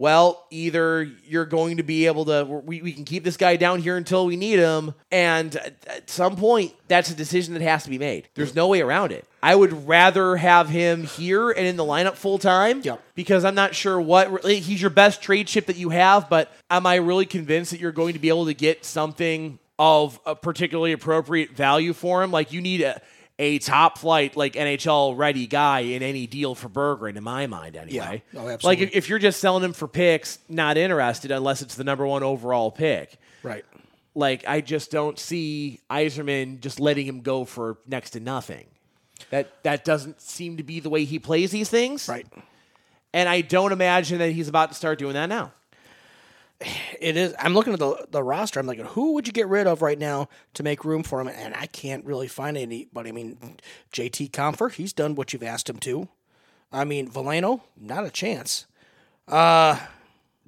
well, 0.00 0.46
either 0.48 1.02
you're 1.26 1.44
going 1.44 1.76
to 1.76 1.82
be 1.82 2.06
able 2.06 2.24
to 2.24 2.62
we, 2.64 2.80
we 2.80 2.94
can 2.94 3.04
keep 3.04 3.22
this 3.22 3.36
guy 3.36 3.56
down 3.56 3.80
here 3.80 3.98
until 3.98 4.24
we 4.24 4.34
need 4.34 4.58
him 4.58 4.94
and 5.12 5.54
at, 5.54 6.08
some 6.08 6.36
point 6.36 6.72
that's 6.88 7.10
a 7.10 7.14
decision 7.14 7.52
that 7.52 7.62
has 7.62 7.84
to 7.84 7.90
be 7.90 7.98
made. 7.98 8.26
There's 8.34 8.54
no 8.54 8.66
way 8.68 8.80
around 8.80 9.12
it. 9.12 9.26
I 9.42 9.54
would 9.54 9.86
rather 9.86 10.36
have 10.36 10.70
him 10.70 11.04
here 11.04 11.50
and 11.50 11.66
in 11.66 11.76
the 11.76 11.84
lineup 11.84 12.14
full 12.14 12.38
time 12.38 12.80
Yep. 12.82 13.02
because 13.14 13.44
I'm 13.44 13.54
not 13.54 13.74
sure 13.74 14.00
what 14.00 14.42
he's 14.46 14.80
your 14.80 14.88
best 14.88 15.20
trade 15.20 15.48
chip 15.48 15.66
that 15.66 15.76
you 15.76 15.90
have, 15.90 16.30
but 16.30 16.50
am 16.70 16.86
I 16.86 16.94
really 16.94 17.26
convinced 17.26 17.70
that 17.72 17.78
you're 17.78 17.92
going 17.92 18.14
to 18.14 18.18
be 18.18 18.30
able 18.30 18.46
to 18.46 18.54
get 18.54 18.86
something 18.86 19.58
of 19.78 20.18
a 20.24 20.34
particularly 20.34 20.92
appropriate 20.92 21.50
value 21.50 21.92
for 21.92 22.22
him? 22.22 22.30
Like 22.30 22.54
you 22.54 22.62
need 22.62 22.80
a 22.80 23.02
a 23.40 23.58
top 23.58 23.96
flight 23.96 24.36
like 24.36 24.52
NHL 24.52 25.16
ready 25.16 25.46
guy 25.46 25.80
in 25.80 26.02
any 26.02 26.26
deal 26.26 26.54
for 26.54 26.68
Berggren 26.68 27.16
in 27.16 27.24
my 27.24 27.46
mind 27.46 27.74
anyway. 27.74 28.22
Yeah. 28.34 28.40
Oh, 28.40 28.44
Like 28.44 28.54
absolutely. 28.54 28.84
if, 28.84 28.94
if 28.96 29.08
you're 29.08 29.18
just 29.18 29.40
selling 29.40 29.64
him 29.64 29.72
for 29.72 29.88
picks, 29.88 30.38
not 30.48 30.76
interested 30.76 31.30
unless 31.30 31.62
it's 31.62 31.74
the 31.74 31.82
number 31.84 32.06
one 32.06 32.22
overall 32.22 32.70
pick. 32.70 33.16
Right. 33.42 33.64
Like 34.14 34.44
I 34.46 34.60
just 34.60 34.90
don't 34.90 35.18
see 35.18 35.80
Yzerman 35.90 36.60
just 36.60 36.78
letting 36.78 37.06
him 37.06 37.22
go 37.22 37.46
for 37.46 37.78
next 37.86 38.10
to 38.10 38.20
nothing. 38.20 38.66
That 39.30 39.62
that 39.62 39.84
doesn't 39.86 40.20
seem 40.20 40.58
to 40.58 40.62
be 40.62 40.80
the 40.80 40.90
way 40.90 41.04
he 41.04 41.18
plays 41.18 41.50
these 41.50 41.70
things. 41.70 42.08
Right. 42.08 42.26
And 43.14 43.28
I 43.28 43.40
don't 43.40 43.72
imagine 43.72 44.18
that 44.18 44.32
he's 44.32 44.48
about 44.48 44.68
to 44.68 44.74
start 44.74 44.98
doing 44.98 45.14
that 45.14 45.26
now. 45.30 45.52
It 47.00 47.16
is. 47.16 47.34
I'm 47.38 47.54
looking 47.54 47.72
at 47.72 47.78
the 47.78 48.06
the 48.10 48.22
roster. 48.22 48.60
I'm 48.60 48.66
like, 48.66 48.80
who 48.80 49.14
would 49.14 49.26
you 49.26 49.32
get 49.32 49.48
rid 49.48 49.66
of 49.66 49.82
right 49.82 49.98
now 49.98 50.28
to 50.54 50.62
make 50.62 50.84
room 50.84 51.02
for 51.02 51.20
him? 51.20 51.28
And 51.28 51.54
I 51.54 51.66
can't 51.66 52.04
really 52.04 52.28
find 52.28 52.56
anybody. 52.58 53.08
I 53.10 53.12
mean, 53.12 53.38
JT 53.92 54.30
Compher, 54.32 54.70
he's 54.72 54.92
done 54.92 55.14
what 55.14 55.32
you've 55.32 55.42
asked 55.42 55.70
him 55.70 55.78
to. 55.78 56.08
I 56.72 56.84
mean, 56.84 57.10
Veleno, 57.10 57.62
not 57.80 58.04
a 58.04 58.10
chance. 58.10 58.66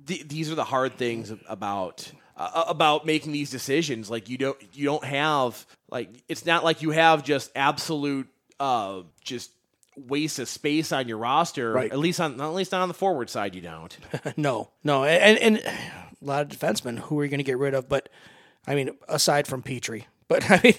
Th- 0.07 0.27
these 0.29 0.51
are 0.51 0.55
the 0.55 0.65
hard 0.65 0.97
things 0.99 1.33
about 1.49 2.11
uh, 2.37 2.65
about 2.69 3.07
making 3.07 3.33
these 3.33 3.51
decisions. 3.51 4.11
Like 4.11 4.29
you 4.29 4.39
don't 4.39 4.59
you 4.75 4.85
don't 4.85 5.05
have 5.05 5.67
like 5.91 6.11
it's 6.29 6.45
not 6.47 6.65
like 6.65 6.83
you 6.83 6.91
have 6.91 7.25
just 7.25 7.51
absolute 7.57 8.29
uh 8.61 9.03
just 9.23 9.51
waste 10.07 10.39
of 10.39 10.49
space 10.49 10.93
on 10.93 11.09
your 11.09 11.19
roster. 11.19 11.73
Right. 11.73 11.93
At 11.93 11.99
least 11.99 12.21
on 12.21 12.41
at 12.41 12.55
least 12.55 12.73
not 12.73 12.83
on 12.83 12.89
the 12.89 12.95
forward 12.95 13.31
side 13.31 13.55
you 13.55 13.61
don't. 13.61 13.97
no, 14.37 14.71
no, 14.85 15.05
and, 15.05 15.39
and 15.39 15.57
a 15.59 16.25
lot 16.25 16.43
of 16.43 16.49
defensemen. 16.49 16.99
Who 17.01 17.19
are 17.21 17.25
you 17.25 17.31
going 17.31 17.39
to 17.39 17.45
get 17.45 17.59
rid 17.59 17.75
of? 17.75 17.89
But 17.89 18.09
I 18.67 18.75
mean, 18.75 18.91
aside 19.09 19.47
from 19.47 19.63
Petry, 19.63 20.05
but 20.29 20.45
I 20.51 20.61
mean, 20.63 20.75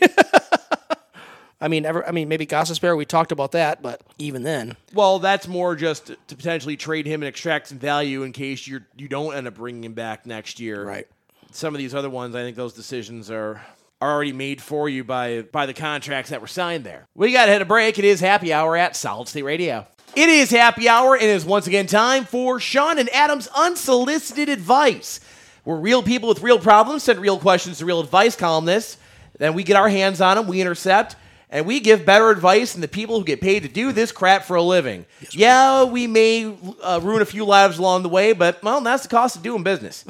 I 1.61 1.67
mean, 1.69 1.85
ever, 1.85 2.05
I 2.05 2.11
mean, 2.11 2.27
maybe 2.27 2.45
Gostisbehere. 2.45 2.97
We 2.97 3.05
talked 3.05 3.31
about 3.31 3.53
that, 3.53 3.81
but 3.81 4.01
even 4.17 4.43
then, 4.43 4.75
Well, 4.93 5.19
that's 5.19 5.47
more 5.47 5.75
just 5.75 6.07
to 6.07 6.35
potentially 6.35 6.75
trade 6.75 7.05
him 7.05 7.21
and 7.21 7.27
extract 7.27 7.67
some 7.67 7.79
value 7.79 8.23
in 8.23 8.33
case 8.33 8.67
you 8.67 8.81
you 8.97 9.07
don't 9.07 9.33
end 9.33 9.47
up 9.47 9.55
bringing 9.55 9.83
him 9.85 9.93
back 9.93 10.25
next 10.25 10.59
year. 10.59 10.83
Right. 10.83 11.07
Some 11.51 11.73
of 11.73 11.79
these 11.79 11.95
other 11.95 12.09
ones, 12.09 12.35
I 12.35 12.41
think 12.41 12.57
those 12.57 12.73
decisions 12.73 13.29
are 13.31 13.61
are 14.01 14.11
already 14.13 14.33
made 14.33 14.61
for 14.61 14.89
you 14.89 15.03
by 15.03 15.41
by 15.43 15.65
the 15.65 15.73
contracts 15.73 16.29
that 16.31 16.41
were 16.41 16.47
signed 16.47 16.83
there. 16.83 17.07
We 17.15 17.31
got 17.31 17.45
to 17.45 17.51
hit 17.51 17.61
a 17.61 17.65
break. 17.65 17.97
It 17.99 18.05
is 18.05 18.19
happy 18.19 18.51
hour 18.53 18.75
at 18.75 18.95
Solid 18.95 19.27
State 19.27 19.43
Radio. 19.43 19.87
It 20.15 20.29
is 20.29 20.51
happy 20.51 20.87
hour. 20.89 21.15
and 21.15 21.23
It 21.23 21.29
is 21.29 21.45
once 21.45 21.65
again 21.67 21.87
time 21.87 22.25
for 22.25 22.59
Sean 22.59 22.99
and 22.99 23.09
Adam's 23.09 23.47
unsolicited 23.55 24.49
advice. 24.49 25.19
We're 25.65 25.77
real 25.77 26.03
people 26.03 26.29
with 26.29 26.41
real 26.43 26.59
problems, 26.59 27.03
send 27.03 27.19
real 27.19 27.39
questions 27.39 27.77
to 27.79 27.85
real 27.85 27.99
advice 28.01 28.35
columnists. 28.35 28.97
Then 29.39 29.53
we 29.53 29.63
get 29.63 29.77
our 29.77 29.89
hands 29.89 30.21
on 30.21 30.35
them, 30.37 30.45
we 30.45 30.59
intercept, 30.61 31.15
and 31.49 31.65
we 31.65 31.79
give 31.79 32.05
better 32.05 32.29
advice 32.29 32.73
than 32.73 32.81
the 32.81 32.87
people 32.87 33.17
who 33.17 33.25
get 33.25 33.41
paid 33.41 33.63
to 33.63 33.69
do 33.69 33.91
this 33.91 34.11
crap 34.11 34.43
for 34.43 34.55
a 34.57 34.61
living. 34.61 35.05
yeah, 35.31 35.83
we 35.85 36.05
may 36.05 36.53
uh, 36.83 36.99
ruin 37.01 37.21
a 37.21 37.25
few 37.25 37.45
lives 37.45 37.79
along 37.79 38.03
the 38.03 38.09
way, 38.09 38.33
but 38.33 38.61
well, 38.61 38.81
that's 38.81 39.03
the 39.03 39.09
cost 39.09 39.37
of 39.37 39.41
doing 39.41 39.63
business. 39.63 40.03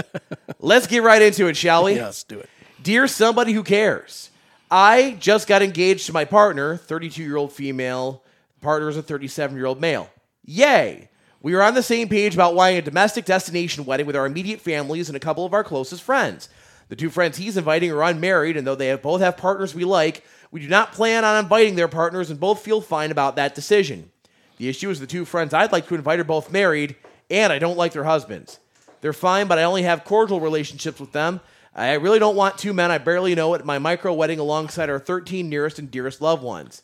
Let's 0.60 0.86
get 0.86 1.02
right 1.02 1.20
into 1.20 1.46
it, 1.48 1.56
shall 1.56 1.84
we? 1.84 1.94
yes, 1.96 2.22
do 2.24 2.38
it. 2.38 2.48
Dear 2.84 3.08
somebody 3.08 3.54
who 3.54 3.62
cares, 3.62 4.28
I 4.70 5.16
just 5.18 5.48
got 5.48 5.62
engaged 5.62 6.04
to 6.04 6.12
my 6.12 6.26
partner, 6.26 6.76
32 6.76 7.22
year 7.22 7.38
old 7.38 7.50
female. 7.50 8.22
Partner 8.60 8.90
is 8.90 8.98
a 8.98 9.02
37 9.02 9.56
year 9.56 9.64
old 9.64 9.80
male. 9.80 10.10
Yay! 10.44 11.08
We 11.40 11.54
are 11.54 11.62
on 11.62 11.72
the 11.72 11.82
same 11.82 12.10
page 12.10 12.34
about 12.34 12.54
wanting 12.54 12.76
a 12.76 12.82
domestic 12.82 13.24
destination 13.24 13.86
wedding 13.86 14.04
with 14.04 14.16
our 14.16 14.26
immediate 14.26 14.60
families 14.60 15.08
and 15.08 15.16
a 15.16 15.20
couple 15.20 15.46
of 15.46 15.54
our 15.54 15.64
closest 15.64 16.02
friends. 16.02 16.50
The 16.90 16.96
two 16.96 17.08
friends 17.08 17.38
he's 17.38 17.56
inviting 17.56 17.90
are 17.90 18.02
unmarried, 18.02 18.58
and 18.58 18.66
though 18.66 18.74
they 18.74 18.88
have 18.88 19.00
both 19.00 19.22
have 19.22 19.38
partners 19.38 19.74
we 19.74 19.86
like, 19.86 20.22
we 20.50 20.60
do 20.60 20.68
not 20.68 20.92
plan 20.92 21.24
on 21.24 21.42
inviting 21.42 21.76
their 21.76 21.88
partners 21.88 22.28
and 22.28 22.38
both 22.38 22.60
feel 22.60 22.82
fine 22.82 23.10
about 23.10 23.36
that 23.36 23.54
decision. 23.54 24.10
The 24.58 24.68
issue 24.68 24.90
is 24.90 25.00
the 25.00 25.06
two 25.06 25.24
friends 25.24 25.54
I'd 25.54 25.72
like 25.72 25.88
to 25.88 25.94
invite 25.94 26.20
are 26.20 26.24
both 26.24 26.52
married, 26.52 26.96
and 27.30 27.50
I 27.50 27.58
don't 27.58 27.78
like 27.78 27.92
their 27.94 28.04
husbands. 28.04 28.58
They're 29.00 29.14
fine, 29.14 29.46
but 29.46 29.58
I 29.58 29.62
only 29.62 29.84
have 29.84 30.04
cordial 30.04 30.38
relationships 30.38 31.00
with 31.00 31.12
them. 31.12 31.40
I 31.74 31.94
really 31.94 32.18
don't 32.18 32.36
want 32.36 32.56
two 32.56 32.72
men 32.72 32.90
I 32.90 32.98
barely 32.98 33.34
know 33.34 33.54
at 33.54 33.64
my 33.64 33.78
micro 33.78 34.12
wedding 34.12 34.38
alongside 34.38 34.90
our 34.90 35.00
13 35.00 35.48
nearest 35.48 35.78
and 35.78 35.90
dearest 35.90 36.20
loved 36.20 36.42
ones. 36.42 36.82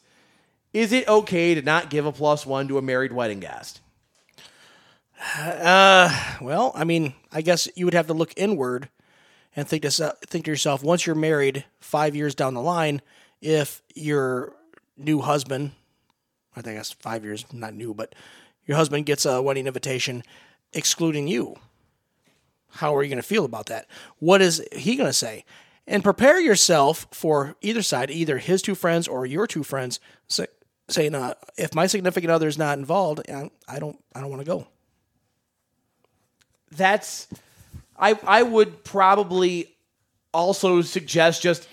Is 0.73 0.93
it 0.93 1.09
okay 1.09 1.55
to 1.55 1.63
not 1.63 1.91
give 1.91 2.07
a 2.07 2.13
plus 2.13 2.45
one 2.45 2.67
to 2.69 2.79
a 2.79 2.83
married 2.83 3.13
wedding 3.13 3.41
guest? 3.41 3.81
Uh, 5.37 6.09
well, 6.41 6.73
I 6.75 6.85
mean, 6.85 7.13
I 7.31 7.43
guess 7.43 7.69
you 7.77 7.85
would 7.85 7.93
have 7.93 8.07
to 8.07 8.15
look 8.15 8.33
inward 8.39 8.89
and 9.55 9.69
think 9.69 9.83
to 9.83 10.17
think 10.27 10.47
to 10.47 10.51
yourself: 10.51 10.83
once 10.83 11.07
you're 11.07 11.15
married, 11.15 11.67
five 11.79 12.17
years 12.17 12.35
down 12.35 12.55
the 12.55 12.63
line, 12.63 13.03
if 13.43 13.83
your 13.95 14.55
new 14.97 15.21
husband, 15.21 15.73
I 16.57 16.63
think 16.63 16.79
that's 16.79 16.93
five 16.93 17.23
years, 17.23 17.45
not 17.53 17.75
new, 17.75 17.93
but 17.93 18.15
your 18.65 18.79
husband 18.79 19.05
gets 19.05 19.27
a 19.27 19.43
wedding 19.43 19.67
invitation 19.67 20.23
excluding 20.73 21.29
you, 21.29 21.57
how 22.71 22.95
are 22.95 23.03
you 23.03 23.09
going 23.09 23.23
to 23.23 23.27
feel 23.27 23.45
about 23.45 23.67
that? 23.67 23.87
What 24.19 24.41
is 24.41 24.67
he 24.73 24.97
going 24.97 25.09
to 25.09 25.13
say? 25.15 25.45
And 25.87 26.05
prepare 26.05 26.41
yourself 26.41 27.07
for 27.11 27.57
either 27.63 27.83
side, 27.83 28.11
either 28.11 28.39
his 28.39 28.63
two 28.63 28.75
friends 28.75 29.09
or 29.09 29.27
your 29.27 29.47
two 29.47 29.65
friends, 29.65 29.99
say, 30.29 30.47
saying, 30.89 31.15
uh, 31.15 31.35
"If 31.57 31.75
my 31.75 31.87
significant 31.87 32.31
other 32.31 32.47
is 32.47 32.59
not 32.59 32.79
involved, 32.79 33.23
I 33.29 33.79
don't, 33.79 33.99
I 34.15 34.21
don't 34.21 34.31
want 34.31 34.41
to 34.41 34.47
go." 34.47 34.67
that's 36.71 37.27
I 37.99 38.19
I 38.27 38.43
would 38.43 38.85
probably 38.85 39.75
also 40.33 40.83
suggest 40.83 41.43
just 41.43 41.69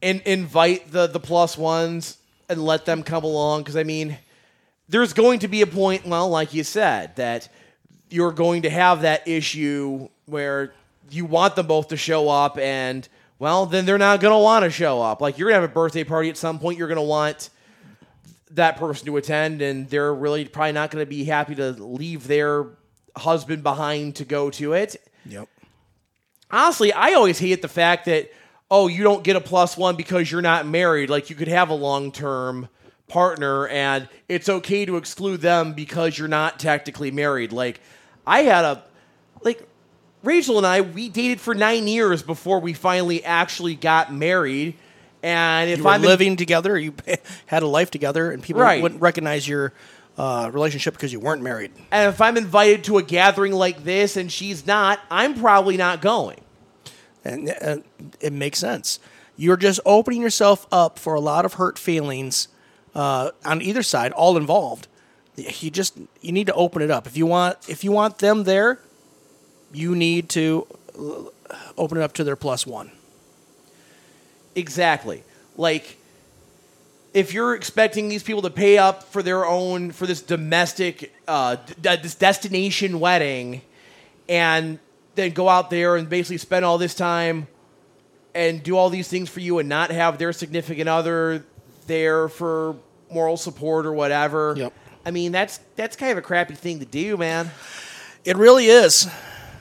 in, 0.00 0.22
invite 0.24 0.90
the 0.90 1.06
the 1.06 1.20
plus 1.20 1.58
ones 1.58 2.18
and 2.48 2.64
let 2.64 2.84
them 2.84 3.02
come 3.02 3.24
along 3.24 3.62
because 3.62 3.76
I 3.76 3.84
mean 3.84 4.16
there's 4.88 5.12
going 5.12 5.40
to 5.40 5.48
be 5.48 5.62
a 5.62 5.66
point 5.66 6.06
well 6.06 6.28
like 6.28 6.54
you 6.54 6.64
said 6.64 7.16
that 7.16 7.48
you're 8.10 8.32
going 8.32 8.62
to 8.62 8.70
have 8.70 9.02
that 9.02 9.26
issue 9.26 10.08
where 10.26 10.72
you 11.10 11.24
want 11.24 11.56
them 11.56 11.66
both 11.66 11.88
to 11.88 11.96
show 11.96 12.28
up, 12.28 12.58
and 12.58 13.08
well, 13.38 13.66
then 13.66 13.86
they're 13.86 13.98
not 13.98 14.20
going 14.20 14.32
to 14.32 14.42
want 14.42 14.64
to 14.64 14.70
show 14.70 15.00
up. 15.00 15.20
Like 15.20 15.38
you're 15.38 15.48
going 15.48 15.58
to 15.58 15.62
have 15.62 15.70
a 15.70 15.74
birthday 15.74 16.04
party 16.04 16.28
at 16.28 16.36
some 16.36 16.58
point, 16.58 16.78
you're 16.78 16.88
going 16.88 16.96
to 16.96 17.02
want 17.02 17.50
that 18.52 18.76
person 18.76 19.06
to 19.06 19.16
attend, 19.16 19.62
and 19.62 19.88
they're 19.88 20.14
really 20.14 20.44
probably 20.46 20.72
not 20.72 20.90
going 20.90 21.02
to 21.02 21.08
be 21.08 21.24
happy 21.24 21.54
to 21.56 21.72
leave 21.72 22.26
their 22.26 22.66
husband 23.16 23.62
behind 23.62 24.16
to 24.16 24.24
go 24.24 24.50
to 24.50 24.72
it. 24.72 24.96
Yep. 25.26 25.48
Honestly, 26.50 26.92
I 26.92 27.12
always 27.12 27.38
hate 27.38 27.62
the 27.62 27.68
fact 27.68 28.06
that 28.06 28.30
oh, 28.70 28.86
you 28.86 29.02
don't 29.02 29.24
get 29.24 29.36
a 29.36 29.40
plus 29.40 29.76
one 29.76 29.96
because 29.96 30.30
you're 30.30 30.42
not 30.42 30.66
married. 30.66 31.10
Like 31.10 31.30
you 31.30 31.36
could 31.36 31.48
have 31.48 31.70
a 31.70 31.74
long 31.74 32.12
term 32.12 32.68
partner 33.08 33.66
and 33.68 34.06
it's 34.28 34.48
okay 34.48 34.84
to 34.84 34.96
exclude 34.96 35.40
them 35.40 35.72
because 35.72 36.18
you're 36.18 36.28
not 36.28 36.58
technically 36.58 37.10
married. 37.10 37.52
Like 37.52 37.80
I 38.28 38.42
had 38.42 38.64
a 38.64 38.82
like 39.42 39.66
Rachel 40.22 40.58
and 40.58 40.66
I 40.66 40.80
we 40.82 41.08
dated 41.08 41.40
for 41.40 41.54
9 41.54 41.88
years 41.88 42.22
before 42.22 42.60
we 42.60 42.72
finally 42.74 43.24
actually 43.24 43.74
got 43.74 44.12
married. 44.12 44.74
And 45.22 45.70
if 45.70 45.78
You 45.78 45.84
were 45.84 45.90
I'm 45.90 46.02
in- 46.02 46.08
living 46.08 46.36
together, 46.36 46.78
you 46.78 46.94
had 47.46 47.62
a 47.62 47.66
life 47.66 47.90
together, 47.90 48.30
and 48.30 48.42
people 48.42 48.62
Right. 48.62 48.82
wouldn't 48.82 49.00
recognize 49.00 49.48
your 49.48 49.72
uh, 50.16 50.50
relationship 50.52 50.94
because 50.94 51.12
you 51.12 51.20
weren't 51.20 51.42
married. 51.42 51.70
and 51.92 52.08
if 52.12 52.20
I'm 52.20 52.36
invited 52.36 52.84
to 52.84 52.98
a 52.98 53.02
gathering 53.02 53.52
like 53.52 53.84
this 53.84 54.16
and 54.16 54.30
she's 54.30 54.66
not, 54.66 54.98
I'm 55.10 55.34
probably 55.34 55.76
not 55.76 56.00
going. 56.02 56.40
and 57.24 57.50
uh, 57.62 57.76
it 58.20 58.32
makes 58.32 58.58
sense. 58.58 58.98
You're 59.36 59.56
just 59.56 59.78
opening 59.86 60.20
yourself 60.22 60.66
up 60.72 60.98
for 60.98 61.14
a 61.14 61.20
lot 61.20 61.44
of 61.44 61.54
hurt 61.54 61.78
feelings 61.78 62.48
uh, 62.96 63.30
on 63.44 63.62
either 63.62 63.82
side, 63.84 64.10
all 64.12 64.36
involved. 64.36 64.88
You 65.38 65.70
just 65.70 65.96
you 66.20 66.32
need 66.32 66.48
to 66.48 66.54
open 66.54 66.82
it 66.82 66.90
up. 66.90 67.06
If 67.06 67.16
you 67.16 67.26
want 67.26 67.68
if 67.68 67.84
you 67.84 67.92
want 67.92 68.18
them 68.18 68.44
there, 68.44 68.80
you 69.72 69.94
need 69.94 70.28
to 70.30 70.66
open 71.76 71.98
it 71.98 72.02
up 72.02 72.12
to 72.14 72.24
their 72.24 72.36
plus 72.36 72.66
one. 72.66 72.90
Exactly. 74.54 75.22
Like 75.56 75.96
if 77.14 77.32
you're 77.32 77.54
expecting 77.54 78.08
these 78.08 78.22
people 78.22 78.42
to 78.42 78.50
pay 78.50 78.78
up 78.78 79.04
for 79.04 79.22
their 79.22 79.46
own 79.46 79.92
for 79.92 80.06
this 80.06 80.20
domestic 80.20 81.14
uh, 81.26 81.56
d- 81.80 81.96
this 81.96 82.14
destination 82.14 83.00
wedding 83.00 83.62
and 84.28 84.78
then 85.14 85.32
go 85.32 85.48
out 85.48 85.70
there 85.70 85.96
and 85.96 86.08
basically 86.08 86.38
spend 86.38 86.64
all 86.64 86.78
this 86.78 86.94
time 86.94 87.46
and 88.34 88.62
do 88.62 88.76
all 88.76 88.90
these 88.90 89.08
things 89.08 89.28
for 89.28 89.40
you 89.40 89.58
and 89.58 89.68
not 89.68 89.90
have 89.90 90.18
their 90.18 90.32
significant 90.32 90.88
other 90.88 91.44
there 91.86 92.28
for 92.28 92.76
moral 93.10 93.36
support 93.36 93.86
or 93.86 93.92
whatever. 93.92 94.54
Yep. 94.56 94.72
I 95.04 95.10
mean, 95.10 95.32
that's 95.32 95.60
that's 95.76 95.96
kind 95.96 96.12
of 96.12 96.18
a 96.18 96.22
crappy 96.22 96.54
thing 96.54 96.80
to 96.80 96.84
do, 96.84 97.16
man. 97.16 97.50
It 98.24 98.36
really 98.36 98.66
is. 98.66 99.08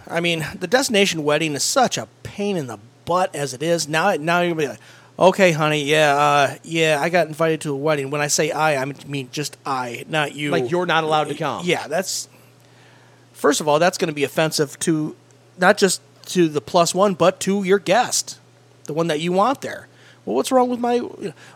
I 0.08 0.20
mean, 0.20 0.46
the 0.58 0.68
destination 0.68 1.24
wedding 1.24 1.54
is 1.54 1.64
such 1.64 1.98
a 1.98 2.08
pain 2.24 2.58
in 2.58 2.68
the 2.68 2.80
butt 3.06 3.36
as 3.36 3.54
it 3.54 3.64
is. 3.64 3.88
Now, 3.88 4.14
now 4.16 4.42
you're 4.42 4.52
gonna 4.52 4.62
be 4.62 4.68
like, 4.70 4.80
okay, 5.20 5.52
honey, 5.52 5.84
yeah, 5.84 6.16
uh, 6.16 6.56
yeah, 6.64 7.00
I 7.02 7.10
got 7.10 7.28
invited 7.28 7.62
to 7.62 7.72
a 7.72 7.76
wedding. 7.76 8.10
When 8.10 8.22
I 8.22 8.28
say 8.28 8.52
I, 8.52 8.82
I 8.82 8.86
mean 8.86 9.30
just 9.32 9.58
I, 9.66 10.06
not 10.08 10.36
you. 10.36 10.52
Like 10.52 10.72
you're 10.72 10.86
not 10.86 11.04
allowed 11.04 11.26
to 11.26 11.36
come. 11.36 11.66
Yeah, 11.66 11.88
that's 11.88 12.30
first 13.34 13.62
of 13.62 13.68
all, 13.68 13.80
that's 13.80 13.98
going 13.98 14.10
to 14.10 14.16
be 14.16 14.24
offensive 14.24 14.78
to 14.80 15.16
not 15.58 15.78
just 15.78 16.02
to 16.28 16.50
the 16.50 16.62
plus 16.62 16.94
one, 16.94 17.14
but 17.14 17.40
to 17.42 17.64
your 17.64 17.80
guest, 17.80 18.40
the 18.86 18.94
one 18.94 19.08
that 19.08 19.20
you 19.20 19.32
want 19.32 19.62
there. 19.62 19.88
Well, 20.28 20.36
what's 20.36 20.52
wrong 20.52 20.68
with 20.68 20.82
my? 20.82 21.00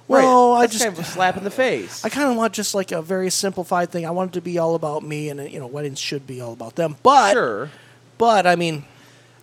Well, 0.07 0.53
I 0.53 0.61
That's 0.61 0.71
just 0.71 0.85
kind 0.85 0.97
of 0.97 1.03
a 1.03 1.05
slap 1.05 1.35
in 1.35 1.43
the 1.43 1.51
face. 1.51 2.05
I 2.05 2.09
kind 2.09 2.31
of 2.31 2.37
want 2.37 2.53
just 2.53 2.73
like 2.73 2.93
a 2.93 3.01
very 3.01 3.29
simplified 3.29 3.89
thing. 3.89 4.05
I 4.05 4.11
want 4.11 4.31
it 4.31 4.33
to 4.35 4.41
be 4.41 4.59
all 4.59 4.75
about 4.75 5.03
me, 5.03 5.27
and 5.27 5.51
you 5.51 5.59
know, 5.59 5.67
weddings 5.67 5.99
should 5.99 6.25
be 6.25 6.39
all 6.39 6.53
about 6.53 6.77
them. 6.77 6.95
But 7.03 7.33
sure. 7.33 7.69
but 8.17 8.47
I 8.47 8.55
mean, 8.55 8.85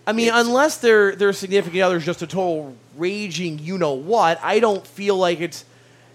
I 0.07 0.15
mean, 0.15 0.31
unless 0.33 0.79
their 0.79 1.15
their 1.15 1.35
significant 1.35 1.83
other 1.83 1.99
is 1.99 2.07
just 2.07 2.23
a 2.23 2.27
total 2.27 2.75
raging, 2.97 3.59
you 3.59 3.77
know 3.77 3.93
what? 3.93 4.43
I 4.43 4.61
don't 4.61 4.87
feel 4.87 5.19
like 5.19 5.41
it's 5.43 5.67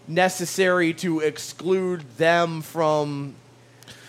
necessary 0.07 0.91
to 0.95 1.19
exclude 1.19 2.17
them 2.17 2.63
from 2.63 3.35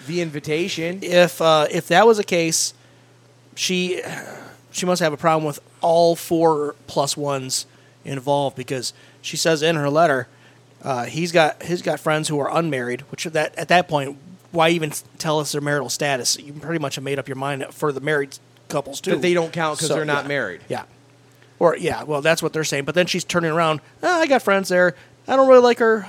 the 0.07 0.23
invitation. 0.23 1.01
if 1.03 1.43
uh, 1.43 1.67
if 1.71 1.89
that 1.89 2.07
was 2.07 2.17
the 2.17 2.25
case, 2.25 2.73
she 3.55 4.01
she 4.71 4.87
must 4.87 5.03
have 5.03 5.13
a 5.13 5.19
problem 5.19 5.45
with 5.45 5.61
all 5.83 6.17
four 6.17 6.75
plus 6.87 7.19
ones 7.19 7.67
involved 8.05 8.57
because 8.57 8.93
she 9.23 9.37
says 9.37 9.63
in 9.63 9.77
her 9.77 9.89
letter 9.91 10.29
uh, 10.83 11.05
he's 11.05 11.33
got 11.33 11.63
he's 11.63 11.81
got 11.83 11.99
friends 11.99 12.29
who 12.29 12.39
are 12.39 12.55
unmarried, 12.57 13.01
which 13.11 13.25
that 13.25 13.57
at 13.57 13.69
that 13.69 13.89
point 13.89 14.19
why 14.53 14.69
even 14.69 14.93
tell 15.19 15.41
us 15.41 15.53
their 15.53 15.61
marital 15.61 15.89
status? 15.89 16.39
You 16.39 16.53
pretty 16.53 16.79
much 16.79 16.95
have 16.97 17.05
made 17.05 17.19
up 17.19 17.27
your 17.27 17.37
mind 17.37 17.67
for 17.71 17.91
the 17.91 18.01
married 18.01 18.39
couples 18.69 19.01
too. 19.01 19.13
That 19.13 19.23
they 19.23 19.35
don't 19.35 19.53
count 19.53 19.79
'cause 19.79 19.89
So, 19.89 19.95
they're 19.95 20.05
not 20.05 20.25
yeah. 20.25 20.29
married. 20.29 20.61
Yeah, 20.69 20.83
or 21.59 21.77
yeah, 21.77 22.03
well 22.05 22.21
that's 22.23 22.43
what 22.43 22.53
they're 22.53 22.65
saying. 22.65 22.85
But 22.85 22.95
then 22.95 23.07
she's 23.07 23.25
turning 23.25 23.51
around. 23.51 23.81
"Ah, 24.03 24.21
I 24.21 24.27
got 24.27 24.43
friends 24.43 24.69
there. 24.69 24.95
I 25.27 25.37
don't 25.37 25.49
really 25.49 25.63
like 25.63 25.79
her 25.79 26.07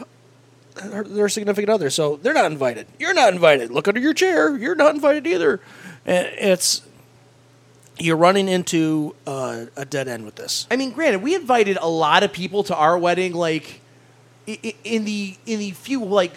her, 0.81 1.03
their 1.05 1.29
significant 1.29 1.69
other, 1.69 1.89
so 1.89 2.17
they're 2.21 2.33
not 2.33 2.51
invited. 2.51 2.85
You're 2.99 3.13
not 3.13 3.31
invited. 3.33 3.71
Look 3.71 3.87
under 3.87 4.01
your 4.01 4.13
chair. 4.13 4.57
You're 4.57 4.75
not 4.75 4.93
invited 4.93 5.25
either. 5.25 5.61
And 6.05 6.27
it's 6.37 6.81
you're 7.99 8.17
running 8.17 8.47
into 8.47 9.15
uh, 9.25 9.65
a 9.75 9.85
dead 9.85 10.07
end 10.07 10.25
with 10.25 10.35
this. 10.35 10.67
I 10.69 10.75
mean, 10.75 10.91
granted, 10.91 11.21
we 11.21 11.35
invited 11.35 11.77
a 11.79 11.87
lot 11.87 12.23
of 12.23 12.33
people 12.33 12.63
to 12.65 12.75
our 12.75 12.97
wedding, 12.97 13.33
like 13.33 13.81
in 14.47 15.05
the 15.05 15.35
in 15.45 15.59
the 15.59 15.71
few 15.71 16.03
like 16.03 16.33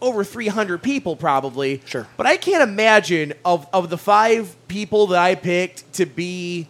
over 0.00 0.24
300 0.24 0.82
people 0.82 1.16
probably. 1.16 1.80
Sure. 1.86 2.06
But 2.16 2.26
I 2.26 2.36
can't 2.36 2.68
imagine 2.68 3.34
of 3.44 3.66
of 3.72 3.90
the 3.90 3.98
five 3.98 4.54
people 4.68 5.08
that 5.08 5.22
I 5.22 5.34
picked 5.34 5.92
to 5.94 6.06
be 6.06 6.68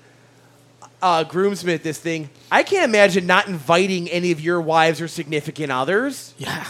uh, 1.02 1.24
groomsmen 1.24 1.74
at 1.74 1.82
this 1.82 1.98
thing. 1.98 2.30
I 2.50 2.62
can't 2.62 2.84
imagine 2.84 3.26
not 3.26 3.48
inviting 3.48 4.08
any 4.08 4.32
of 4.32 4.40
your 4.40 4.60
wives 4.60 5.00
or 5.00 5.08
significant 5.08 5.72
others. 5.72 6.34
Yeah, 6.38 6.64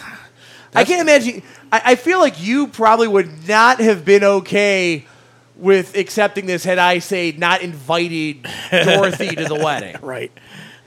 I 0.75 0.85
can't 0.85 1.01
imagine. 1.01 1.43
I, 1.73 1.83
I 1.85 1.95
feel 1.97 2.19
like 2.19 2.43
you 2.43 2.69
probably 2.69 3.09
would 3.09 3.49
not 3.49 3.81
have 3.81 4.05
been 4.05 4.25
okay 4.25 5.07
with 5.57 5.97
accepting 5.97 6.47
this 6.47 6.65
had 6.65 6.79
I 6.79 6.99
say 6.99 7.33
not 7.33 7.63
invited 7.63 8.47
Dorothy 8.71 9.35
to 9.37 9.45
the 9.45 9.55
wedding. 9.65 9.97
right. 10.03 10.33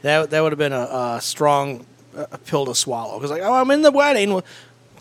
That 0.02 0.30
that 0.30 0.42
would 0.42 0.52
have 0.52 0.60
been 0.60 0.74
a, 0.74 1.16
a 1.18 1.20
strong 1.22 1.86
uh, 2.16 2.26
pill 2.46 2.66
to 2.66 2.76
swallow 2.76 3.18
because 3.18 3.32
like, 3.32 3.42
oh, 3.42 3.54
I'm 3.54 3.70
in 3.72 3.82
the 3.82 3.92
wedding. 3.92 4.34
Well, 4.34 4.46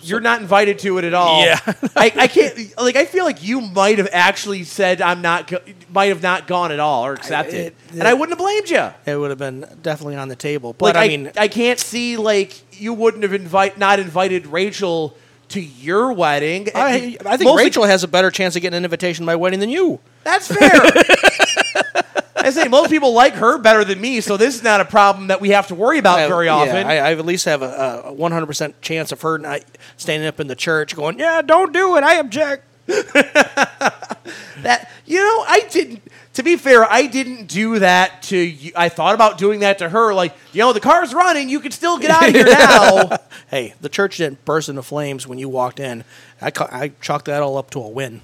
You're 0.00 0.20
not 0.20 0.40
invited 0.40 0.78
to 0.80 0.98
it 0.98 1.04
at 1.04 1.14
all. 1.14 1.44
Yeah. 1.44 1.58
I, 1.96 2.12
I 2.16 2.26
can't. 2.28 2.76
Like, 2.78 2.96
I 2.96 3.04
feel 3.04 3.24
like 3.24 3.42
you 3.42 3.60
might 3.60 3.98
have 3.98 4.08
actually 4.12 4.64
said 4.64 5.00
I'm 5.00 5.22
not. 5.22 5.46
Go- 5.48 5.60
might 5.92 6.06
have 6.06 6.22
not 6.22 6.46
gone 6.46 6.72
at 6.72 6.80
all 6.80 7.04
or 7.06 7.12
accepted, 7.14 7.54
it- 7.54 7.76
and 7.92 8.02
I 8.04 8.12
wouldn't 8.14 8.30
have 8.30 8.38
blamed 8.38 8.70
you. 8.70 8.90
It 9.06 9.16
would 9.16 9.30
have 9.30 9.38
been 9.38 9.66
definitely 9.82 10.16
on 10.16 10.28
the 10.28 10.36
table. 10.36 10.72
But 10.72 10.94
Like, 10.94 10.96
I, 10.96 11.04
I, 11.04 11.08
mean, 11.08 11.32
I 11.36 11.48
can't 11.48 11.78
see 11.78 12.16
like 12.16 12.60
you 12.80 12.92
wouldn't 12.94 13.22
have 13.22 13.32
invite 13.34 13.78
not 13.78 13.98
invited 14.00 14.46
Rachel 14.48 15.16
to 15.48 15.60
your 15.60 16.12
wedding. 16.12 16.68
I, 16.74 17.16
I 17.24 17.36
think 17.36 17.48
Mostly- 17.48 17.64
Rachel 17.64 17.84
has 17.84 18.04
a 18.04 18.08
better 18.08 18.30
chance 18.30 18.56
of 18.56 18.62
getting 18.62 18.76
an 18.76 18.84
invitation 18.84 19.22
to 19.22 19.26
my 19.26 19.36
wedding 19.36 19.60
than 19.60 19.70
you. 19.70 20.00
That's 20.24 20.48
fair. 20.48 20.70
I 22.36 22.50
say 22.50 22.68
most 22.68 22.90
people 22.90 23.12
like 23.12 23.34
her 23.34 23.58
better 23.58 23.84
than 23.84 24.00
me, 24.00 24.20
so 24.20 24.36
this 24.36 24.54
is 24.54 24.62
not 24.62 24.80
a 24.80 24.84
problem 24.84 25.26
that 25.26 25.40
we 25.40 25.50
have 25.50 25.66
to 25.68 25.74
worry 25.74 25.98
about 25.98 26.20
I- 26.20 26.28
very 26.28 26.46
yeah, 26.46 26.54
often. 26.54 26.86
I, 26.86 26.96
I 26.96 27.12
at 27.12 27.26
least 27.26 27.44
have 27.46 27.62
a, 27.62 28.02
a 28.06 28.14
100% 28.14 28.74
chance 28.80 29.12
of 29.12 29.20
her 29.22 29.38
not 29.38 29.60
standing 29.96 30.26
up 30.26 30.40
in 30.40 30.46
the 30.46 30.56
church 30.56 30.96
going, 30.96 31.18
"Yeah, 31.18 31.42
don't 31.42 31.72
do 31.72 31.96
it. 31.96 32.04
I 32.04 32.14
object." 32.14 32.64
that 32.86 34.88
you 35.04 35.18
know, 35.18 35.44
I 35.46 35.66
didn't. 35.70 36.02
To 36.38 36.44
be 36.44 36.54
fair, 36.54 36.84
I 36.88 37.06
didn't 37.08 37.48
do 37.48 37.80
that 37.80 38.22
to 38.24 38.36
you. 38.36 38.70
I 38.76 38.88
thought 38.90 39.16
about 39.16 39.38
doing 39.38 39.58
that 39.60 39.78
to 39.78 39.88
her. 39.88 40.14
Like, 40.14 40.36
you 40.52 40.60
know, 40.60 40.72
the 40.72 40.78
car's 40.78 41.12
running. 41.12 41.48
You 41.48 41.58
can 41.58 41.72
still 41.72 41.98
get 41.98 42.12
out 42.12 42.28
of 42.28 42.32
here 42.32 42.44
now. 42.48 43.16
Hey, 43.50 43.74
the 43.80 43.88
church 43.88 44.18
didn't 44.18 44.44
burst 44.44 44.68
into 44.68 44.84
flames 44.84 45.26
when 45.26 45.38
you 45.40 45.48
walked 45.48 45.80
in. 45.80 46.04
I, 46.40 46.52
ca- 46.52 46.68
I 46.70 46.92
chalked 47.00 47.24
that 47.24 47.42
all 47.42 47.56
up 47.58 47.70
to 47.70 47.80
a 47.80 47.88
win. 47.88 48.20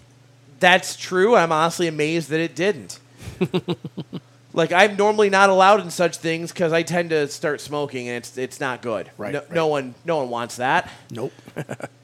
That's 0.61 0.95
true. 0.95 1.35
I'm 1.35 1.51
honestly 1.51 1.89
amazed 1.89 2.29
that 2.31 2.39
it 2.39 2.55
didn't. 2.55 3.01
like, 4.53 4.71
I'm 4.71 4.97
normally 4.97 5.29
not 5.29 5.51
allowed 5.51 5.81
in 5.81 5.91
such 5.91 6.19
things 6.19 6.53
because 6.53 6.73
I 6.73 6.85
tend 6.85 7.11
to 7.11 7.27
start 7.27 7.61
smoking, 7.61 8.07
and 8.07 8.19
it's 8.19 8.39
it's 8.39 8.61
not 8.61 8.81
good. 8.81 9.11
Right, 9.19 9.33
No, 9.33 9.41
right. 9.41 9.51
no 9.51 9.67
one 9.67 9.97
no 10.05 10.19
one 10.19 10.31
wants 10.31 10.55
that. 10.59 10.89
Nope. 11.11 11.33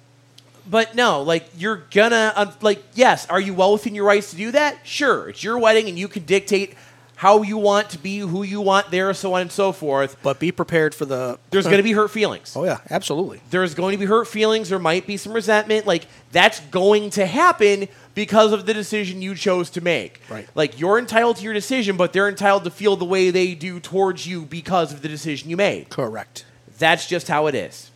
But 0.71 0.95
no, 0.95 1.23
like 1.23 1.49
you're 1.59 1.83
gonna 1.91 2.33
uh, 2.37 2.53
like 2.61 2.83
yes, 2.95 3.27
are 3.27 3.41
you 3.41 3.55
well 3.55 3.73
within 3.73 3.95
your 3.95 4.05
rights 4.05 4.31
to 4.31 4.37
do 4.37 4.53
that? 4.53 4.79
Sure, 4.87 5.29
it's 5.29 5.43
your 5.43 5.59
wedding 5.59 5.89
and 5.89 5.99
you 5.99 6.07
can 6.07 6.25
dictate 6.25 6.75
how 7.17 7.43
you 7.43 7.59
want 7.59 7.91
to 7.91 7.99
be, 7.99 8.21
who 8.21 8.43
you 8.45 8.63
want 8.63 8.91
there, 8.91 9.13
so 9.13 9.35
on 9.35 9.43
and 9.43 9.53
so 9.53 9.73
forth. 9.73 10.17
but 10.23 10.39
be 10.39 10.51
prepared 10.51 10.95
for 10.95 11.05
the. 11.05 11.39
There's 11.51 11.67
gonna 11.67 11.83
be 11.83 11.93
hurt 12.01 12.11
feelings. 12.11 12.55
Oh 12.57 12.65
yeah, 12.65 12.79
absolutely. 12.89 13.43
There's 13.51 13.75
going 13.75 13.93
to 13.93 13.99
be 13.99 14.07
hurt 14.07 14.27
feelings. 14.27 14.69
There 14.69 14.79
might 14.79 15.07
be 15.07 15.17
some 15.17 15.33
resentment. 15.33 15.87
Like 15.87 16.07
that's 16.33 16.61
going 16.61 17.11
to 17.11 17.27
happen 17.27 17.89
because 18.15 18.53
of 18.53 18.65
the 18.65 18.73
decision 18.73 19.21
you 19.23 19.35
chose 19.35 19.71
to 19.71 19.81
make. 19.81 20.21
Right. 20.31 20.49
Like 20.55 20.79
you're 20.79 20.99
entitled 20.99 21.37
to 21.39 21.43
your 21.43 21.53
decision, 21.53 21.97
but 21.97 22.13
they're 22.13 22.29
entitled 22.29 22.65
to 22.65 22.71
feel 22.71 22.97
the 22.97 23.05
way 23.05 23.31
they 23.31 23.55
do 23.55 23.81
towards 23.81 24.27
you 24.27 24.43
because 24.43 24.93
of 24.93 25.03
the 25.03 25.09
decision 25.09 25.51
you 25.51 25.57
made. 25.57 25.91
Correct. 25.91 26.45
That's 26.79 27.07
just 27.07 27.29
how 27.29 27.49
it 27.49 27.55
is. 27.55 27.91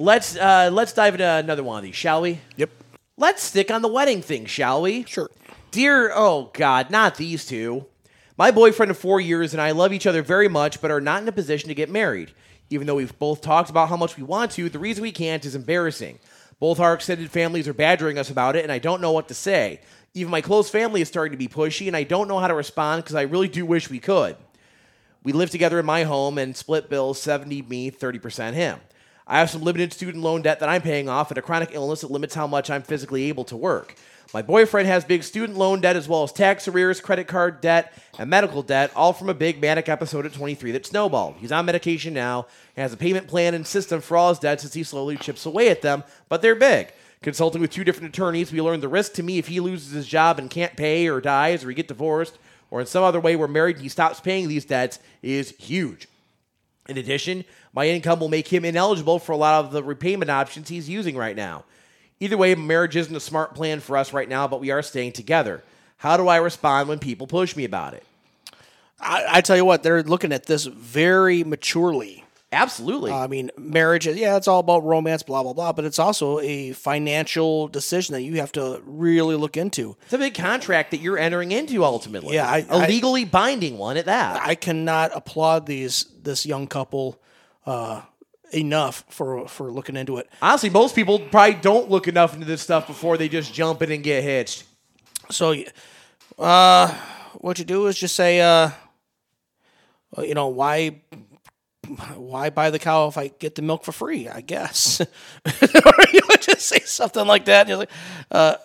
Let's 0.00 0.34
uh, 0.34 0.70
let's 0.72 0.94
dive 0.94 1.12
into 1.12 1.28
another 1.28 1.62
one 1.62 1.76
of 1.76 1.84
these, 1.84 1.94
shall 1.94 2.22
we? 2.22 2.40
Yep. 2.56 2.70
Let's 3.18 3.42
stick 3.42 3.70
on 3.70 3.82
the 3.82 3.88
wedding 3.88 4.22
thing, 4.22 4.46
shall 4.46 4.80
we? 4.80 5.04
Sure. 5.04 5.30
Dear, 5.72 6.10
oh 6.14 6.48
God, 6.54 6.88
not 6.88 7.16
these 7.16 7.44
two. 7.44 7.84
My 8.38 8.50
boyfriend 8.50 8.90
of 8.90 8.96
four 8.96 9.20
years 9.20 9.52
and 9.52 9.60
I 9.60 9.72
love 9.72 9.92
each 9.92 10.06
other 10.06 10.22
very 10.22 10.48
much, 10.48 10.80
but 10.80 10.90
are 10.90 11.02
not 11.02 11.20
in 11.20 11.28
a 11.28 11.32
position 11.32 11.68
to 11.68 11.74
get 11.74 11.90
married. 11.90 12.32
Even 12.70 12.86
though 12.86 12.94
we've 12.94 13.18
both 13.18 13.42
talked 13.42 13.68
about 13.68 13.90
how 13.90 13.96
much 13.98 14.16
we 14.16 14.22
want 14.22 14.52
to, 14.52 14.70
the 14.70 14.78
reason 14.78 15.02
we 15.02 15.12
can't 15.12 15.44
is 15.44 15.54
embarrassing. 15.54 16.18
Both 16.60 16.80
our 16.80 16.94
extended 16.94 17.30
families 17.30 17.68
are 17.68 17.74
badgering 17.74 18.16
us 18.16 18.30
about 18.30 18.56
it, 18.56 18.62
and 18.62 18.72
I 18.72 18.78
don't 18.78 19.02
know 19.02 19.12
what 19.12 19.28
to 19.28 19.34
say. 19.34 19.82
Even 20.14 20.30
my 20.30 20.40
close 20.40 20.70
family 20.70 21.02
is 21.02 21.08
starting 21.08 21.32
to 21.32 21.36
be 21.36 21.46
pushy, 21.46 21.88
and 21.88 21.96
I 21.96 22.04
don't 22.04 22.26
know 22.26 22.38
how 22.38 22.48
to 22.48 22.54
respond 22.54 23.04
because 23.04 23.16
I 23.16 23.22
really 23.22 23.48
do 23.48 23.66
wish 23.66 23.90
we 23.90 23.98
could. 23.98 24.36
We 25.22 25.32
live 25.32 25.50
together 25.50 25.78
in 25.78 25.84
my 25.84 26.04
home 26.04 26.38
and 26.38 26.56
split 26.56 26.88
bills 26.88 27.20
70 27.20 27.60
me, 27.62 27.90
30% 27.90 28.54
him. 28.54 28.80
I 29.30 29.38
have 29.38 29.48
some 29.48 29.62
limited 29.62 29.92
student 29.92 30.24
loan 30.24 30.42
debt 30.42 30.58
that 30.58 30.68
I'm 30.68 30.82
paying 30.82 31.08
off 31.08 31.30
and 31.30 31.38
a 31.38 31.42
chronic 31.42 31.70
illness 31.70 32.00
that 32.00 32.10
limits 32.10 32.34
how 32.34 32.48
much 32.48 32.68
I'm 32.68 32.82
physically 32.82 33.28
able 33.28 33.44
to 33.44 33.56
work. 33.56 33.94
My 34.34 34.42
boyfriend 34.42 34.88
has 34.88 35.04
big 35.04 35.22
student 35.22 35.56
loan 35.56 35.80
debt 35.80 35.94
as 35.94 36.08
well 36.08 36.24
as 36.24 36.32
tax 36.32 36.66
arrears, 36.66 37.00
credit 37.00 37.28
card 37.28 37.60
debt, 37.60 37.92
and 38.18 38.28
medical 38.28 38.64
debt, 38.64 38.90
all 38.96 39.12
from 39.12 39.28
a 39.28 39.34
big 39.34 39.60
manic 39.60 39.88
episode 39.88 40.26
at 40.26 40.32
23 40.32 40.72
that 40.72 40.84
snowballed. 40.84 41.36
He's 41.38 41.52
on 41.52 41.64
medication 41.64 42.12
now 42.12 42.48
and 42.74 42.82
has 42.82 42.92
a 42.92 42.96
payment 42.96 43.28
plan 43.28 43.54
and 43.54 43.64
system 43.64 44.00
for 44.00 44.16
all 44.16 44.30
his 44.30 44.40
debts 44.40 44.64
as 44.64 44.74
he 44.74 44.82
slowly 44.82 45.16
chips 45.16 45.46
away 45.46 45.68
at 45.68 45.80
them, 45.80 46.02
but 46.28 46.42
they're 46.42 46.56
big. 46.56 46.92
Consulting 47.22 47.60
with 47.60 47.70
two 47.70 47.84
different 47.84 48.12
attorneys, 48.12 48.50
we 48.50 48.60
learned 48.60 48.82
the 48.82 48.88
risk 48.88 49.12
to 49.12 49.22
me 49.22 49.38
if 49.38 49.46
he 49.46 49.60
loses 49.60 49.92
his 49.92 50.08
job 50.08 50.40
and 50.40 50.50
can't 50.50 50.74
pay 50.74 51.08
or 51.08 51.20
dies 51.20 51.62
or 51.62 51.68
we 51.68 51.74
get 51.74 51.86
divorced 51.86 52.36
or 52.68 52.80
in 52.80 52.86
some 52.88 53.04
other 53.04 53.20
way 53.20 53.36
we're 53.36 53.46
married 53.46 53.76
and 53.76 53.84
he 53.84 53.88
stops 53.88 54.18
paying 54.18 54.48
these 54.48 54.64
debts 54.64 54.98
is 55.22 55.50
huge. 55.50 56.08
In 56.90 56.98
addition, 56.98 57.44
my 57.72 57.88
income 57.88 58.18
will 58.18 58.28
make 58.28 58.48
him 58.48 58.64
ineligible 58.64 59.20
for 59.20 59.30
a 59.30 59.36
lot 59.36 59.64
of 59.64 59.70
the 59.70 59.80
repayment 59.80 60.28
options 60.28 60.68
he's 60.68 60.88
using 60.88 61.16
right 61.16 61.36
now. 61.36 61.62
Either 62.18 62.36
way, 62.36 62.52
marriage 62.56 62.96
isn't 62.96 63.14
a 63.14 63.20
smart 63.20 63.54
plan 63.54 63.78
for 63.78 63.96
us 63.96 64.12
right 64.12 64.28
now, 64.28 64.48
but 64.48 64.58
we 64.58 64.72
are 64.72 64.82
staying 64.82 65.12
together. 65.12 65.62
How 65.98 66.16
do 66.16 66.26
I 66.26 66.38
respond 66.38 66.88
when 66.88 66.98
people 66.98 67.28
push 67.28 67.54
me 67.54 67.64
about 67.64 67.94
it? 67.94 68.02
I, 68.98 69.24
I 69.34 69.40
tell 69.40 69.56
you 69.56 69.64
what, 69.64 69.84
they're 69.84 70.02
looking 70.02 70.32
at 70.32 70.46
this 70.46 70.64
very 70.64 71.44
maturely. 71.44 72.19
Absolutely. 72.52 73.12
I 73.12 73.28
mean, 73.28 73.50
marriage, 73.56 74.08
is- 74.08 74.16
yeah, 74.16 74.36
it's 74.36 74.48
all 74.48 74.58
about 74.58 74.82
romance, 74.84 75.22
blah, 75.22 75.42
blah, 75.44 75.52
blah, 75.52 75.72
but 75.72 75.84
it's 75.84 76.00
also 76.00 76.40
a 76.40 76.72
financial 76.72 77.68
decision 77.68 78.12
that 78.14 78.22
you 78.22 78.38
have 78.40 78.50
to 78.52 78.82
really 78.84 79.36
look 79.36 79.56
into. 79.56 79.96
it's 80.02 80.12
a 80.12 80.18
big 80.18 80.34
contract 80.34 80.90
that 80.90 81.00
you're 81.00 81.16
entering 81.18 81.52
into 81.52 81.84
ultimately. 81.84 82.34
Yeah, 82.34 82.48
I- 82.50 82.66
a 82.68 82.78
I- 82.78 82.86
legally 82.88 83.24
binding 83.24 83.78
one 83.78 83.96
at 83.96 84.06
that. 84.06 84.42
I 84.44 84.56
cannot 84.56 85.12
applaud 85.14 85.66
these 85.66 86.06
this 86.22 86.44
young 86.44 86.66
couple 86.66 87.20
uh, 87.66 88.02
enough 88.52 89.04
for 89.08 89.46
for 89.46 89.70
looking 89.70 89.96
into 89.96 90.16
it. 90.16 90.28
Honestly, 90.42 90.70
most 90.70 90.96
people 90.96 91.20
probably 91.20 91.54
don't 91.54 91.88
look 91.88 92.08
enough 92.08 92.34
into 92.34 92.46
this 92.46 92.62
stuff 92.62 92.88
before 92.88 93.16
they 93.16 93.28
just 93.28 93.54
jump 93.54 93.80
in 93.82 93.92
and 93.92 94.02
get 94.02 94.24
hitched. 94.24 94.64
So, 95.30 95.54
uh, 96.36 96.88
what 97.34 97.60
you 97.60 97.64
do 97.64 97.86
is 97.86 97.96
just 97.96 98.16
say, 98.16 98.40
uh, 98.40 98.70
you 100.18 100.34
know, 100.34 100.48
why, 100.48 101.02
why 102.16 102.50
buy 102.50 102.70
the 102.70 102.78
cow 102.78 103.08
if 103.08 103.16
I 103.16 103.28
get 103.28 103.54
the 103.54 103.62
milk 103.62 103.84
for 103.84 103.92
free? 103.92 104.28
I 104.28 104.40
guess, 104.40 105.00
or 105.00 105.06
you 106.12 106.20
would 106.28 106.42
just 106.42 106.62
say 106.62 106.80
something 106.80 107.26
like 107.26 107.46
that. 107.46 107.68
You're 107.68 107.78
like, 107.78 107.90
uh, 108.30 108.56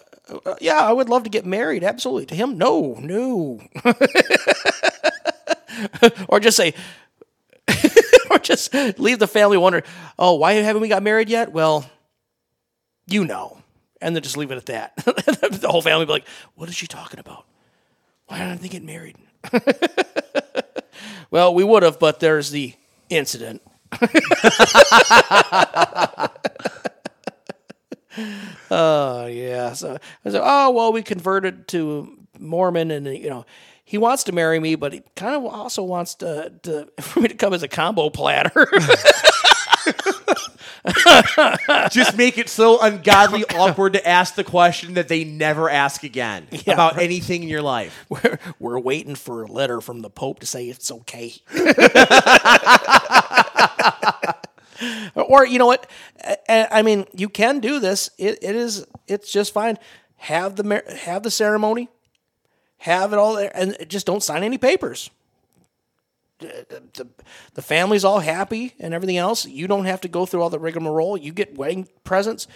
uh, 0.46 0.56
yeah, 0.60 0.80
I 0.80 0.92
would 0.92 1.10
love 1.10 1.24
to 1.24 1.30
get 1.30 1.46
married. 1.46 1.84
Absolutely. 1.84 2.26
To 2.28 2.36
him, 2.36 2.58
no, 2.58 2.98
no. 3.00 3.62
or 6.28 6.40
just 6.40 6.58
say, 6.58 6.74
or 8.30 8.40
just 8.40 8.74
leave 8.74 9.20
the 9.20 9.28
family 9.28 9.58
wondering, 9.58 9.84
oh, 10.18 10.36
why 10.36 10.54
haven't 10.54 10.82
we 10.82 10.88
got 10.88 11.04
married 11.04 11.30
yet? 11.30 11.52
Well, 11.52 11.90
you 13.08 13.26
know. 13.26 13.60
And 14.02 14.16
then 14.16 14.24
just 14.24 14.38
leave 14.38 14.52
it 14.52 14.58
at 14.58 14.66
that. 14.68 14.96
the 14.98 15.68
whole 15.70 15.82
family 15.82 16.06
be 16.06 16.12
like, 16.12 16.28
what 16.56 16.70
is 16.70 16.76
she 16.76 16.86
talking 16.86 17.20
about? 17.20 17.46
Why 18.28 18.42
aren't 18.42 18.62
they 18.62 18.68
getting 18.68 18.88
married? 18.88 19.16
well, 21.32 21.54
we 21.54 21.64
would 21.64 21.84
have, 21.84 22.00
but 22.00 22.20
there's 22.20 22.52
the 22.52 22.74
incident. 23.10 23.62
Oh 28.72 29.26
yeah. 29.28 29.74
So 29.74 29.98
I 30.24 30.30
said, 30.30 30.42
oh 30.44 30.72
well, 30.72 30.94
we 30.94 31.04
converted 31.04 31.68
to 31.70 32.18
Mormon, 32.40 32.92
and 32.92 33.06
you 33.06 33.30
know, 33.30 33.46
he 33.84 33.98
wants 33.98 34.24
to 34.26 34.32
marry 34.32 34.60
me, 34.60 34.76
but 34.76 34.94
he 34.94 35.02
kind 35.16 35.36
of 35.36 35.46
also 35.46 35.84
wants 35.84 36.16
to, 36.16 36.54
to 36.64 36.88
for 37.02 37.22
me 37.22 37.28
to 37.28 37.36
come 37.36 37.54
as 37.54 37.64
a 37.64 37.68
combo 37.68 38.10
platter. 38.10 38.68
just 41.90 42.16
make 42.18 42.38
it 42.38 42.50
so 42.50 42.80
ungodly 42.82 43.44
awkward 43.56 43.94
to 43.94 44.08
ask 44.08 44.36
the 44.36 44.44
question 44.44 44.94
that 44.96 45.08
they 45.08 45.24
never 45.24 45.70
ask 45.70 46.04
again 46.04 46.48
about 46.68 47.00
anything 47.00 47.44
in 47.44 47.50
your 47.50 47.62
life. 47.62 48.06
we're, 48.10 48.40
we're 48.60 48.80
waiting 48.80 49.16
for 49.16 49.44
a 49.44 49.48
letter 49.48 49.82
from 49.82 50.02
the 50.02 50.10
Pope 50.10 50.40
to 50.40 50.46
say 50.46 50.68
it's 50.68 50.92
okay. 50.92 51.34
or 55.16 55.46
you 55.46 55.58
know 55.58 55.66
what? 55.66 55.90
I, 56.48 56.68
I 56.72 56.82
mean, 56.82 57.06
you 57.14 57.30
can 57.30 57.60
do 57.60 57.80
this. 57.80 58.10
It, 58.18 58.40
it 58.42 58.56
is. 58.56 58.86
It's 59.08 59.32
just 59.32 59.54
fine. 59.54 59.78
Have 60.18 60.56
the 60.56 60.84
have 61.04 61.24
the 61.24 61.32
ceremony, 61.32 61.90
have 62.80 63.14
it 63.14 63.18
all 63.18 63.36
there, 63.36 63.52
and 63.56 63.76
just 63.88 64.06
don't 64.06 64.24
sign 64.24 64.44
any 64.44 64.58
papers. 64.58 65.10
The, 66.40 67.08
the, 67.54 67.62
family's 67.62 68.04
all 68.04 68.20
happy 68.20 68.74
and 68.80 68.94
everything 68.94 69.16
else. 69.16 69.46
You 69.46 69.68
don't 69.68 69.86
have 69.86 70.02
to 70.02 70.10
go 70.10 70.26
through 70.26 70.42
all 70.42 70.50
the 70.50 70.60
rigmarole. 70.60 71.18
You 71.18 71.32
get 71.32 71.58
wedding 71.58 71.88
presents. 72.04 72.48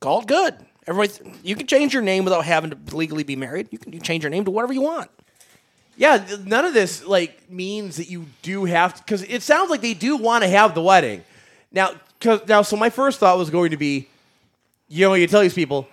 Call 0.00 0.22
it 0.22 0.26
good. 0.26 0.54
Everybody, 0.86 1.38
you 1.42 1.54
can 1.54 1.66
change 1.66 1.92
your 1.92 2.02
name 2.02 2.24
without 2.24 2.46
having 2.46 2.70
to 2.70 2.96
legally 2.96 3.24
be 3.24 3.36
married. 3.36 3.68
You 3.70 3.78
can 3.78 3.92
you 3.92 4.00
change 4.00 4.24
your 4.24 4.30
name 4.30 4.46
to 4.46 4.50
whatever 4.50 4.72
you 4.72 4.80
want. 4.80 5.10
Yeah, 5.98 6.24
none 6.46 6.64
of 6.64 6.72
this 6.72 7.04
like 7.04 7.50
means 7.50 7.96
that 7.96 8.08
you 8.08 8.26
do 8.40 8.64
have 8.64 8.94
to 8.94 9.02
because 9.02 9.22
it 9.24 9.42
sounds 9.42 9.68
like 9.68 9.82
they 9.82 9.94
do 9.94 10.16
want 10.16 10.44
to 10.44 10.48
have 10.48 10.74
the 10.74 10.80
wedding. 10.80 11.22
Now, 11.70 11.92
cause, 12.20 12.40
now, 12.48 12.62
so 12.62 12.76
my 12.76 12.88
first 12.88 13.18
thought 13.18 13.36
was 13.36 13.50
going 13.50 13.72
to 13.72 13.76
be, 13.76 14.08
you 14.88 15.06
know, 15.06 15.14
you 15.14 15.26
tell 15.26 15.42
these 15.42 15.52
people, 15.52 15.86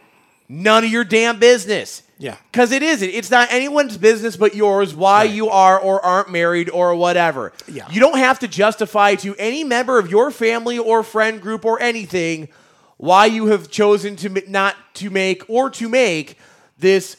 none 0.48 0.86
of 0.86 0.92
your 0.92 1.04
damn 1.04 1.40
business. 1.40 2.04
Yeah. 2.18 2.38
Because 2.52 2.72
it 2.72 2.82
isn't. 2.82 3.10
It's 3.10 3.30
not 3.30 3.50
anyone's 3.52 3.98
business 3.98 4.38
but 4.38 4.56
yours 4.56 4.96
why 4.96 5.24
you 5.24 5.50
are 5.50 5.78
or 5.80 6.04
aren't 6.04 6.32
married 6.32 6.70
or 6.70 6.96
whatever. 6.96 7.52
Yeah. 7.68 7.88
You 7.92 8.00
don't 8.00 8.18
have 8.18 8.40
to 8.40 8.48
justify 8.48 9.16
to 9.16 9.36
any 9.38 9.64
member 9.64 9.98
of 10.00 10.10
your 10.10 10.32
family 10.32 10.78
or 10.78 11.04
friend 11.04 11.42
group 11.42 11.66
or 11.66 11.82
anything 11.82 12.48
why 12.98 13.26
you 13.26 13.48
have 13.48 13.70
chosen 13.70 14.16
to 14.16 14.30
not 14.50 14.76
to 14.96 15.10
make 15.10 15.44
or 15.50 15.70
to 15.72 15.90
make 15.90 16.38
this 16.80 17.18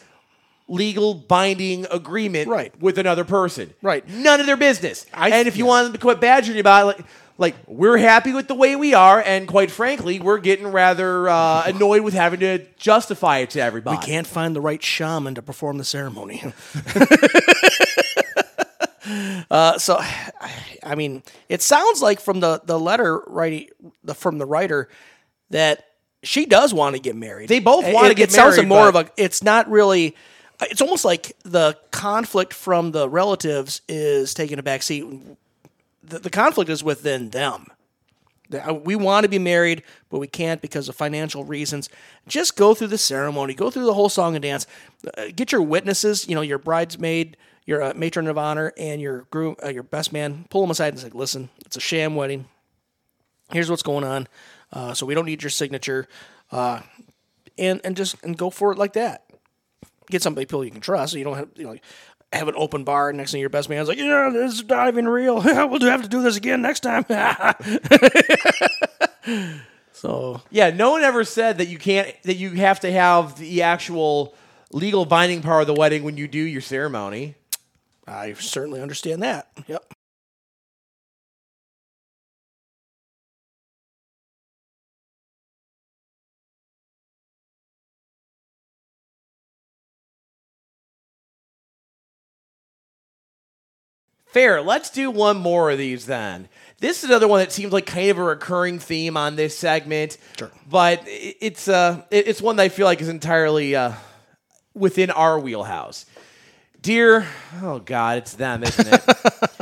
legal 0.68 1.14
binding 1.14 1.86
agreement 1.90 2.48
Right. 2.48 2.72
with 2.80 2.98
another 2.98 3.24
person. 3.24 3.72
Right. 3.82 4.08
None 4.08 4.40
of 4.40 4.46
their 4.46 4.56
business. 4.56 5.06
I- 5.14 5.28
and 5.30 5.46
if 5.46 5.56
you 5.56 5.66
want 5.66 5.84
them 5.84 5.92
to 5.92 5.98
quit 5.98 6.20
badgering 6.20 6.56
you 6.56 6.60
about 6.60 6.82
it, 6.82 6.86
like, 6.86 7.06
like 7.38 7.54
we're 7.66 7.98
happy 7.98 8.32
with 8.32 8.48
the 8.48 8.54
way 8.54 8.76
we 8.76 8.94
are, 8.94 9.20
and 9.20 9.46
quite 9.46 9.70
frankly, 9.70 10.20
we're 10.20 10.38
getting 10.38 10.68
rather 10.68 11.28
uh, 11.28 11.64
annoyed 11.66 12.02
with 12.02 12.14
having 12.14 12.40
to 12.40 12.64
justify 12.78 13.38
it 13.38 13.50
to 13.50 13.60
everybody. 13.60 13.98
We 13.98 14.02
can't 14.02 14.26
find 14.26 14.56
the 14.56 14.60
right 14.60 14.82
shaman 14.82 15.34
to 15.34 15.42
perform 15.42 15.78
the 15.78 15.84
ceremony. 15.84 16.42
uh, 19.50 19.78
so, 19.78 20.00
I 20.82 20.94
mean, 20.94 21.22
it 21.48 21.62
sounds 21.62 22.00
like 22.00 22.20
from 22.20 22.40
the 22.40 22.62
the 22.64 22.78
letter 22.78 23.22
writing 23.26 23.68
the 24.02 24.14
from 24.14 24.38
the 24.38 24.46
writer 24.46 24.88
that 25.50 25.84
she 26.22 26.46
does 26.46 26.72
want 26.72 26.96
to 26.96 27.02
get 27.02 27.16
married. 27.16 27.48
They 27.48 27.60
both 27.60 27.84
wanna 27.92 28.10
it, 28.10 28.16
get 28.16 28.30
It 28.30 28.32
sounds 28.32 28.56
like 28.56 28.66
married, 28.66 28.80
more 28.80 28.88
of 28.88 28.96
a. 28.96 29.10
It's 29.16 29.42
not 29.42 29.70
really. 29.70 30.16
It's 30.62 30.80
almost 30.80 31.04
like 31.04 31.36
the 31.44 31.76
conflict 31.90 32.54
from 32.54 32.92
the 32.92 33.10
relatives 33.10 33.82
is 33.88 34.32
taking 34.32 34.58
a 34.58 34.62
back 34.62 34.82
seat. 34.82 35.04
The, 36.08 36.18
the 36.20 36.30
conflict 36.30 36.70
is 36.70 36.82
within 36.84 37.30
them. 37.30 37.66
Uh, 38.52 38.74
We 38.74 38.94
want 38.94 39.24
to 39.24 39.28
be 39.28 39.38
married, 39.38 39.82
but 40.08 40.18
we 40.18 40.26
can't 40.28 40.62
because 40.62 40.88
of 40.88 40.94
financial 40.94 41.44
reasons. 41.44 41.88
Just 42.28 42.56
go 42.56 42.74
through 42.74 42.88
the 42.88 42.98
ceremony, 42.98 43.54
go 43.54 43.70
through 43.70 43.86
the 43.86 43.94
whole 43.94 44.08
song 44.08 44.36
and 44.36 44.42
dance. 44.42 44.66
Uh, 45.16 45.26
get 45.34 45.50
your 45.50 45.62
witnesses, 45.62 46.28
you 46.28 46.34
know, 46.34 46.42
your 46.42 46.58
bridesmaid, 46.58 47.36
your 47.64 47.82
uh, 47.82 47.92
matron 47.96 48.28
of 48.28 48.38
honor, 48.38 48.72
and 48.78 49.00
your 49.00 49.26
groom, 49.30 49.56
uh, 49.64 49.68
your 49.68 49.82
best 49.82 50.12
man. 50.12 50.46
Pull 50.50 50.60
them 50.60 50.70
aside 50.70 50.92
and 50.92 51.00
say, 51.00 51.10
"Listen, 51.12 51.48
it's 51.64 51.76
a 51.76 51.80
sham 51.80 52.14
wedding. 52.14 52.46
Here's 53.50 53.68
what's 53.70 53.82
going 53.82 54.04
on. 54.04 54.28
Uh, 54.72 54.94
so 54.94 55.06
we 55.06 55.14
don't 55.14 55.26
need 55.26 55.42
your 55.42 55.50
signature, 55.50 56.06
uh, 56.52 56.80
and 57.58 57.80
and 57.82 57.96
just 57.96 58.22
and 58.22 58.36
go 58.36 58.50
for 58.50 58.70
it 58.70 58.78
like 58.78 58.92
that. 58.92 59.24
Get 60.08 60.22
somebody 60.22 60.46
people 60.46 60.64
you 60.64 60.70
can 60.70 60.80
trust. 60.80 61.12
So 61.12 61.18
you 61.18 61.24
don't 61.24 61.36
have 61.36 61.48
you 61.56 61.64
know." 61.66 61.76
Have 62.32 62.48
an 62.48 62.54
open 62.56 62.84
bar. 62.84 63.12
Next 63.12 63.32
thing 63.32 63.40
your 63.40 63.50
best 63.50 63.68
man's 63.68 63.88
like, 63.88 63.98
yeah, 63.98 64.30
this 64.32 64.54
is 64.54 64.64
not 64.64 64.88
even 64.88 65.08
real. 65.08 65.36
we'll 65.42 65.80
have 65.80 66.02
to 66.02 66.08
do 66.08 66.22
this 66.22 66.36
again 66.36 66.60
next 66.60 66.80
time. 66.80 67.04
so 69.92 70.42
Yeah, 70.50 70.70
no 70.70 70.90
one 70.90 71.02
ever 71.02 71.24
said 71.24 71.58
that 71.58 71.68
you 71.68 71.78
can't 71.78 72.14
that 72.24 72.36
you 72.36 72.50
have 72.50 72.80
to 72.80 72.90
have 72.90 73.38
the 73.38 73.62
actual 73.62 74.34
legal 74.72 75.04
binding 75.04 75.42
power 75.42 75.60
of 75.60 75.66
the 75.66 75.74
wedding 75.74 76.02
when 76.02 76.16
you 76.16 76.28
do 76.28 76.38
your 76.38 76.60
ceremony. 76.60 77.34
I 78.06 78.34
certainly 78.34 78.80
understand 78.80 79.22
that. 79.22 79.48
Yep. 79.66 79.94
Fair. 94.26 94.60
Let's 94.60 94.90
do 94.90 95.10
one 95.10 95.38
more 95.38 95.70
of 95.70 95.78
these 95.78 96.06
then. 96.06 96.48
This 96.78 97.02
is 97.02 97.08
another 97.08 97.26
one 97.26 97.40
that 97.40 97.52
seems 97.52 97.72
like 97.72 97.86
kind 97.86 98.10
of 98.10 98.18
a 98.18 98.22
recurring 98.22 98.78
theme 98.78 99.16
on 99.16 99.36
this 99.36 99.56
segment. 99.56 100.18
Sure. 100.38 100.50
But 100.68 101.02
it's 101.06 101.68
uh 101.68 102.02
it's 102.10 102.42
one 102.42 102.56
that 102.56 102.64
I 102.64 102.68
feel 102.68 102.84
like 102.84 103.00
is 103.00 103.08
entirely 103.08 103.74
uh 103.74 103.92
within 104.74 105.10
our 105.10 105.38
wheelhouse. 105.38 106.04
Dear, 106.82 107.26
oh 107.62 107.78
God, 107.78 108.18
it's 108.18 108.34
them, 108.34 108.62
isn't 108.62 108.86
it? 108.86 109.02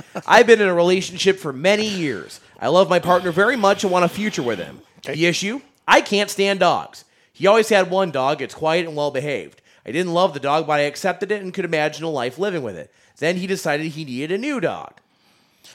I've 0.26 0.46
been 0.46 0.60
in 0.60 0.68
a 0.68 0.74
relationship 0.74 1.38
for 1.38 1.52
many 1.52 1.88
years. 1.88 2.40
I 2.60 2.68
love 2.68 2.90
my 2.90 2.98
partner 2.98 3.30
very 3.30 3.56
much 3.56 3.84
and 3.84 3.92
want 3.92 4.04
a 4.04 4.08
future 4.08 4.42
with 4.42 4.58
him. 4.58 4.80
The 5.04 5.26
issue? 5.26 5.60
I 5.86 6.00
can't 6.00 6.30
stand 6.30 6.60
dogs. 6.60 7.04
He 7.32 7.46
always 7.46 7.68
had 7.68 7.90
one 7.90 8.10
dog, 8.10 8.42
it's 8.42 8.54
quiet 8.54 8.86
and 8.86 8.96
well 8.96 9.10
behaved. 9.10 9.62
I 9.86 9.92
didn't 9.92 10.12
love 10.12 10.34
the 10.34 10.40
dog, 10.40 10.66
but 10.66 10.80
I 10.80 10.84
accepted 10.84 11.30
it 11.30 11.42
and 11.42 11.52
could 11.52 11.64
imagine 11.64 12.04
a 12.04 12.10
life 12.10 12.38
living 12.38 12.62
with 12.62 12.76
it. 12.76 12.92
Then 13.18 13.36
he 13.36 13.46
decided 13.46 13.86
he 13.86 14.04
needed 14.04 14.32
a 14.32 14.38
new 14.38 14.60
dog. 14.60 14.94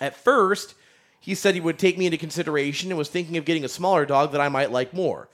At 0.01 0.15
first, 0.15 0.75
he 1.19 1.35
said 1.35 1.53
he 1.53 1.61
would 1.61 1.79
take 1.79 1.97
me 1.97 2.05
into 2.05 2.17
consideration 2.17 2.89
and 2.91 2.97
was 2.97 3.09
thinking 3.09 3.37
of 3.37 3.45
getting 3.45 3.65
a 3.65 3.69
smaller 3.69 4.05
dog 4.05 4.31
that 4.31 4.41
I 4.41 4.49
might 4.49 4.71
like 4.71 4.93
more. 4.93 5.27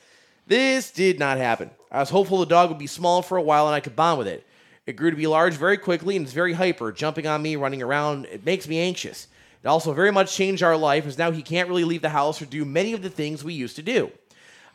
This 0.47 0.91
did 0.91 1.19
not 1.19 1.37
happen. 1.37 1.71
I 1.91 1.99
was 1.99 2.09
hopeful 2.09 2.39
the 2.39 2.45
dog 2.45 2.69
would 2.69 2.77
be 2.77 2.87
small 2.87 3.21
for 3.21 3.37
a 3.37 3.41
while 3.41 3.67
and 3.67 3.75
I 3.75 3.79
could 3.79 3.95
bond 3.95 4.19
with 4.19 4.27
it. 4.27 4.45
It 4.85 4.95
grew 4.95 5.09
to 5.09 5.17
be 5.17 5.25
large 5.25 5.55
very 5.55 5.77
quickly 5.77 6.15
and 6.15 6.25
is 6.25 6.33
very 6.33 6.53
hyper, 6.53 6.91
jumping 6.91 7.25
on 7.25 7.41
me, 7.41 7.55
running 7.55 7.81
around. 7.81 8.25
It 8.25 8.45
makes 8.45 8.67
me 8.67 8.79
anxious. 8.79 9.27
It 9.63 9.67
also 9.67 9.93
very 9.93 10.11
much 10.11 10.35
changed 10.35 10.61
our 10.61 10.77
life 10.77 11.07
as 11.07 11.17
now 11.17 11.31
he 11.31 11.41
can't 11.41 11.69
really 11.69 11.83
leave 11.83 12.03
the 12.03 12.09
house 12.09 12.39
or 12.39 12.45
do 12.45 12.63
many 12.65 12.93
of 12.93 13.01
the 13.01 13.09
things 13.09 13.43
we 13.43 13.53
used 13.53 13.75
to 13.77 13.81
do. 13.81 14.11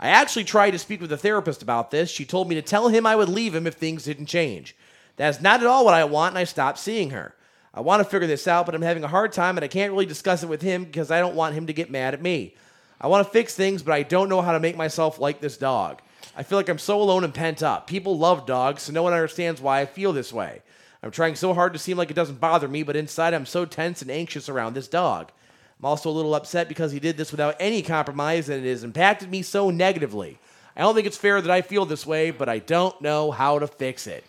I 0.00 0.08
actually 0.08 0.44
tried 0.44 0.72
to 0.72 0.78
speak 0.78 1.00
with 1.00 1.12
a 1.12 1.16
therapist 1.16 1.62
about 1.62 1.92
this. 1.92 2.10
She 2.10 2.24
told 2.24 2.48
me 2.48 2.56
to 2.56 2.62
tell 2.62 2.88
him 2.88 3.06
I 3.06 3.14
would 3.14 3.28
leave 3.28 3.54
him 3.54 3.66
if 3.68 3.74
things 3.74 4.04
didn't 4.04 4.26
change. 4.26 4.74
That's 5.20 5.42
not 5.42 5.60
at 5.60 5.66
all 5.66 5.84
what 5.84 5.92
I 5.92 6.04
want, 6.04 6.32
and 6.32 6.38
I 6.38 6.44
stopped 6.44 6.78
seeing 6.78 7.10
her. 7.10 7.34
I 7.74 7.80
want 7.80 8.02
to 8.02 8.08
figure 8.08 8.26
this 8.26 8.48
out, 8.48 8.64
but 8.64 8.74
I'm 8.74 8.80
having 8.80 9.04
a 9.04 9.08
hard 9.08 9.32
time, 9.32 9.58
and 9.58 9.64
I 9.64 9.68
can't 9.68 9.92
really 9.92 10.06
discuss 10.06 10.42
it 10.42 10.48
with 10.48 10.62
him 10.62 10.84
because 10.84 11.10
I 11.10 11.20
don't 11.20 11.34
want 11.34 11.54
him 11.54 11.66
to 11.66 11.74
get 11.74 11.90
mad 11.90 12.14
at 12.14 12.22
me. 12.22 12.54
I 12.98 13.06
want 13.06 13.26
to 13.26 13.30
fix 13.30 13.54
things, 13.54 13.82
but 13.82 13.92
I 13.92 14.02
don't 14.02 14.30
know 14.30 14.40
how 14.40 14.52
to 14.52 14.58
make 14.58 14.78
myself 14.78 15.18
like 15.18 15.42
this 15.42 15.58
dog. 15.58 16.00
I 16.34 16.42
feel 16.42 16.56
like 16.56 16.70
I'm 16.70 16.78
so 16.78 17.02
alone 17.02 17.22
and 17.22 17.34
pent 17.34 17.62
up. 17.62 17.86
People 17.86 18.16
love 18.16 18.46
dogs, 18.46 18.84
so 18.84 18.94
no 18.94 19.02
one 19.02 19.12
understands 19.12 19.60
why 19.60 19.80
I 19.80 19.84
feel 19.84 20.14
this 20.14 20.32
way. 20.32 20.62
I'm 21.02 21.10
trying 21.10 21.34
so 21.34 21.52
hard 21.52 21.74
to 21.74 21.78
seem 21.78 21.98
like 21.98 22.10
it 22.10 22.16
doesn't 22.16 22.40
bother 22.40 22.66
me, 22.66 22.82
but 22.82 22.96
inside 22.96 23.34
I'm 23.34 23.44
so 23.44 23.66
tense 23.66 24.00
and 24.00 24.10
anxious 24.10 24.48
around 24.48 24.72
this 24.72 24.88
dog. 24.88 25.32
I'm 25.78 25.84
also 25.84 26.08
a 26.08 26.12
little 26.12 26.34
upset 26.34 26.66
because 26.66 26.92
he 26.92 26.98
did 26.98 27.18
this 27.18 27.30
without 27.30 27.56
any 27.60 27.82
compromise 27.82 28.48
and 28.48 28.64
it 28.64 28.70
has 28.70 28.84
impacted 28.84 29.30
me 29.30 29.42
so 29.42 29.68
negatively. 29.68 30.38
I 30.74 30.80
don't 30.80 30.94
think 30.94 31.06
it's 31.06 31.18
fair 31.18 31.42
that 31.42 31.50
I 31.50 31.60
feel 31.60 31.84
this 31.84 32.06
way, 32.06 32.30
but 32.30 32.48
I 32.48 32.58
don't 32.58 32.98
know 33.02 33.30
how 33.30 33.58
to 33.58 33.66
fix 33.66 34.06
it. 34.06 34.24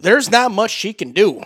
There's 0.00 0.30
not 0.30 0.50
much 0.50 0.70
she 0.70 0.92
can 0.92 1.12
do. 1.12 1.42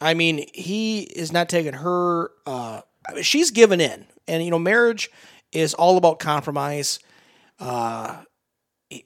I 0.00 0.14
mean, 0.14 0.46
he 0.52 1.02
is 1.02 1.32
not 1.32 1.48
taking 1.48 1.74
her. 1.74 2.30
Uh, 2.46 2.80
I 3.08 3.14
mean, 3.14 3.22
she's 3.22 3.50
given 3.50 3.80
in, 3.80 4.06
and 4.26 4.44
you 4.44 4.50
know, 4.50 4.58
marriage 4.58 5.10
is 5.52 5.74
all 5.74 5.96
about 5.96 6.18
compromise. 6.18 6.98
Uh, 7.58 8.22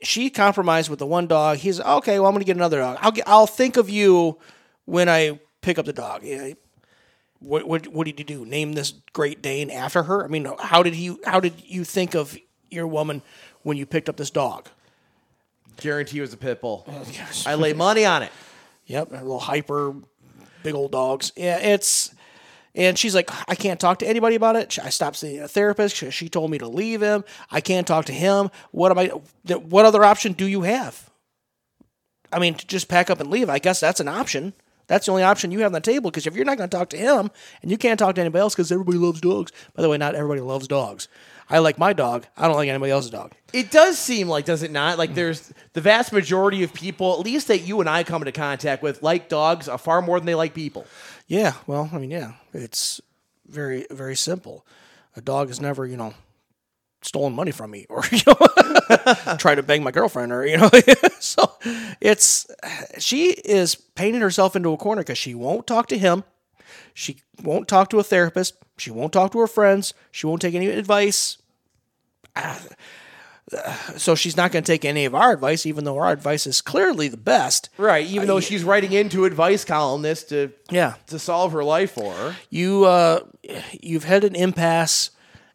she 0.03 0.31
compromised 0.31 0.89
with 0.89 0.99
the 0.99 1.07
one 1.07 1.27
dog. 1.27 1.59
He's 1.59 1.81
okay. 1.81 2.19
Well, 2.19 2.29
I'm 2.29 2.35
going 2.35 2.43
to 2.43 2.47
get 2.47 2.57
another 2.57 2.79
dog. 2.79 2.99
I'll 3.01 3.13
get, 3.13 3.29
I'll 3.29 3.47
think 3.47 3.77
of 3.77 3.91
you 3.91 4.39
when 4.85 5.09
I 5.09 5.41
pick 5.61 5.79
up 5.79 5.87
the 5.87 5.93
dog. 5.93 6.23
Yeah. 6.23 6.53
What, 7.41 7.67
what 7.67 7.89
what 7.89 8.07
did 8.07 8.19
you 8.19 8.25
do? 8.25 8.47
Name 8.47 8.73
this 8.73 8.95
Great 9.13 9.43
Dane 9.43 9.71
after 9.71 10.05
her? 10.05 10.25
I 10.25 10.29
mean, 10.29 10.49
how 10.59 10.83
did 10.83 10.95
he? 10.95 11.17
How 11.25 11.41
did 11.41 11.55
you 11.65 11.85
think 11.85 12.15
of 12.15 12.39
your 12.71 12.87
woman 12.87 13.21
when 13.63 13.77
you 13.77 13.85
picked 13.85 14.09
up 14.09 14.17
this 14.17 14.31
dog? 14.31 14.69
Guarantee 15.77 16.19
it 16.19 16.23
was 16.23 16.33
a 16.33 16.37
pit 16.37 16.61
bull. 16.61 16.87
I 17.47 17.57
lay 17.57 17.73
money 17.73 18.07
on 18.07 18.23
it. 18.23 18.31
Yep, 18.87 19.13
a 19.13 19.17
little 19.17 19.39
hyper, 19.39 19.95
big 20.63 20.75
old 20.75 20.93
dogs. 20.93 21.33
Yeah, 21.37 21.59
it's. 21.59 22.15
And 22.77 22.99
she's 22.99 23.15
like, 23.15 23.31
I 23.49 23.55
can't 23.55 23.79
talk 23.79 24.01
to 24.01 24.09
anybody 24.09 24.35
about 24.35 24.57
it. 24.57 24.79
I 24.83 24.89
stopped 24.91 25.17
seeing 25.17 25.41
a 25.41 25.47
therapist. 25.47 25.95
She, 25.95 26.11
she 26.11 26.29
told 26.29 26.51
me 26.51 26.59
to 26.59 26.67
leave 26.67 27.01
him. 27.01 27.23
I 27.49 27.61
can't 27.61 27.87
talk 27.87 28.07
to 28.07 28.13
him. 28.13 28.51
What 28.73 28.91
am 28.91 28.99
I? 28.99 29.07
What 29.55 29.85
other 29.85 30.05
option 30.05 30.33
do 30.33 30.47
you 30.47 30.63
have? 30.63 31.09
I 32.33 32.41
mean, 32.41 32.55
to 32.55 32.67
just 32.67 32.89
pack 32.89 33.11
up 33.11 33.21
and 33.21 33.31
leave. 33.31 33.49
I 33.49 33.61
guess 33.61 33.79
that's 33.79 34.01
an 34.01 34.09
option. 34.09 34.55
That's 34.89 35.07
the 35.07 35.13
only 35.13 35.23
option 35.23 35.53
you 35.53 35.61
have 35.61 35.69
on 35.69 35.73
the 35.73 35.81
table. 35.81 36.11
Because 36.11 36.27
if 36.27 36.35
you're 36.35 36.45
not 36.45 36.59
going 36.59 36.69
to 36.69 36.77
talk 36.77 36.91
to 36.91 36.97
him 36.97 37.31
and 37.63 37.71
you 37.71 37.79
can't 37.79 37.99
talk 37.99 38.17
to 38.17 38.21
anybody 38.21 38.41
else, 38.41 38.55
because 38.55 38.73
everybody 38.73 38.99
loves 38.99 39.21
dogs. 39.21 39.53
By 39.75 39.83
the 39.83 39.89
way, 39.89 39.97
not 39.97 40.17
everybody 40.17 40.41
loves 40.41 40.67
dogs. 40.67 41.07
I 41.49 41.59
like 41.59 41.79
my 41.79 41.93
dog. 41.93 42.27
I 42.37 42.47
don't 42.47 42.57
like 42.57 42.69
anybody 42.69 42.91
else's 42.91 43.11
dog. 43.11 43.33
It 43.53 43.71
does 43.71 43.99
seem 43.99 44.29
like, 44.29 44.45
does 44.45 44.63
it 44.63 44.71
not? 44.71 44.99
Like 44.99 45.15
there's 45.15 45.53
the 45.75 45.81
vast 45.81 46.13
majority 46.13 46.63
of 46.63 46.73
people, 46.73 47.13
at 47.15 47.21
least 47.21 47.49
that 47.49 47.61
you 47.61 47.81
and 47.81 47.89
I 47.89 48.03
come 48.03 48.23
into 48.23 48.33
contact 48.33 48.83
with, 48.83 49.03
like 49.03 49.29
dogs 49.29 49.69
uh, 49.69 49.77
far 49.77 50.01
more 50.01 50.19
than 50.19 50.27
they 50.27 50.35
like 50.35 50.55
people. 50.55 50.87
Yeah, 51.27 51.55
well, 51.67 51.91
I 51.93 51.99
mean, 51.99 52.11
yeah, 52.11 52.33
it's 52.53 53.01
very, 53.47 53.87
very 53.91 54.17
simple. 54.17 54.67
A 55.17 55.21
dog 55.21 55.49
has 55.49 55.61
never, 55.61 55.87
you 55.87 55.97
know, 55.97 56.15
stolen 57.05 57.35
money 57.35 57.51
from 57.51 57.71
me 57.71 57.87
or 57.89 58.03
you 58.13 58.21
know 58.27 59.37
tried 59.39 59.57
to 59.57 59.63
bang 59.63 59.83
my 59.83 59.91
girlfriend 59.91 60.33
or 60.33 60.47
you 60.47 60.57
know 60.57 60.71
so 61.21 61.53
it's 62.01 62.47
she 62.99 63.31
is 63.31 63.75
painting 63.75 64.23
herself 64.23 64.57
into 64.57 64.73
a 64.73 64.77
corner 64.77 65.03
because 65.03 65.19
she 65.19 65.35
won't 65.35 65.67
talk 65.67 65.87
to 65.87 65.99
him 65.99 66.25
she 66.95 67.19
won't 67.43 67.69
talk 67.69 67.91
to 67.91 67.99
a 67.99 68.03
therapist 68.03 68.55
she 68.77 68.91
won't 68.91 69.13
talk 69.13 69.33
to 69.33 69.39
her 69.39 69.47
friends. 69.47 69.95
She 70.11 70.27
won't 70.27 70.43
take 70.43 70.55
any 70.55 70.69
advice. 70.69 71.39
So 73.97 74.15
she's 74.15 74.37
not 74.37 74.53
going 74.53 74.65
to 74.65 74.73
take 74.73 74.85
any 74.85 75.05
of 75.05 75.15
our 75.15 75.33
advice 75.33 75.67
even 75.67 75.85
though 75.85 75.99
our 75.99 76.11
advice 76.11 76.47
is 76.47 76.61
clearly 76.61 77.09
the 77.09 77.19
best. 77.19 77.69
Right. 77.77 78.07
Even 78.07 78.27
though 78.27 78.41
she's 78.41 78.65
writing 78.65 78.93
into 78.93 79.27
advice 79.27 79.65
columnists 79.65 80.31
to 80.31 80.53
yeah. 80.71 80.95
to 81.09 81.19
solve 81.19 81.53
her 81.53 81.63
life 81.63 81.93
for. 81.93 82.13
Her. 82.13 82.37
you 82.49 82.85
uh, 82.85 83.21
you've 83.73 84.05
had 84.05 84.25
an 84.25 84.35
impasse 84.35 85.11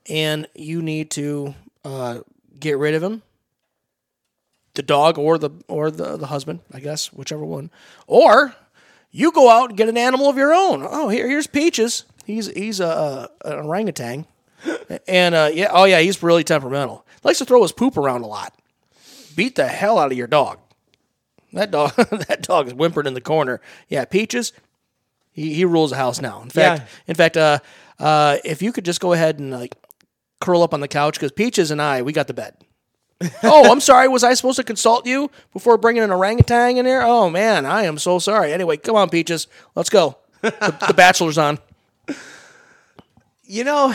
and 0.07 0.47
you 0.53 0.81
need 0.81 1.11
to 1.11 1.55
uh, 1.83 2.19
get 2.59 2.77
rid 2.77 2.93
of 2.93 3.01
him. 3.01 3.23
The 4.75 4.83
dog 4.83 5.17
or 5.17 5.37
the 5.37 5.49
or 5.67 5.89
the, 5.89 6.15
the 6.15 6.27
husband 6.27 6.59
i 6.71 6.79
guess 6.79 7.11
whichever 7.11 7.43
one. 7.43 7.71
Or 8.05 8.55
you 9.11 9.31
go 9.31 9.49
out 9.49 9.69
and 9.69 9.77
get 9.77 9.89
an 9.89 9.97
animal 9.97 10.29
of 10.29 10.37
your 10.37 10.53
own. 10.53 10.85
Oh 10.87 11.09
here 11.09 11.27
here's 11.27 11.47
peaches 11.47 12.05
he's 12.29 12.47
he's 12.53 12.79
a, 12.79 13.29
a 13.43 13.49
an 13.49 13.65
orangutan 13.65 14.25
and 15.07 15.33
uh, 15.35 15.49
yeah 15.53 15.69
oh 15.71 15.85
yeah 15.85 15.99
he's 15.99 16.21
really 16.21 16.43
temperamental 16.43 17.05
likes 17.23 17.39
to 17.39 17.45
throw 17.45 17.61
his 17.61 17.71
poop 17.71 17.97
around 17.97 18.21
a 18.23 18.27
lot 18.27 18.53
beat 19.35 19.55
the 19.55 19.67
hell 19.67 19.97
out 19.97 20.11
of 20.11 20.17
your 20.17 20.27
dog 20.27 20.59
that 21.53 21.71
dog 21.71 21.93
that 22.27 22.41
dog 22.41 22.67
is 22.67 22.73
whimpering 22.73 23.07
in 23.07 23.13
the 23.13 23.21
corner 23.21 23.61
yeah 23.87 24.05
peaches 24.05 24.53
he, 25.31 25.53
he 25.53 25.63
rules 25.63 25.91
the 25.91 25.95
house 25.95 26.19
now. 26.19 26.41
In 26.41 26.49
fact, 26.49 26.81
Yeah. 26.81 26.87
in 27.07 27.15
fact, 27.15 27.37
uh, 27.37 27.59
uh, 27.97 28.37
if 28.43 28.61
you 28.61 28.73
could 28.73 28.83
just 28.83 28.99
go 28.99 29.13
ahead 29.13 29.39
and 29.39 29.51
like 29.51 29.75
curl 30.41 30.63
up 30.63 30.73
on 30.73 30.81
the 30.81 30.87
couch 30.87 31.13
because 31.13 31.31
Peaches 31.31 31.71
and 31.71 31.81
I 31.81 32.01
we 32.01 32.11
got 32.11 32.27
the 32.27 32.33
bed. 32.33 32.55
oh, 33.43 33.71
I'm 33.71 33.79
sorry. 33.79 34.07
Was 34.09 34.23
I 34.23 34.33
supposed 34.33 34.57
to 34.57 34.63
consult 34.63 35.05
you 35.05 35.29
before 35.53 35.77
bringing 35.77 36.03
an 36.03 36.11
orangutan 36.11 36.77
in 36.77 36.85
here? 36.85 37.01
Oh 37.03 37.29
man, 37.29 37.65
I 37.65 37.83
am 37.83 37.97
so 37.99 38.19
sorry. 38.19 38.51
Anyway, 38.51 38.75
come 38.77 38.95
on, 38.95 39.09
Peaches, 39.09 39.47
let's 39.75 39.89
go. 39.89 40.17
The, 40.41 40.75
the 40.87 40.93
bachelor's 40.93 41.37
on. 41.37 41.59
You 43.43 43.63
know, 43.63 43.93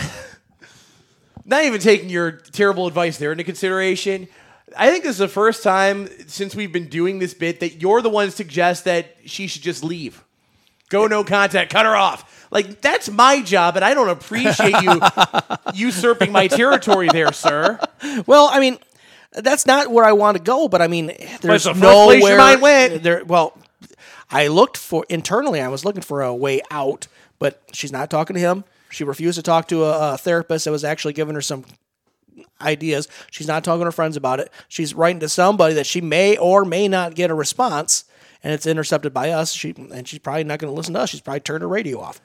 not 1.45 1.65
even 1.65 1.81
taking 1.81 2.09
your 2.09 2.33
terrible 2.33 2.87
advice 2.87 3.19
there 3.19 3.33
into 3.33 3.45
consideration. 3.45 4.29
I 4.77 4.91
think 4.91 5.05
this 5.05 5.13
is 5.13 5.19
the 5.19 5.29
first 5.29 5.63
time 5.63 6.09
since 6.27 6.55
we've 6.55 6.73
been 6.73 6.89
doing 6.89 7.19
this 7.19 7.35
bit 7.35 7.61
that 7.61 7.81
you're 7.81 8.03
the 8.03 8.11
one 8.11 8.27
to 8.27 8.31
suggest 8.33 8.85
that 8.85 9.17
she 9.25 9.47
should 9.47 9.63
just 9.63 9.85
leave. 9.85 10.25
Go 10.89 11.07
no 11.07 11.25
contact, 11.25 11.73
cut 11.73 11.87
her 11.87 11.97
off. 11.97 12.47
Like 12.51 12.81
that's 12.81 13.11
my 13.11 13.43
job, 13.43 13.77
and 13.77 13.85
I 13.85 13.95
don't 13.95 14.09
appreciate 14.09 14.81
you 14.83 15.01
usurping 15.75 16.31
my 16.31 16.47
territory 16.47 17.09
there, 17.09 17.33
sir. 17.33 17.81
Well, 18.27 18.49
I 18.53 18.61
mean, 18.61 18.79
that's 19.33 19.67
not 19.67 19.91
where 19.91 20.05
I 20.05 20.13
want 20.13 20.37
to 20.37 20.43
go, 20.43 20.69
but 20.69 20.81
I 20.81 20.87
mean, 20.87 21.07
there's 21.41 21.65
the 21.65 21.71
first 21.71 21.81
nowhere. 21.81 22.19
place 22.19 22.29
your 22.29 22.39
mind 22.39 22.63
went. 22.63 23.03
There, 23.03 23.25
well, 23.25 23.59
I 24.31 24.49
looked 24.49 24.77
for 24.77 25.05
internally. 25.09 25.61
I 25.61 25.69
was 25.69 25.85
looking 25.85 26.03
for 26.03 26.23
a 26.23 26.35
way 26.35 26.61
out, 26.71 27.09
but 27.39 27.63
she's 27.73 27.93
not 27.93 28.11
talking 28.11 28.35
to 28.35 28.41
him. 28.41 28.65
She 28.91 29.05
refused 29.05 29.37
to 29.37 29.43
talk 29.43 29.69
to 29.69 29.85
a, 29.85 30.15
a 30.15 30.19
therapist 30.19 30.65
that 30.67 30.71
was 30.71 30.85
actually 30.85 31.15
giving 31.15 31.35
her 31.35 31.41
some 31.41 31.65
ideas. 32.61 33.09
She's 33.31 33.47
not 33.47 33.65
talking 33.65 33.81
to 33.81 33.87
her 33.87 33.93
friends 33.93 34.17
about 34.17 34.41
it. 34.41 34.51
She's 34.69 34.95
writing 34.95 35.21
to 35.21 35.29
somebody 35.29 35.75
that 35.75 35.87
she 35.87 36.01
may 36.01 36.37
or 36.37 36.65
may 36.65 36.89
not 36.89 37.15
get 37.15 37.31
a 37.31 37.35
response, 37.35 38.05
and 38.43 38.53
it's 38.53 38.67
intercepted 38.67 39.13
by 39.13 39.31
us. 39.31 39.53
She 39.53 39.75
and 39.77 40.07
she's 40.07 40.21
probably 40.21 40.45
not 40.45 40.59
going 40.59 40.73
to 40.73 40.77
listen 40.77 40.95
to 40.95 41.01
us. 41.01 41.11
She's 41.11 41.21
probably 41.21 41.41
turned 41.41 41.63
her 41.63 41.69
radio 41.69 42.01
off. 42.01 42.21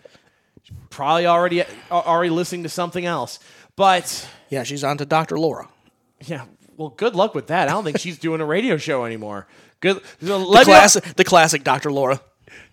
Probably 0.89 1.25
already 1.25 1.61
uh, 1.61 1.65
already 1.91 2.29
listening 2.29 2.63
to 2.63 2.69
something 2.69 3.05
else. 3.05 3.39
But 3.75 4.27
Yeah, 4.49 4.63
she's 4.63 4.83
on 4.83 4.97
to 4.97 5.05
Dr. 5.05 5.39
Laura. 5.39 5.69
yeah, 6.25 6.45
well, 6.77 6.89
good 6.89 7.15
luck 7.15 7.33
with 7.33 7.47
that. 7.47 7.67
I 7.69 7.71
don't 7.71 7.83
think 7.83 7.97
she's 7.99 8.19
doing 8.19 8.41
a 8.41 8.45
radio 8.45 8.77
show 8.77 9.05
anymore. 9.05 9.47
Good. 9.79 10.01
The, 10.19 10.37
classic, 10.65 11.03
the 11.15 11.23
classic 11.23 11.63
Dr. 11.63 11.91
Laura. 11.91 12.21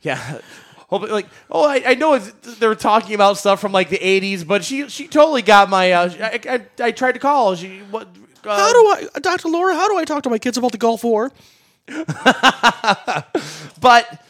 Yeah. 0.02 0.40
Hope- 0.88 1.10
Like, 1.10 1.26
oh, 1.50 1.64
I, 1.68 1.82
I 1.86 1.94
know 1.94 2.14
it's, 2.14 2.30
they're 2.58 2.74
talking 2.74 3.14
about 3.14 3.38
stuff 3.38 3.60
from 3.60 3.72
like 3.72 3.88
the 3.88 3.98
'80s, 3.98 4.46
but 4.46 4.64
she 4.64 4.88
she 4.88 5.08
totally 5.08 5.42
got 5.42 5.68
my. 5.68 5.92
Uh, 5.92 6.10
I, 6.20 6.40
I, 6.48 6.84
I 6.86 6.90
tried 6.92 7.12
to 7.12 7.18
call. 7.18 7.54
She 7.56 7.78
what? 7.90 8.08
Uh, 8.44 8.56
How 8.56 8.72
do 8.72 9.08
I, 9.14 9.18
Dr. 9.20 9.48
Laura? 9.48 9.74
How 9.74 9.88
do 9.88 9.96
I 9.98 10.04
talk 10.04 10.22
to 10.22 10.30
my 10.30 10.38
kids 10.38 10.56
about 10.56 10.70
the 10.72 10.78
Gulf 10.78 11.02
War? 11.02 11.32
But 13.80 14.22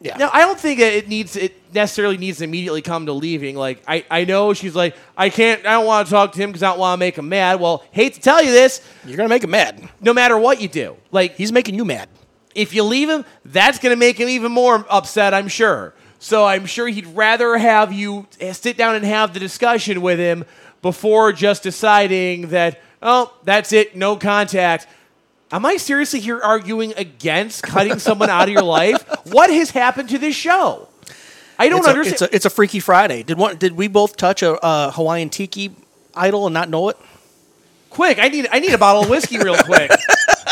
Yeah. 0.00 0.16
no, 0.16 0.30
I 0.32 0.40
don't 0.40 0.58
think 0.58 0.80
that 0.80 0.92
it 0.94 1.08
needs 1.08 1.36
it 1.36 1.54
necessarily 1.74 2.16
needs 2.16 2.38
to 2.38 2.44
immediately 2.44 2.82
come 2.82 3.06
to 3.06 3.12
leaving. 3.12 3.54
Like 3.56 3.82
I, 3.86 4.04
I 4.10 4.24
know 4.24 4.54
she's 4.54 4.74
like 4.74 4.96
I 5.16 5.30
can't 5.30 5.64
I 5.66 5.72
don't 5.72 5.86
want 5.86 6.06
to 6.08 6.10
talk 6.10 6.32
to 6.32 6.38
him 6.40 6.50
because 6.50 6.62
I 6.62 6.70
don't 6.70 6.78
want 6.78 6.98
to 6.98 7.00
make 7.00 7.16
him 7.18 7.28
mad. 7.28 7.60
Well, 7.60 7.84
hate 7.92 8.14
to 8.14 8.20
tell 8.20 8.42
you 8.42 8.50
this, 8.50 8.80
You're 9.06 9.16
gonna 9.16 9.28
make 9.28 9.44
him 9.44 9.50
mad. 9.50 9.88
no 10.00 10.12
matter 10.14 10.38
what 10.38 10.60
you 10.60 10.68
do, 10.68 10.96
like 11.10 11.36
He's 11.36 11.52
making 11.52 11.74
you 11.74 11.84
mad. 11.84 12.08
if 12.54 12.74
you 12.74 12.82
leave 12.82 13.08
him, 13.10 13.24
that's 13.44 13.78
going 13.78 13.92
to 13.92 13.96
make 13.96 14.18
him 14.18 14.28
even 14.28 14.50
more 14.52 14.84
upset, 14.90 15.32
I'm 15.34 15.46
sure. 15.48 15.94
So 16.20 16.44
I'm 16.44 16.66
sure 16.66 16.86
he'd 16.86 17.06
rather 17.08 17.56
have 17.56 17.92
you 17.92 18.26
eh, 18.40 18.52
sit 18.52 18.76
down 18.76 18.94
and 18.94 19.04
have 19.04 19.32
the 19.32 19.40
discussion 19.40 20.02
with 20.02 20.18
him 20.18 20.44
before 20.82 21.32
just 21.32 21.62
deciding 21.62 22.48
that, 22.48 22.80
oh, 23.02 23.34
that's 23.42 23.72
it, 23.72 23.96
no 23.96 24.16
contact. 24.16 24.86
Am 25.50 25.64
I 25.64 25.78
seriously 25.78 26.20
here 26.20 26.38
arguing 26.38 26.92
against 26.96 27.62
cutting 27.62 27.98
someone 28.06 28.28
out 28.30 28.44
of 28.44 28.50
your 28.50 28.62
life? 28.62 29.02
What 29.32 29.50
has 29.50 29.70
happened 29.70 30.10
to 30.10 30.18
this 30.18 30.36
show? 30.36 30.88
I 31.58 31.68
don't 31.70 31.78
It's 31.78 31.86
a, 31.86 31.90
understand. 31.90 32.12
it's, 32.12 32.22
a, 32.22 32.36
it's 32.36 32.44
a 32.44 32.50
Freaky 32.50 32.80
Friday. 32.80 33.22
Did 33.22 33.38
one? 33.38 33.56
Did 33.56 33.72
we 33.72 33.88
both 33.88 34.16
touch 34.16 34.42
a, 34.42 34.58
a 34.62 34.90
Hawaiian 34.92 35.30
tiki 35.30 35.72
idol 36.14 36.46
and 36.46 36.54
not 36.54 36.68
know 36.68 36.90
it? 36.90 36.96
quick, 37.90 38.18
I 38.20 38.28
need 38.28 38.46
I 38.52 38.60
need 38.60 38.72
a 38.72 38.78
bottle 38.78 39.02
of 39.02 39.10
whiskey 39.10 39.36
real 39.38 39.56
quick. 39.56 39.90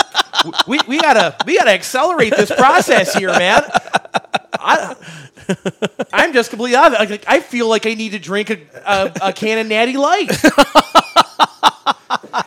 we, 0.66 0.78
we 0.88 1.00
gotta 1.00 1.36
we 1.46 1.56
gotta 1.56 1.70
accelerate 1.70 2.34
this 2.36 2.50
process 2.50 3.14
here, 3.14 3.30
man. 3.30 3.62
I, 4.60 4.96
I'm 6.12 6.32
just 6.32 6.50
completely 6.50 6.76
out 6.76 6.94
of 6.94 7.10
it. 7.10 7.24
I 7.26 7.40
feel 7.40 7.68
like 7.68 7.86
I 7.86 7.94
need 7.94 8.10
to 8.10 8.18
drink 8.18 8.50
a, 8.50 8.58
a, 8.84 9.12
a 9.28 9.32
can 9.32 9.58
of 9.58 9.66
Natty 9.66 9.96
Light 9.96 10.30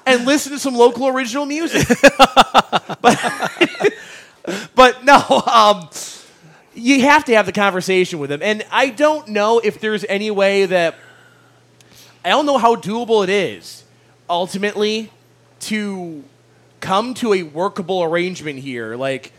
and 0.06 0.26
listen 0.26 0.52
to 0.54 0.60
some 0.60 0.76
local 0.76 1.08
original 1.08 1.46
music. 1.46 1.88
but, 3.02 3.94
but 4.76 5.04
no, 5.04 5.44
um, 5.52 5.90
you 6.74 7.02
have 7.02 7.26
to 7.26 7.36
have 7.36 7.46
the 7.46 7.52
conversation 7.52 8.20
with 8.20 8.30
them. 8.30 8.42
and 8.42 8.66
I 8.72 8.90
don't 8.90 9.28
know 9.30 9.60
if 9.60 9.80
there's 9.80 10.06
any 10.06 10.32
way 10.32 10.66
that 10.66 10.96
I 12.24 12.30
don't 12.30 12.46
know 12.46 12.58
how 12.58 12.76
doable 12.76 13.24
it 13.24 13.30
is 13.30 13.84
ultimately 14.30 15.12
to 15.62 16.24
come 16.80 17.14
to 17.16 17.34
a 17.34 17.44
workable 17.44 18.04
arrangement 18.04 18.60
here. 18.60 18.96
Like, 18.96 19.34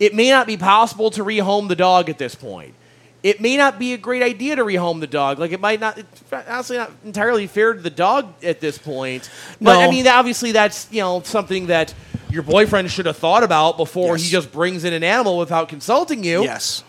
it 0.00 0.14
may 0.14 0.30
not 0.30 0.46
be 0.46 0.56
possible 0.56 1.10
to 1.12 1.22
rehome 1.22 1.68
the 1.68 1.76
dog 1.76 2.08
at 2.08 2.18
this 2.18 2.34
point. 2.34 2.74
It 3.22 3.38
may 3.38 3.58
not 3.58 3.78
be 3.78 3.92
a 3.92 3.98
great 3.98 4.22
idea 4.22 4.56
to 4.56 4.64
rehome 4.64 5.00
the 5.00 5.06
dog. 5.06 5.38
Like, 5.38 5.52
it 5.52 5.60
might 5.60 5.78
not, 5.78 5.98
it's 5.98 6.22
honestly 6.32 6.78
not 6.78 6.90
entirely 7.04 7.46
fair 7.46 7.74
to 7.74 7.80
the 7.80 7.90
dog 7.90 8.32
at 8.42 8.60
this 8.60 8.78
point. 8.78 9.28
But, 9.60 9.74
No. 9.74 9.80
I 9.80 9.90
mean, 9.90 10.08
obviously, 10.08 10.52
that's, 10.52 10.90
you 10.90 11.00
know, 11.02 11.20
something 11.22 11.66
that 11.66 11.92
your 12.30 12.42
boyfriend 12.42 12.90
should 12.90 13.04
have 13.04 13.18
thought 13.18 13.42
about 13.42 13.76
before 13.76 14.16
he 14.16 14.26
just 14.26 14.50
brings 14.50 14.84
in 14.84 14.94
an 14.94 15.04
animal 15.04 15.36
without 15.36 15.68
consulting 15.68 16.24
you. 16.24 16.42
Yes. 16.42 16.82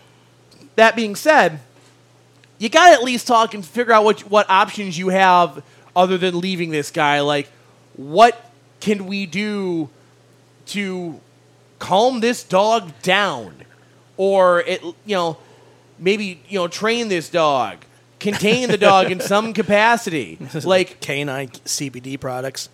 That 0.76 0.96
being 0.96 1.16
said, 1.16 1.60
you 2.58 2.70
got 2.70 2.88
to 2.88 2.92
at 2.94 3.02
least 3.02 3.26
talk 3.26 3.52
and 3.52 3.64
figure 3.64 3.92
out 3.92 4.04
what 4.04 4.20
what 4.30 4.48
options 4.48 4.96
you 4.96 5.08
have 5.08 5.62
other 5.94 6.16
than 6.16 6.40
leaving 6.40 6.70
this 6.70 6.90
guy. 6.90 7.20
Like, 7.20 7.50
what 7.94 8.50
can 8.80 9.06
we 9.06 9.26
do 9.26 9.90
to 10.66 11.20
calm 11.82 12.20
this 12.20 12.44
dog 12.44 12.92
down, 13.02 13.52
or 14.16 14.60
it 14.60 14.82
you 14.84 15.16
know 15.16 15.36
maybe 15.98 16.40
you 16.48 16.60
know 16.60 16.68
train 16.68 17.08
this 17.08 17.28
dog, 17.28 17.78
contain 18.20 18.68
the 18.68 18.78
dog 18.78 19.10
in 19.10 19.18
some 19.18 19.52
capacity, 19.60 20.38
like 20.62 21.00
Canine 21.00 21.48
CBD 21.48 22.18
products. 22.20 22.68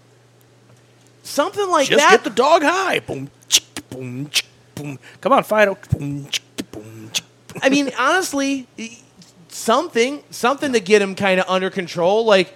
something 1.22 1.68
like 1.70 1.88
Just 1.88 1.98
that. 2.00 2.10
get 2.10 2.24
the 2.24 2.30
dog 2.30 2.62
high. 2.62 2.98
Boom, 3.00 3.30
chick, 3.48 3.64
boom, 3.88 4.28
chick, 4.28 4.46
boom. 4.74 4.98
Come 5.22 5.32
on, 5.32 5.42
Fido. 5.42 5.78
Boom, 5.90 6.28
chick, 6.28 6.44
boom, 6.70 7.10
chick, 7.10 7.24
boom. 7.54 7.62
I 7.62 7.70
mean, 7.70 7.90
honestly, 7.98 8.66
something 9.48 10.22
something 10.30 10.74
to 10.74 10.80
get 10.80 11.00
him 11.00 11.14
kind 11.14 11.40
of 11.40 11.48
under 11.48 11.70
control. 11.70 12.26
Like 12.26 12.52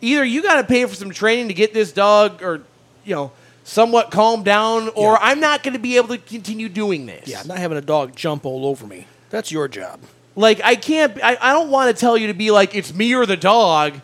either 0.00 0.24
you 0.24 0.40
got 0.40 0.60
to 0.60 0.64
pay 0.64 0.84
for 0.84 0.94
some 0.94 1.10
training 1.10 1.48
to 1.48 1.54
get 1.54 1.74
this 1.74 1.90
dog, 1.90 2.44
or 2.44 2.62
you 3.04 3.16
know, 3.16 3.32
somewhat 3.66 4.10
calm 4.12 4.44
down, 4.44 4.88
or 4.90 5.12
Yeah. 5.12 5.18
I'm 5.20 5.40
not 5.40 5.62
going 5.62 5.74
to 5.74 5.80
be 5.80 5.96
able 5.96 6.08
to 6.08 6.18
continue 6.18 6.68
doing 6.68 7.04
this. 7.04 7.28
Yeah, 7.28 7.40
I'm 7.40 7.48
not 7.48 7.58
having 7.58 7.76
a 7.76 7.82
dog 7.82 8.14
jump 8.14 8.46
all 8.46 8.64
over 8.64 8.86
me. 8.86 9.06
That's 9.28 9.50
your 9.50 9.66
job. 9.68 10.00
Like 10.36 10.60
I 10.62 10.76
can't. 10.76 11.18
I, 11.22 11.36
I 11.40 11.52
don't 11.52 11.70
want 11.70 11.94
to 11.94 12.00
tell 12.00 12.16
you 12.16 12.28
to 12.28 12.34
be 12.34 12.50
like 12.50 12.74
it's 12.74 12.94
me 12.94 13.14
or 13.14 13.26
the 13.26 13.36
dog. 13.36 14.00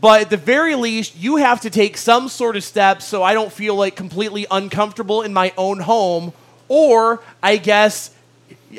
But 0.00 0.22
at 0.22 0.30
the 0.30 0.36
very 0.36 0.74
least, 0.74 1.16
you 1.16 1.36
have 1.36 1.60
to 1.60 1.70
take 1.70 1.96
some 1.96 2.28
sort 2.28 2.56
of 2.56 2.64
steps 2.64 3.04
so 3.04 3.22
I 3.22 3.34
don't 3.34 3.52
feel 3.52 3.76
like 3.76 3.94
completely 3.94 4.46
uncomfortable 4.50 5.22
in 5.22 5.32
my 5.32 5.52
own 5.56 5.78
home, 5.78 6.32
or 6.66 7.22
I 7.40 7.56
guess 7.56 8.10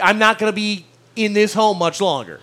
I'm 0.01 0.19
not 0.19 0.38
going 0.38 0.51
to 0.51 0.55
be 0.55 0.86
in 1.15 1.32
this 1.32 1.53
home 1.53 1.78
much 1.78 2.01
longer. 2.01 2.41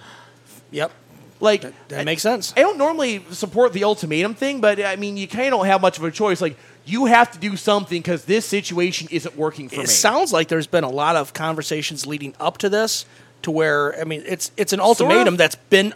Yep. 0.71 0.93
Like 1.41 1.61
That, 1.63 1.75
that 1.89 2.05
makes 2.07 2.23
sense. 2.23 2.55
I 2.57 2.61
don't 2.61 2.79
normally 2.79 3.23
support 3.31 3.73
the 3.75 3.85
ultimatum 3.85 4.35
thing, 4.35 4.61
but 4.63 4.81
I 4.81 4.97
mean, 4.97 5.17
you 5.19 5.29
kind 5.29 5.47
of 5.47 5.51
don't 5.59 5.67
have 5.67 5.81
much 5.83 5.99
of 5.99 6.05
a 6.05 6.11
choice. 6.11 6.41
Like, 6.41 6.57
you 6.85 7.07
have 7.07 7.31
to 7.33 7.39
do 7.39 7.57
something 7.57 8.01
because 8.01 8.25
this 8.25 8.47
situation 8.47 9.09
isn't 9.11 9.37
working 9.37 9.69
for 9.69 9.77
It 9.77 9.79
me. 9.79 9.85
It 9.85 9.89
sounds 9.89 10.33
like 10.33 10.49
there's 10.49 10.67
been 10.67 10.85
a 10.85 10.91
lot 10.91 11.17
of 11.17 11.33
conversations 11.33 12.07
leading 12.07 12.35
up 12.41 12.59
to 12.59 12.69
this 12.69 13.05
to 13.43 13.51
where 13.51 13.99
I 14.01 14.05
mean 14.05 14.23
it's 14.27 14.51
it's 14.57 14.73
an 14.73 14.81
ultimatum 14.81 15.35
of. 15.35 15.39
that's 15.39 15.55
been 15.55 15.95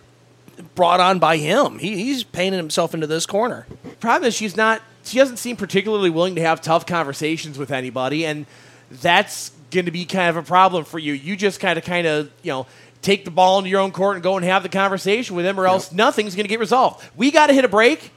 brought 0.74 1.00
on 1.00 1.18
by 1.18 1.36
him. 1.36 1.78
He, 1.78 1.96
he's 1.96 2.24
painting 2.24 2.58
himself 2.58 2.94
into 2.94 3.06
this 3.06 3.26
corner. 3.26 3.66
Problem 4.00 4.28
is, 4.28 4.34
she's 4.34 4.56
not. 4.56 4.82
She 5.04 5.18
doesn't 5.18 5.36
seem 5.36 5.56
particularly 5.56 6.10
willing 6.10 6.36
to 6.36 6.40
have 6.40 6.60
tough 6.62 6.86
conversations 6.86 7.58
with 7.58 7.70
anybody, 7.70 8.24
and 8.24 8.46
that's 8.90 9.50
going 9.70 9.84
to 9.86 9.90
be 9.90 10.04
kind 10.04 10.30
of 10.30 10.36
a 10.36 10.42
problem 10.42 10.84
for 10.84 10.98
you. 10.98 11.12
You 11.12 11.36
just 11.36 11.60
kind 11.60 11.78
of, 11.78 11.84
kind 11.84 12.06
of, 12.06 12.30
you 12.42 12.52
know. 12.52 12.66
Take 13.02 13.26
the 13.26 13.30
ball 13.30 13.58
into 13.58 13.68
your 13.68 13.80
own 13.80 13.92
court 13.92 14.16
and 14.16 14.22
go 14.22 14.36
and 14.36 14.46
have 14.46 14.62
the 14.62 14.70
conversation 14.70 15.36
with 15.36 15.44
him, 15.44 15.60
or 15.60 15.66
else 15.66 15.92
nothing's 15.92 16.34
going 16.34 16.44
to 16.44 16.48
get 16.48 16.58
resolved. 16.58 17.04
We 17.14 17.30
got 17.30 17.48
to 17.48 17.52
hit 17.52 17.62
a 17.62 17.68
break. 17.68 18.10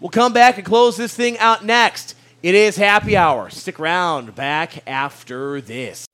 We'll 0.00 0.08
come 0.08 0.32
back 0.32 0.56
and 0.56 0.64
close 0.64 0.96
this 0.96 1.14
thing 1.14 1.38
out 1.38 1.62
next. 1.62 2.16
It 2.42 2.54
is 2.54 2.76
happy 2.76 3.18
hour. 3.18 3.50
Stick 3.50 3.78
around. 3.78 4.34
Back 4.34 4.88
after 4.88 5.60
this. 5.60 6.06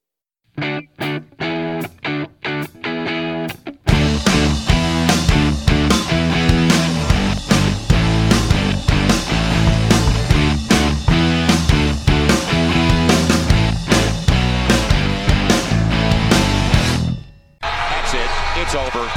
That's 17.63 18.15
it. 18.15 18.31
It's 18.57 18.75
over. 18.75 19.16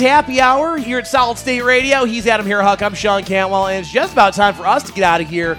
Happy 0.00 0.40
hour 0.40 0.76
here 0.76 0.98
at 0.98 1.06
Solid 1.06 1.38
State 1.38 1.62
Radio. 1.62 2.04
He's 2.04 2.26
Adam 2.26 2.46
Here 2.46 2.62
Huck. 2.62 2.82
I'm 2.82 2.94
Sean 2.94 3.22
Cantwell, 3.22 3.66
and 3.66 3.80
it's 3.80 3.92
just 3.92 4.12
about 4.12 4.34
time 4.34 4.54
for 4.54 4.66
us 4.66 4.82
to 4.84 4.92
get 4.92 5.04
out 5.04 5.20
of 5.20 5.28
here 5.28 5.58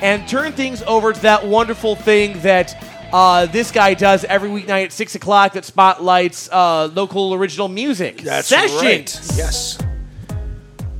and 0.00 0.26
turn 0.26 0.52
things 0.52 0.82
over 0.82 1.12
to 1.12 1.22
that 1.22 1.46
wonderful 1.46 1.94
thing 1.94 2.40
that 2.40 2.74
uh, 3.12 3.46
this 3.46 3.70
guy 3.70 3.94
does 3.94 4.24
every 4.24 4.48
weeknight 4.48 4.86
at 4.86 4.92
six 4.92 5.14
o'clock 5.14 5.52
that 5.52 5.64
spotlights 5.64 6.48
uh, 6.50 6.86
local 6.86 7.34
original 7.34 7.68
music. 7.68 8.18
That's 8.22 8.48
Sessions. 8.48 9.36
Yes. 9.36 9.78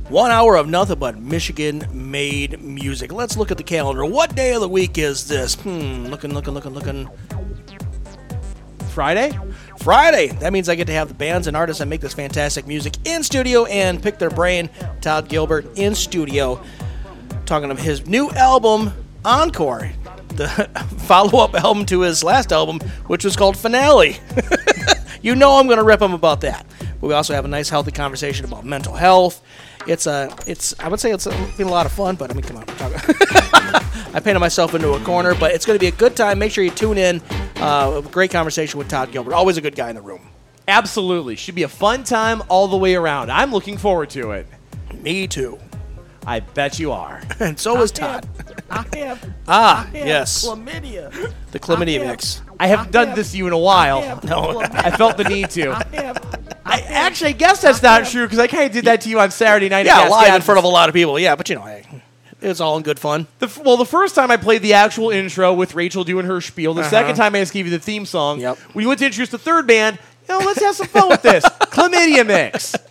One 0.09 0.29
hour 0.29 0.55
of 0.55 0.67
nothing 0.67 0.99
but 0.99 1.17
Michigan 1.17 1.87
made 1.91 2.61
music. 2.61 3.11
Let's 3.11 3.35
look 3.35 3.49
at 3.49 3.57
the 3.57 3.63
calendar. 3.63 4.05
What 4.05 4.35
day 4.35 4.53
of 4.53 4.61
the 4.61 4.69
week 4.69 4.97
is 4.97 5.27
this? 5.27 5.55
Hmm, 5.55 6.05
looking, 6.05 6.33
looking, 6.33 6.53
looking, 6.53 6.73
looking. 6.73 7.09
Friday. 8.89 9.37
Friday. 9.83 10.27
That 10.27 10.53
means 10.53 10.69
I 10.69 10.75
get 10.75 10.87
to 10.87 10.93
have 10.93 11.09
the 11.09 11.13
bands 11.13 11.47
and 11.47 11.57
artists 11.57 11.79
that 11.79 11.87
make 11.87 11.99
this 11.99 12.13
fantastic 12.13 12.65
music 12.65 12.95
in 13.03 13.21
studio 13.21 13.65
and 13.65 14.01
pick 14.01 14.17
their 14.17 14.29
brain. 14.29 14.69
Todd 15.01 15.27
Gilbert 15.27 15.65
in 15.77 15.93
studio, 15.93 16.63
talking 17.45 17.69
of 17.69 17.77
his 17.77 18.07
new 18.07 18.29
album, 18.31 18.93
Encore, 19.25 19.91
the 20.29 20.47
follow 20.99 21.43
up 21.43 21.53
album 21.55 21.85
to 21.87 21.99
his 21.99 22.23
last 22.23 22.53
album, 22.53 22.79
which 23.07 23.25
was 23.25 23.35
called 23.35 23.57
Finale. 23.57 24.15
you 25.21 25.35
know 25.35 25.59
I'm 25.59 25.67
going 25.67 25.79
to 25.79 25.83
rip 25.83 26.01
him 26.01 26.13
about 26.13 26.39
that. 26.41 26.65
But 26.79 27.07
we 27.07 27.13
also 27.13 27.33
have 27.33 27.43
a 27.43 27.49
nice, 27.49 27.67
healthy 27.67 27.91
conversation 27.91 28.45
about 28.45 28.63
mental 28.63 28.93
health. 28.93 29.41
It's 29.85 30.07
a, 30.07 30.33
it's. 30.47 30.73
I 30.79 30.87
would 30.87 31.01
say 31.01 31.11
it's 31.11 31.27
been 31.57 31.67
a 31.67 31.71
lot 31.71 31.85
of 31.85 31.91
fun, 31.91 32.15
but 32.15 32.31
I 32.31 32.35
mean, 32.35 32.43
come 32.43 32.55
on. 32.55 32.65
I 34.15 34.21
painted 34.23 34.39
myself 34.39 34.75
into 34.75 34.93
a 34.93 34.99
corner, 35.01 35.35
but 35.35 35.51
it's 35.51 35.65
going 35.65 35.77
to 35.77 35.83
be 35.83 35.87
a 35.87 35.97
good 35.97 36.15
time. 36.15 36.39
Make 36.39 36.53
sure 36.53 36.63
you 36.63 36.71
tune 36.71 36.97
in. 36.97 37.21
Uh, 37.63 38.01
a 38.05 38.09
great 38.09 38.31
conversation 38.31 38.77
with 38.77 38.87
Todd 38.89 39.11
Gilbert. 39.11 39.33
Always 39.33 39.57
a 39.57 39.61
good 39.61 39.75
guy 39.75 39.89
in 39.89 39.95
the 39.95 40.01
room. 40.01 40.29
Absolutely. 40.67 41.35
Should 41.35 41.55
be 41.55 41.63
a 41.63 41.67
fun 41.69 42.03
time 42.03 42.41
all 42.49 42.67
the 42.67 42.77
way 42.77 42.95
around. 42.95 43.31
I'm 43.31 43.51
looking 43.51 43.77
forward 43.77 44.09
to 44.11 44.31
it. 44.31 44.47
Me 45.01 45.27
too. 45.27 45.57
I 46.25 46.39
bet 46.39 46.79
you 46.79 46.91
are. 46.93 47.21
And 47.39 47.59
so 47.59 47.81
is 47.81 47.91
Todd. 47.91 48.27
I 48.69 48.85
have, 48.97 49.33
Ah, 49.47 49.83
I 49.93 49.97
have 49.97 50.07
yes. 50.07 50.45
chlamydia. 50.45 51.33
The 51.51 51.59
chlamydia 51.59 51.95
I 51.99 52.03
have- 52.03 52.07
mix. 52.07 52.41
I 52.59 52.67
haven't 52.67 52.91
done 52.91 53.13
this 53.15 53.31
to 53.31 53.37
you 53.37 53.47
in 53.47 53.53
a 53.53 53.57
while. 53.57 54.19
No. 54.23 54.59
I 54.61 54.91
felt 54.91 55.17
the 55.17 55.25
need 55.25 55.49
to. 55.51 55.71
I 55.71 55.83
have, 55.95 56.61
I 56.65 56.79
actually 56.81 57.33
guess 57.33 57.61
that's 57.61 57.81
not 57.83 58.05
true 58.05 58.23
because 58.25 58.39
I 58.39 58.47
kind 58.47 58.65
of 58.65 58.71
did 58.71 58.85
that 58.85 59.01
to 59.01 59.09
you 59.09 59.19
on 59.19 59.31
Saturday 59.31 59.67
night. 59.69 59.85
Yeah, 59.85 60.03
at 60.03 60.09
live 60.09 60.33
in 60.35 60.41
front 60.41 60.59
of 60.59 60.63
a 60.63 60.67
lot 60.69 60.87
of 60.87 60.93
people. 60.95 61.19
Yeah, 61.19 61.35
but 61.35 61.49
you 61.49 61.55
know, 61.55 61.63
hey, 61.63 61.83
It's 62.43 62.59
all 62.59 62.75
in 62.77 62.83
good 62.83 62.99
fun. 62.99 63.27
The, 63.39 63.45
f- 63.45 63.57
well, 63.63 63.77
the 63.77 63.85
first 63.85 64.15
time 64.15 64.29
I 64.29 64.37
played 64.37 64.61
the 64.61 64.73
actual 64.73 65.09
intro 65.11 65.53
with 65.53 65.75
Rachel 65.75 66.03
doing 66.03 66.25
her 66.25 66.41
spiel. 66.41 66.73
The 66.73 66.83
second 66.89 67.15
time 67.15 67.33
I 67.35 67.39
just 67.39 67.53
gave 67.53 67.65
you 67.65 67.71
the 67.71 67.79
theme 67.79 68.05
song. 68.05 68.39
Yep. 68.41 68.57
You 68.75 68.87
went 68.87 68.99
to 68.99 69.05
introduce 69.05 69.29
the 69.29 69.37
third 69.37 69.65
band, 69.65 69.97
you 70.27 70.37
know, 70.39 70.45
let's 70.45 70.61
have 70.61 70.75
some 70.75 70.87
fun 70.87 71.09
with 71.09 71.21
this. 71.21 71.43
Chlamydia 71.73 72.25
mix. 72.27 72.75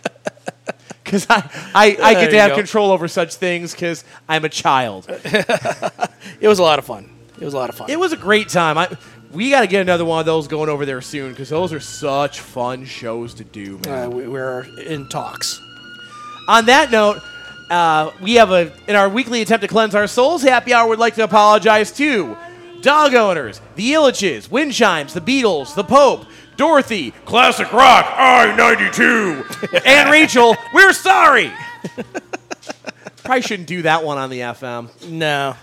Because 1.03 1.27
I, 1.29 1.35
I, 1.75 1.97
I 2.01 2.13
There 2.13 2.23
get 2.25 2.31
to 2.31 2.39
have 2.39 2.49
go. 2.51 2.55
control 2.55 2.89
over 2.91 3.07
such 3.07 3.35
things 3.35 3.73
because 3.73 4.03
I'm 4.27 4.45
a 4.45 4.49
child. 4.49 5.05
It 6.39 6.47
was 6.47 6.57
a 6.59 6.63
lot 6.63 6.79
of 6.79 6.85
fun. 6.85 7.09
It 7.39 7.45
was 7.45 7.53
a 7.53 7.57
lot 7.57 7.69
of 7.69 7.75
fun. 7.75 7.89
It 7.89 7.99
was 7.99 8.13
a 8.13 8.17
great 8.17 8.47
time. 8.49 8.77
I, 8.77 8.89
we 9.31 9.49
got 9.51 9.61
to 9.61 9.67
get 9.67 9.81
another 9.81 10.05
one 10.05 10.21
of 10.21 10.25
those 10.25 10.47
going 10.47 10.69
over 10.69 10.85
there 10.85 11.01
soon 11.01 11.31
because 11.31 11.49
those 11.49 11.71
are 11.73 11.79
such 11.81 12.39
fun 12.39 12.85
shows 12.85 13.33
to 13.35 13.43
do, 13.43 13.79
man. 13.85 14.05
uh, 14.05 14.09
we, 14.09 14.27
we're 14.27 14.61
in 14.79 15.07
talks. 15.09 15.59
On 16.47 16.65
that 16.67 16.89
note, 16.91 17.21
uh, 17.73 18.11
we 18.21 18.35
have 18.35 18.51
a 18.51 18.71
in 18.87 18.95
our 18.95 19.09
weekly 19.09 19.41
attempt 19.41 19.61
to 19.63 19.67
cleanse 19.67 19.95
our 19.95 20.07
souls. 20.07 20.43
Happy 20.43 20.73
Hour 20.73 20.87
would 20.89 20.99
like 20.99 21.15
to 21.15 21.23
apologize 21.23 21.91
to 21.93 22.37
dog 22.81 23.13
owners, 23.15 23.61
the 23.75 23.91
Ilitches, 23.93 24.49
Wind 24.51 24.73
Chimes, 24.73 25.13
the 25.13 25.21
Beatles, 25.21 25.73
the 25.75 25.83
Pope, 25.83 26.25
Dorothy, 26.57 27.11
Classic 27.25 27.71
Rock, 27.73 28.05
I 28.15 28.55
ninety 28.55 28.89
two, 28.91 29.43
and 29.85 30.09
Rachel. 30.11 30.55
We're 30.73 30.93
sorry. 30.93 31.51
Probably 33.23 33.41
shouldn't 33.41 33.67
do 33.69 33.81
that 33.83 34.03
one 34.03 34.17
on 34.17 34.29
the 34.29 34.39
FM. 34.39 35.09
No. 35.09 35.55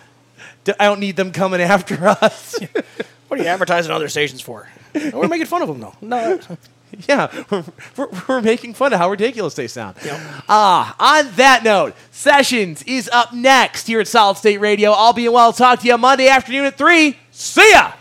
D- 0.65 0.73
I 0.81 0.87
don't 0.87 1.01
need 1.01 1.17
them 1.17 1.31
coming 1.33 1.61
after 1.61 2.09
us. 2.09 2.59
What 3.29 3.39
are 3.39 3.45
you 3.45 3.49
advertising 3.49 3.93
other 3.93 4.09
stations 4.09 4.41
for? 4.41 4.69
We're 4.93 5.29
making 5.29 5.47
fun 5.47 5.63
of 5.63 5.69
them, 5.69 5.79
though. 5.79 5.95
No. 6.01 6.41
yeah, 7.09 7.45
we're, 7.51 7.65
we're, 7.97 8.09
we're 8.29 8.43
making 8.43 8.75
fun 8.75 8.93
of 8.93 8.99
how 8.99 9.11
ridiculous 9.11 9.55
they 9.55 9.69
sound. 9.69 9.97
Yep. 10.05 10.21
Ah, 10.49 10.97
on 10.99 11.33
that 11.37 11.63
note, 11.65 11.95
Sessions 12.11 12.83
is 12.83 13.09
up 13.13 13.33
next 13.33 13.87
here 13.87 14.01
at 14.01 14.09
Solid 14.09 14.37
State 14.37 14.61
Radio. 14.61 14.93
I'll 14.93 15.13
be 15.13 15.29
well. 15.29 15.53
Talk 15.53 15.81
to 15.81 15.87
you 15.87 15.97
Monday 15.99 16.29
afternoon 16.29 16.67
at 16.67 16.77
3. 16.77 17.17
See 17.31 17.73
ya! 17.73 17.93